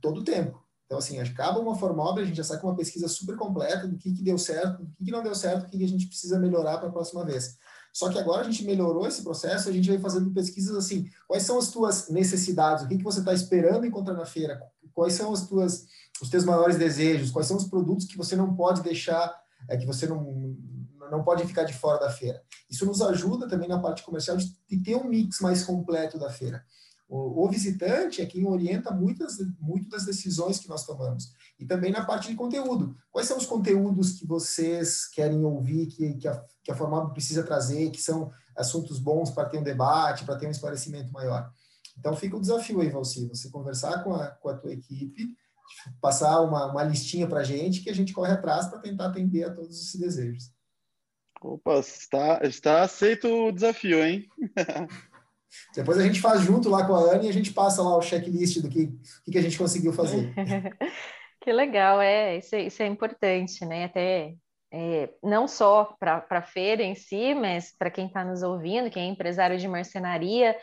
todo 0.00 0.20
o 0.20 0.24
tempo. 0.24 0.62
Então, 0.86 0.98
assim, 0.98 1.18
acaba 1.20 1.60
uma 1.60 1.74
formobile, 1.74 2.24
a 2.24 2.26
gente 2.26 2.36
já 2.36 2.44
sai 2.44 2.58
com 2.58 2.66
uma 2.66 2.76
pesquisa 2.76 3.08
super 3.08 3.36
completa 3.36 3.88
do 3.88 3.96
que, 3.96 4.12
que 4.12 4.22
deu 4.22 4.36
certo, 4.36 4.84
do 4.84 4.90
que, 4.92 5.04
que 5.04 5.10
não 5.10 5.22
deu 5.22 5.34
certo, 5.34 5.64
o 5.64 5.68
que, 5.70 5.78
que 5.78 5.84
a 5.84 5.88
gente 5.88 6.06
precisa 6.06 6.38
melhorar 6.38 6.78
para 6.78 6.88
a 6.88 6.92
próxima 6.92 7.24
vez. 7.24 7.56
Só 7.92 8.08
que 8.08 8.18
agora 8.18 8.40
a 8.40 8.50
gente 8.50 8.64
melhorou 8.64 9.06
esse 9.06 9.22
processo, 9.22 9.68
a 9.68 9.72
gente 9.72 9.90
vem 9.90 10.00
fazendo 10.00 10.32
pesquisas 10.32 10.74
assim, 10.74 11.08
quais 11.28 11.42
são 11.42 11.58
as 11.58 11.70
tuas 11.70 12.08
necessidades, 12.08 12.84
o 12.84 12.88
que, 12.88 12.96
que 12.96 13.04
você 13.04 13.20
está 13.20 13.34
esperando 13.34 13.84
encontrar 13.84 14.14
na 14.14 14.24
feira, 14.24 14.62
quais 14.94 15.12
são 15.12 15.32
as 15.32 15.46
tuas, 15.46 15.86
os 16.20 16.30
teus 16.30 16.44
maiores 16.44 16.78
desejos, 16.78 17.30
quais 17.30 17.46
são 17.46 17.56
os 17.56 17.66
produtos 17.68 18.06
que 18.06 18.16
você 18.16 18.34
não 18.34 18.54
pode 18.54 18.82
deixar, 18.82 19.34
é, 19.68 19.76
que 19.76 19.86
você 19.86 20.06
não, 20.06 20.56
não 21.10 21.22
pode 21.22 21.46
ficar 21.46 21.64
de 21.64 21.74
fora 21.74 22.00
da 22.00 22.10
feira. 22.10 22.42
Isso 22.70 22.86
nos 22.86 23.02
ajuda 23.02 23.46
também 23.46 23.68
na 23.68 23.78
parte 23.78 24.02
comercial 24.02 24.36
de, 24.36 24.82
ter 24.82 24.96
um 24.96 25.04
mix 25.04 25.40
mais 25.40 25.62
completo 25.62 26.18
da 26.18 26.30
feira. 26.30 26.64
O, 27.12 27.44
o, 27.44 27.48
visitante 27.50 28.22
é 28.22 28.26
quem 28.26 28.46
orienta 28.46 28.90
muitas, 28.90 29.36
muito 29.60 29.86
das 29.90 30.06
decisões 30.06 30.58
que 30.58 30.66
nós 30.66 30.86
tomamos. 30.86 31.34
E 31.60 31.66
também 31.66 31.92
na 31.92 32.06
parte 32.06 32.30
de 32.30 32.34
conteúdo. 32.34 32.96
Quais 33.10 33.28
são 33.28 33.36
os 33.36 33.44
conteúdos 33.44 34.12
que 34.12 34.26
vocês 34.26 35.08
querem 35.08 35.44
ouvir, 35.44 35.88
que, 35.88 36.14
que, 36.14 36.26
a, 36.26 36.42
que 36.64 36.72
a 36.72 36.74
Formab 36.74 37.12
precisa 37.12 37.42
trazer, 37.42 37.90
que 37.90 38.00
são 38.00 38.32
assuntos 38.56 38.98
bons 38.98 39.30
para 39.30 39.46
ter 39.46 39.58
um 39.58 39.62
debate, 39.62 40.24
para 40.24 40.36
ter 40.36 40.46
um 40.46 40.50
esclarecimento 40.50 41.12
maior? 41.12 41.52
Então 41.98 42.16
fica 42.16 42.34
o 42.34 42.40
desafio 42.40 42.80
aí, 42.80 42.88
Valci, 42.88 43.28
você 43.28 43.50
conversar 43.50 44.02
com 44.02 44.14
a, 44.14 44.28
com 44.28 44.48
a 44.48 44.56
tua 44.56 44.72
equipe, 44.72 45.36
passar 46.00 46.40
uma, 46.40 46.64
uma 46.70 46.82
listinha 46.82 47.28
para 47.28 47.40
a 47.40 47.44
gente, 47.44 47.82
que 47.82 47.90
a 47.90 47.94
gente 47.94 48.14
corre 48.14 48.32
atrás 48.32 48.68
para 48.68 48.78
tentar 48.78 49.08
atender 49.08 49.44
a 49.44 49.52
todos 49.52 49.78
esses 49.78 50.00
desejos. 50.00 50.50
Opa, 51.42 51.78
está, 51.78 52.40
está 52.42 52.82
aceito 52.82 53.28
o 53.28 53.52
desafio, 53.52 54.02
hein? 54.02 54.26
Depois 55.74 55.98
a 55.98 56.02
gente 56.02 56.20
faz 56.20 56.42
junto 56.42 56.68
lá 56.68 56.86
com 56.86 56.94
a 56.94 57.14
Anne 57.14 57.26
e 57.26 57.28
a 57.30 57.32
gente 57.32 57.52
passa 57.52 57.82
lá 57.82 57.96
o 57.96 58.02
checklist 58.02 58.60
do 58.60 58.68
que, 58.68 58.88
que 59.30 59.38
a 59.38 59.42
gente 59.42 59.58
conseguiu 59.58 59.92
fazer. 59.92 60.32
que 61.40 61.52
legal, 61.52 62.00
é, 62.00 62.38
isso, 62.38 62.54
é, 62.54 62.62
isso 62.62 62.82
é 62.82 62.86
importante, 62.86 63.64
né? 63.64 63.84
Até 63.84 64.34
é, 64.72 65.10
não 65.22 65.46
só 65.46 65.96
para 65.98 66.24
a 66.30 66.42
feira 66.42 66.82
em 66.82 66.94
si, 66.94 67.34
mas 67.34 67.74
para 67.76 67.90
quem 67.90 68.06
está 68.06 68.24
nos 68.24 68.42
ouvindo, 68.42 68.90
quem 68.90 69.08
é 69.08 69.12
empresário 69.12 69.58
de 69.58 69.68
marcenaria, 69.68 70.56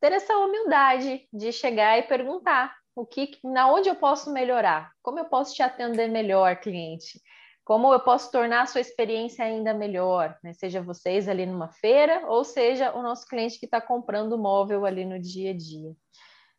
ter 0.00 0.12
essa 0.12 0.36
humildade 0.36 1.26
de 1.32 1.52
chegar 1.52 1.98
e 1.98 2.02
perguntar 2.02 2.74
o 2.94 3.06
que, 3.06 3.38
na 3.44 3.72
onde 3.72 3.88
eu 3.88 3.94
posso 3.94 4.32
melhorar, 4.32 4.90
como 5.00 5.18
eu 5.18 5.24
posso 5.26 5.54
te 5.54 5.62
atender 5.62 6.08
melhor, 6.08 6.56
cliente 6.56 7.20
como 7.64 7.92
eu 7.92 8.00
posso 8.00 8.30
tornar 8.30 8.62
a 8.62 8.66
sua 8.66 8.80
experiência 8.80 9.44
ainda 9.44 9.72
melhor, 9.72 10.36
né? 10.42 10.52
seja 10.52 10.82
vocês 10.82 11.28
ali 11.28 11.46
numa 11.46 11.68
feira, 11.68 12.26
ou 12.26 12.44
seja 12.44 12.92
o 12.92 13.02
nosso 13.02 13.26
cliente 13.26 13.58
que 13.58 13.66
está 13.66 13.80
comprando 13.80 14.32
o 14.32 14.38
móvel 14.38 14.84
ali 14.84 15.04
no 15.04 15.20
dia 15.20 15.50
a 15.50 15.56
dia. 15.56 15.94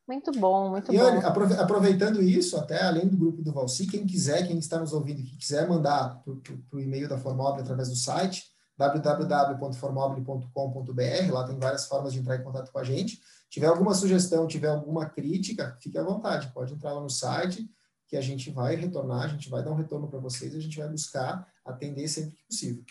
Muito 0.07 0.31
bom, 0.33 0.69
muito 0.69 0.93
e, 0.93 0.97
bom. 0.97 1.03
Olha, 1.03 1.27
aproveitando 1.61 2.21
isso, 2.21 2.57
até 2.57 2.83
além 2.83 3.07
do 3.07 3.17
grupo 3.17 3.41
do 3.41 3.53
Valci, 3.53 3.87
quem 3.87 4.05
quiser, 4.05 4.45
quem 4.45 4.57
está 4.57 4.77
nos 4.79 4.91
ouvindo, 4.91 5.23
que 5.23 5.37
quiser 5.37 5.67
mandar 5.67 6.21
para 6.23 6.77
o 6.77 6.79
e-mail 6.79 7.07
da 7.07 7.17
Formobile 7.17 7.61
através 7.61 7.89
do 7.89 7.95
site, 7.95 8.43
www.formobile.com.br, 8.77 11.31
lá 11.31 11.45
tem 11.45 11.57
várias 11.57 11.85
formas 11.85 12.11
de 12.11 12.19
entrar 12.19 12.35
em 12.35 12.43
contato 12.43 12.71
com 12.71 12.79
a 12.79 12.83
gente. 12.83 13.21
Tiver 13.49 13.67
alguma 13.67 13.93
sugestão, 13.93 14.47
tiver 14.47 14.69
alguma 14.69 15.07
crítica, 15.07 15.77
fique 15.81 15.97
à 15.97 16.03
vontade, 16.03 16.51
pode 16.53 16.73
entrar 16.73 16.91
lá 16.91 17.01
no 17.01 17.09
site, 17.09 17.65
que 18.13 18.17
a 18.17 18.21
gente 18.21 18.51
vai 18.51 18.75
retornar, 18.75 19.23
a 19.23 19.27
gente 19.27 19.49
vai 19.49 19.63
dar 19.63 19.71
um 19.71 19.75
retorno 19.75 20.07
para 20.07 20.19
vocês, 20.19 20.55
a 20.55 20.59
gente 20.59 20.77
vai 20.77 20.87
buscar 20.87 21.47
atender 21.65 22.07
sempre 22.07 22.35
que 22.35 22.43
possível. 22.45 22.83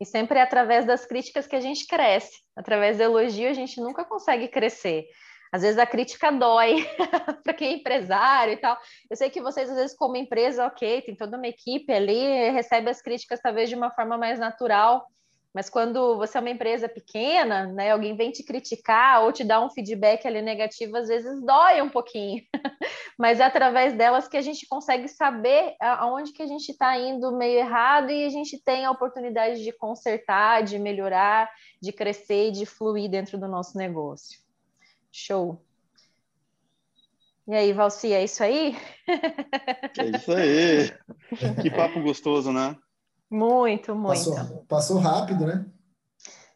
E 0.00 0.04
sempre 0.04 0.40
é 0.40 0.42
através 0.42 0.84
das 0.84 1.06
críticas 1.06 1.46
que 1.46 1.54
a 1.54 1.60
gente 1.60 1.86
cresce. 1.86 2.40
Através 2.56 2.96
do 2.96 3.04
elogio, 3.04 3.48
a 3.48 3.52
gente 3.52 3.80
nunca 3.80 4.04
consegue 4.04 4.48
crescer. 4.48 5.06
Às 5.52 5.62
vezes 5.62 5.78
a 5.78 5.86
crítica 5.86 6.32
dói 6.32 6.84
para 7.44 7.54
quem 7.54 7.68
é 7.68 7.76
empresário 7.76 8.54
e 8.54 8.56
tal. 8.56 8.76
Eu 9.08 9.16
sei 9.16 9.30
que 9.30 9.40
vocês, 9.40 9.70
às 9.70 9.76
vezes, 9.76 9.96
como 9.96 10.16
empresa, 10.16 10.66
ok, 10.66 11.00
tem 11.02 11.14
toda 11.14 11.36
uma 11.36 11.46
equipe 11.46 11.92
ali, 11.92 12.50
recebe 12.50 12.90
as 12.90 13.00
críticas 13.00 13.40
talvez 13.40 13.68
de 13.68 13.76
uma 13.76 13.92
forma 13.92 14.18
mais 14.18 14.40
natural. 14.40 15.06
Mas 15.54 15.70
quando 15.70 16.16
você 16.18 16.36
é 16.36 16.40
uma 16.40 16.50
empresa 16.50 16.88
pequena, 16.88 17.66
né, 17.68 17.90
alguém 17.90 18.14
vem 18.14 18.30
te 18.30 18.42
criticar 18.42 19.22
ou 19.22 19.32
te 19.32 19.42
dar 19.42 19.64
um 19.64 19.70
feedback 19.70 20.26
ali 20.26 20.42
negativo, 20.42 20.96
às 20.96 21.08
vezes 21.08 21.42
dói 21.42 21.80
um 21.80 21.88
pouquinho. 21.88 22.42
Mas 23.18 23.40
é 23.40 23.44
através 23.44 23.94
delas 23.94 24.28
que 24.28 24.36
a 24.36 24.42
gente 24.42 24.66
consegue 24.66 25.08
saber 25.08 25.74
aonde 25.80 26.32
que 26.32 26.42
a 26.42 26.46
gente 26.46 26.70
está 26.70 26.98
indo 26.98 27.32
meio 27.32 27.58
errado 27.58 28.10
e 28.10 28.26
a 28.26 28.28
gente 28.28 28.62
tem 28.62 28.84
a 28.84 28.90
oportunidade 28.90 29.64
de 29.64 29.72
consertar, 29.72 30.62
de 30.62 30.78
melhorar, 30.78 31.50
de 31.80 31.90
crescer 31.90 32.48
e 32.48 32.52
de 32.52 32.66
fluir 32.66 33.10
dentro 33.10 33.38
do 33.38 33.48
nosso 33.48 33.78
negócio. 33.78 34.38
Show. 35.10 35.58
E 37.48 37.54
aí, 37.54 37.72
Valci, 37.72 38.12
é 38.12 38.24
isso 38.24 38.42
aí? 38.42 38.76
É 39.98 40.16
isso 40.16 40.32
aí. 40.32 40.92
Que 41.62 41.70
papo 41.70 42.00
gostoso, 42.02 42.52
né? 42.52 42.76
Muito, 43.30 43.94
muito. 43.94 44.34
Passou, 44.34 44.64
passou 44.66 44.98
rápido, 44.98 45.46
né? 45.46 45.66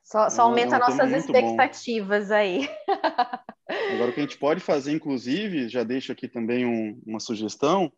Só, 0.03 0.29
só 0.29 0.43
aumenta 0.43 0.79
não, 0.79 0.89
nossas 0.89 1.13
expectativas 1.13 2.29
bom. 2.29 2.35
aí. 2.35 2.69
Agora, 3.95 4.11
o 4.11 4.13
que 4.13 4.21
a 4.21 4.23
gente 4.25 4.39
pode 4.39 4.61
fazer, 4.61 4.93
inclusive, 4.93 5.69
já 5.69 5.85
deixo 5.85 6.11
aqui 6.11 6.27
também 6.27 6.67
um, 6.67 7.01
uma 7.07 7.21
sugestão, 7.21 7.93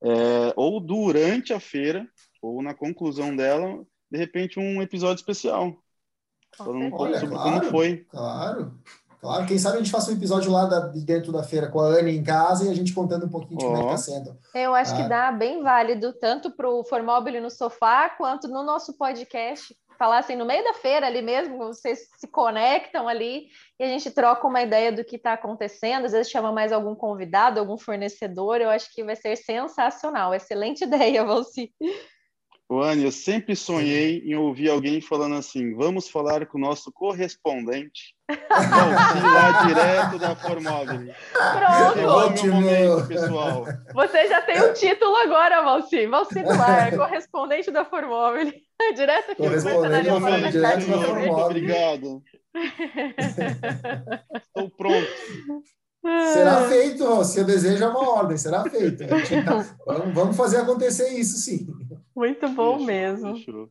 é, 0.00 0.52
ou 0.54 0.78
durante 0.80 1.52
a 1.52 1.58
feira, 1.58 2.08
ou 2.40 2.62
na 2.62 2.72
conclusão 2.72 3.34
dela, 3.34 3.84
de 4.08 4.18
repente, 4.18 4.60
um 4.60 4.80
episódio 4.80 5.16
especial. 5.16 5.76
Falando 6.56 6.84
um 6.84 6.90
pouco 6.90 7.12
sobre 7.14 7.34
claro, 7.34 7.60
como 7.60 7.70
foi. 7.70 7.96
Claro, 8.08 8.78
claro. 9.26 9.46
Quem 9.46 9.58
sabe 9.58 9.76
a 9.76 9.78
gente 9.80 9.90
faça 9.90 10.10
um 10.10 10.14
episódio 10.14 10.52
lá 10.52 10.66
da, 10.66 10.80
de 10.88 11.04
dentro 11.04 11.32
da 11.32 11.42
feira 11.42 11.68
com 11.68 11.80
a 11.80 11.86
Anne 11.86 12.16
em 12.16 12.22
casa 12.22 12.64
e 12.64 12.70
a 12.70 12.74
gente 12.74 12.94
contando 12.94 13.26
um 13.26 13.28
pouquinho 13.28 13.58
de 13.58 13.64
oh. 13.64 13.68
como 13.68 13.82
é 13.82 13.86
que 13.88 13.94
está 13.94 14.12
sendo. 14.12 14.38
Eu 14.54 14.74
acho 14.74 14.94
ah. 14.94 14.96
que 14.96 15.08
dá 15.08 15.32
bem 15.32 15.62
válido, 15.62 16.12
tanto 16.12 16.50
para 16.50 16.70
o 16.70 16.84
Formobile 16.84 17.40
no 17.40 17.50
sofá, 17.50 18.08
quanto 18.10 18.46
no 18.46 18.62
nosso 18.62 18.96
podcast 18.96 19.74
falassem 19.98 20.36
no 20.36 20.44
meio 20.44 20.62
da 20.62 20.74
feira 20.74 21.06
ali 21.06 21.22
mesmo, 21.22 21.56
vocês 21.56 22.10
se 22.18 22.26
conectam 22.28 23.08
ali 23.08 23.46
e 23.80 23.84
a 23.84 23.86
gente 23.86 24.10
troca 24.10 24.46
uma 24.46 24.62
ideia 24.62 24.92
do 24.92 25.02
que 25.02 25.16
está 25.16 25.32
acontecendo, 25.32 26.04
às 26.04 26.12
vezes 26.12 26.30
chama 26.30 26.52
mais 26.52 26.70
algum 26.70 26.94
convidado, 26.94 27.58
algum 27.58 27.78
fornecedor, 27.78 28.60
eu 28.60 28.68
acho 28.68 28.92
que 28.94 29.02
vai 29.02 29.16
ser 29.16 29.36
sensacional, 29.36 30.34
excelente 30.34 30.84
ideia, 30.84 31.24
Valci. 31.24 31.72
Anne, 32.68 33.04
eu 33.04 33.12
sempre 33.12 33.54
sonhei 33.54 34.22
em 34.24 34.34
ouvir 34.34 34.70
alguém 34.70 35.00
falando 35.00 35.36
assim: 35.36 35.74
vamos 35.74 36.08
falar 36.08 36.46
com 36.46 36.58
o 36.58 36.60
nosso 36.60 36.90
correspondente. 36.90 38.16
Valci, 38.28 39.22
lá 39.22 39.64
direto 39.66 40.18
da 40.18 40.34
Formóvel. 40.34 41.14
Pronto. 41.32 42.08
Ótimo. 42.08 42.54
Momento, 42.54 43.06
pessoal. 43.06 43.64
Você 43.94 44.28
já 44.28 44.42
tem 44.42 44.60
o 44.60 44.70
um 44.70 44.72
título 44.72 45.14
agora, 45.16 45.62
Valci. 45.62 46.08
Valci 46.08 46.42
Duar, 46.42 46.96
correspondente 46.96 47.70
da 47.70 47.84
Formóvel. 47.84 48.52
direto 48.96 49.30
aqui. 49.30 49.42
Correspondente 49.42 50.10
momento, 50.10 50.50
direto 50.50 50.86
da 50.86 50.98
Formóvel. 50.98 51.46
Obrigado. 51.46 52.22
Estou 54.34 54.70
pronto. 54.70 55.08
Será 56.32 56.68
feito, 56.68 57.24
se 57.24 57.40
eu 57.40 57.44
desejo 57.44 57.82
é 57.82 57.88
uma 57.88 58.08
ordem, 58.10 58.36
será 58.36 58.62
feito. 58.64 59.04
Tá, 59.06 59.76
vamos 60.14 60.36
fazer 60.36 60.58
acontecer 60.58 61.08
isso, 61.10 61.36
sim. 61.38 61.66
Muito 62.16 62.48
bom 62.48 62.78
fechou, 62.78 62.86
mesmo. 62.86 63.36
Fechou. 63.36 63.70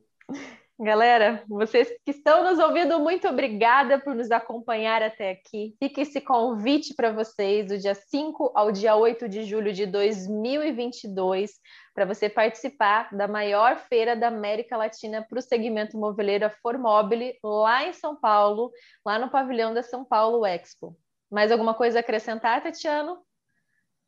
Galera, 0.78 1.42
vocês 1.48 1.88
que 2.04 2.12
estão 2.12 2.44
nos 2.44 2.60
ouvindo, 2.60 3.00
muito 3.00 3.28
obrigada 3.30 3.98
por 3.98 4.14
nos 4.14 4.30
acompanhar 4.30 5.02
até 5.02 5.32
aqui. 5.32 5.74
Fica 5.82 6.02
esse 6.02 6.20
convite 6.20 6.94
para 6.94 7.14
vocês 7.14 7.70
do 7.70 7.78
dia 7.78 7.96
5 7.96 8.52
ao 8.54 8.74
dia 8.74 8.94
8 8.94 9.30
de 9.30 9.46
julho 9.46 9.72
de 9.72 9.86
2022 9.86 11.54
para 11.94 12.06
você 12.06 12.28
participar 12.28 13.10
da 13.16 13.26
maior 13.26 13.78
feira 13.88 14.18
da 14.18 14.28
América 14.28 14.76
Latina 14.76 15.26
para 15.28 15.40
o 15.40 15.42
segmento 15.42 15.98
moveleiro 15.98 16.50
Formobile 16.62 17.40
lá 17.42 17.88
em 17.88 17.94
São 17.94 18.14
Paulo, 18.14 18.70
lá 19.06 19.18
no 19.18 19.30
pavilhão 19.30 19.74
da 19.74 19.82
São 19.82 20.04
Paulo 20.04 20.46
Expo. 20.46 20.96
Mais 21.32 21.54
alguma 21.54 21.74
coisa 21.74 22.00
a 22.00 22.02
acrescentar, 22.02 22.62
Tatiano? 22.62 23.20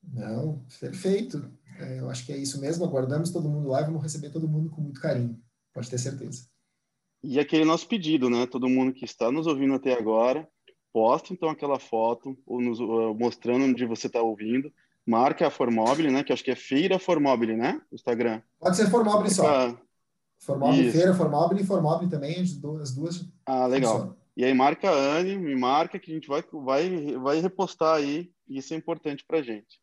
Não, 0.04 0.66
perfeito. 0.80 1.50
É, 1.80 2.00
eu 2.00 2.10
acho 2.10 2.26
que 2.26 2.32
é 2.32 2.38
isso 2.38 2.60
mesmo. 2.60 2.86
Aguardamos 2.86 3.32
todo 3.32 3.50
mundo 3.50 3.70
lá 3.70 3.82
e 3.82 3.86
vamos 3.86 4.02
receber 4.02 4.32
todo 4.32 4.48
mundo 4.48 4.70
com 4.70 4.82
muito 4.82 5.00
carinho. 5.00 5.40
Pode 5.74 5.90
ter 5.90 5.98
certeza. 5.98 6.48
E 7.24 7.40
aquele 7.40 7.66
nosso 7.66 7.88
pedido, 7.88 8.30
né? 8.30 8.46
Todo 8.46 8.70
mundo 8.70 8.94
que 8.94 9.06
está 9.06 9.32
nos 9.32 9.48
ouvindo 9.48 9.74
até 9.74 9.94
agora, 9.94 10.48
posta 10.94 11.34
então 11.34 11.50
aquela 11.50 11.80
foto 11.80 12.38
ou 12.46 12.62
nos, 12.62 12.80
mostrando 13.18 13.66
onde 13.66 13.86
você 13.86 14.08
está 14.08 14.22
ouvindo. 14.22 14.72
Marca 15.06 15.48
a 15.48 15.52
Formobile, 15.52 16.12
né? 16.12 16.24
Que 16.24 16.34
acho 16.34 16.44
que 16.44 16.52
é 16.52 16.56
Feira 16.56 17.00
Formobile, 17.00 17.56
né? 17.56 17.82
Instagram. 17.92 18.42
Pode 18.60 18.76
ser 18.76 18.90
Formobile 18.90 19.34
só. 19.34 19.78
Formobile 20.40 20.92
Feira, 20.92 21.14
Formobile 21.14 21.62
e 21.62 21.66
Formobile 21.66 22.10
também, 22.12 22.42
as 22.42 22.54
duas. 22.54 22.82
As 22.90 22.96
duas 22.96 23.26
ah, 23.46 23.66
legal. 23.68 24.16
E 24.36 24.46
aí 24.46 24.54
marca 24.54 24.90
a 24.90 25.18
Anne, 25.18 25.36
me 25.38 25.56
marca 25.56 25.98
que 25.98 26.12
a 26.12 26.14
gente 26.14 26.28
vai, 26.28 26.44
vai, 26.52 27.18
vai 27.18 27.40
repostar 27.40 27.96
aí. 27.96 28.32
E 28.48 28.58
isso 28.58 28.74
é 28.74 28.78
importante 28.78 29.26
para 29.28 29.42
gente. 29.42 29.80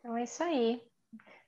Então 0.00 0.16
é 0.16 0.24
isso 0.24 0.42
aí. 0.42 0.82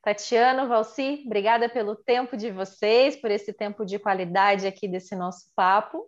Tatiano, 0.02 0.68
Valci, 0.68 1.22
obrigada 1.24 1.68
pelo 1.68 1.94
tempo 1.94 2.36
de 2.36 2.50
vocês, 2.50 3.16
por 3.16 3.30
esse 3.30 3.52
tempo 3.52 3.84
de 3.84 3.98
qualidade 3.98 4.66
aqui 4.66 4.88
desse 4.88 5.14
nosso 5.14 5.46
papo. 5.54 6.04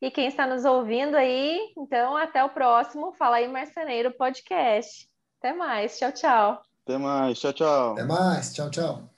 E 0.00 0.10
quem 0.10 0.26
está 0.26 0.46
nos 0.46 0.64
ouvindo 0.64 1.16
aí, 1.16 1.72
então 1.76 2.16
até 2.16 2.44
o 2.44 2.50
próximo 2.50 3.12
Fala 3.14 3.36
aí 3.36 3.48
Marceneiro 3.48 4.12
Podcast. 4.12 5.08
Até 5.38 5.52
mais, 5.52 5.98
tchau, 5.98 6.12
tchau. 6.12 6.62
Até 6.84 6.98
mais, 6.98 7.38
tchau, 7.40 7.52
tchau. 7.52 7.92
Até 7.92 8.04
mais, 8.04 8.54
tchau, 8.54 8.70
tchau. 8.70 9.13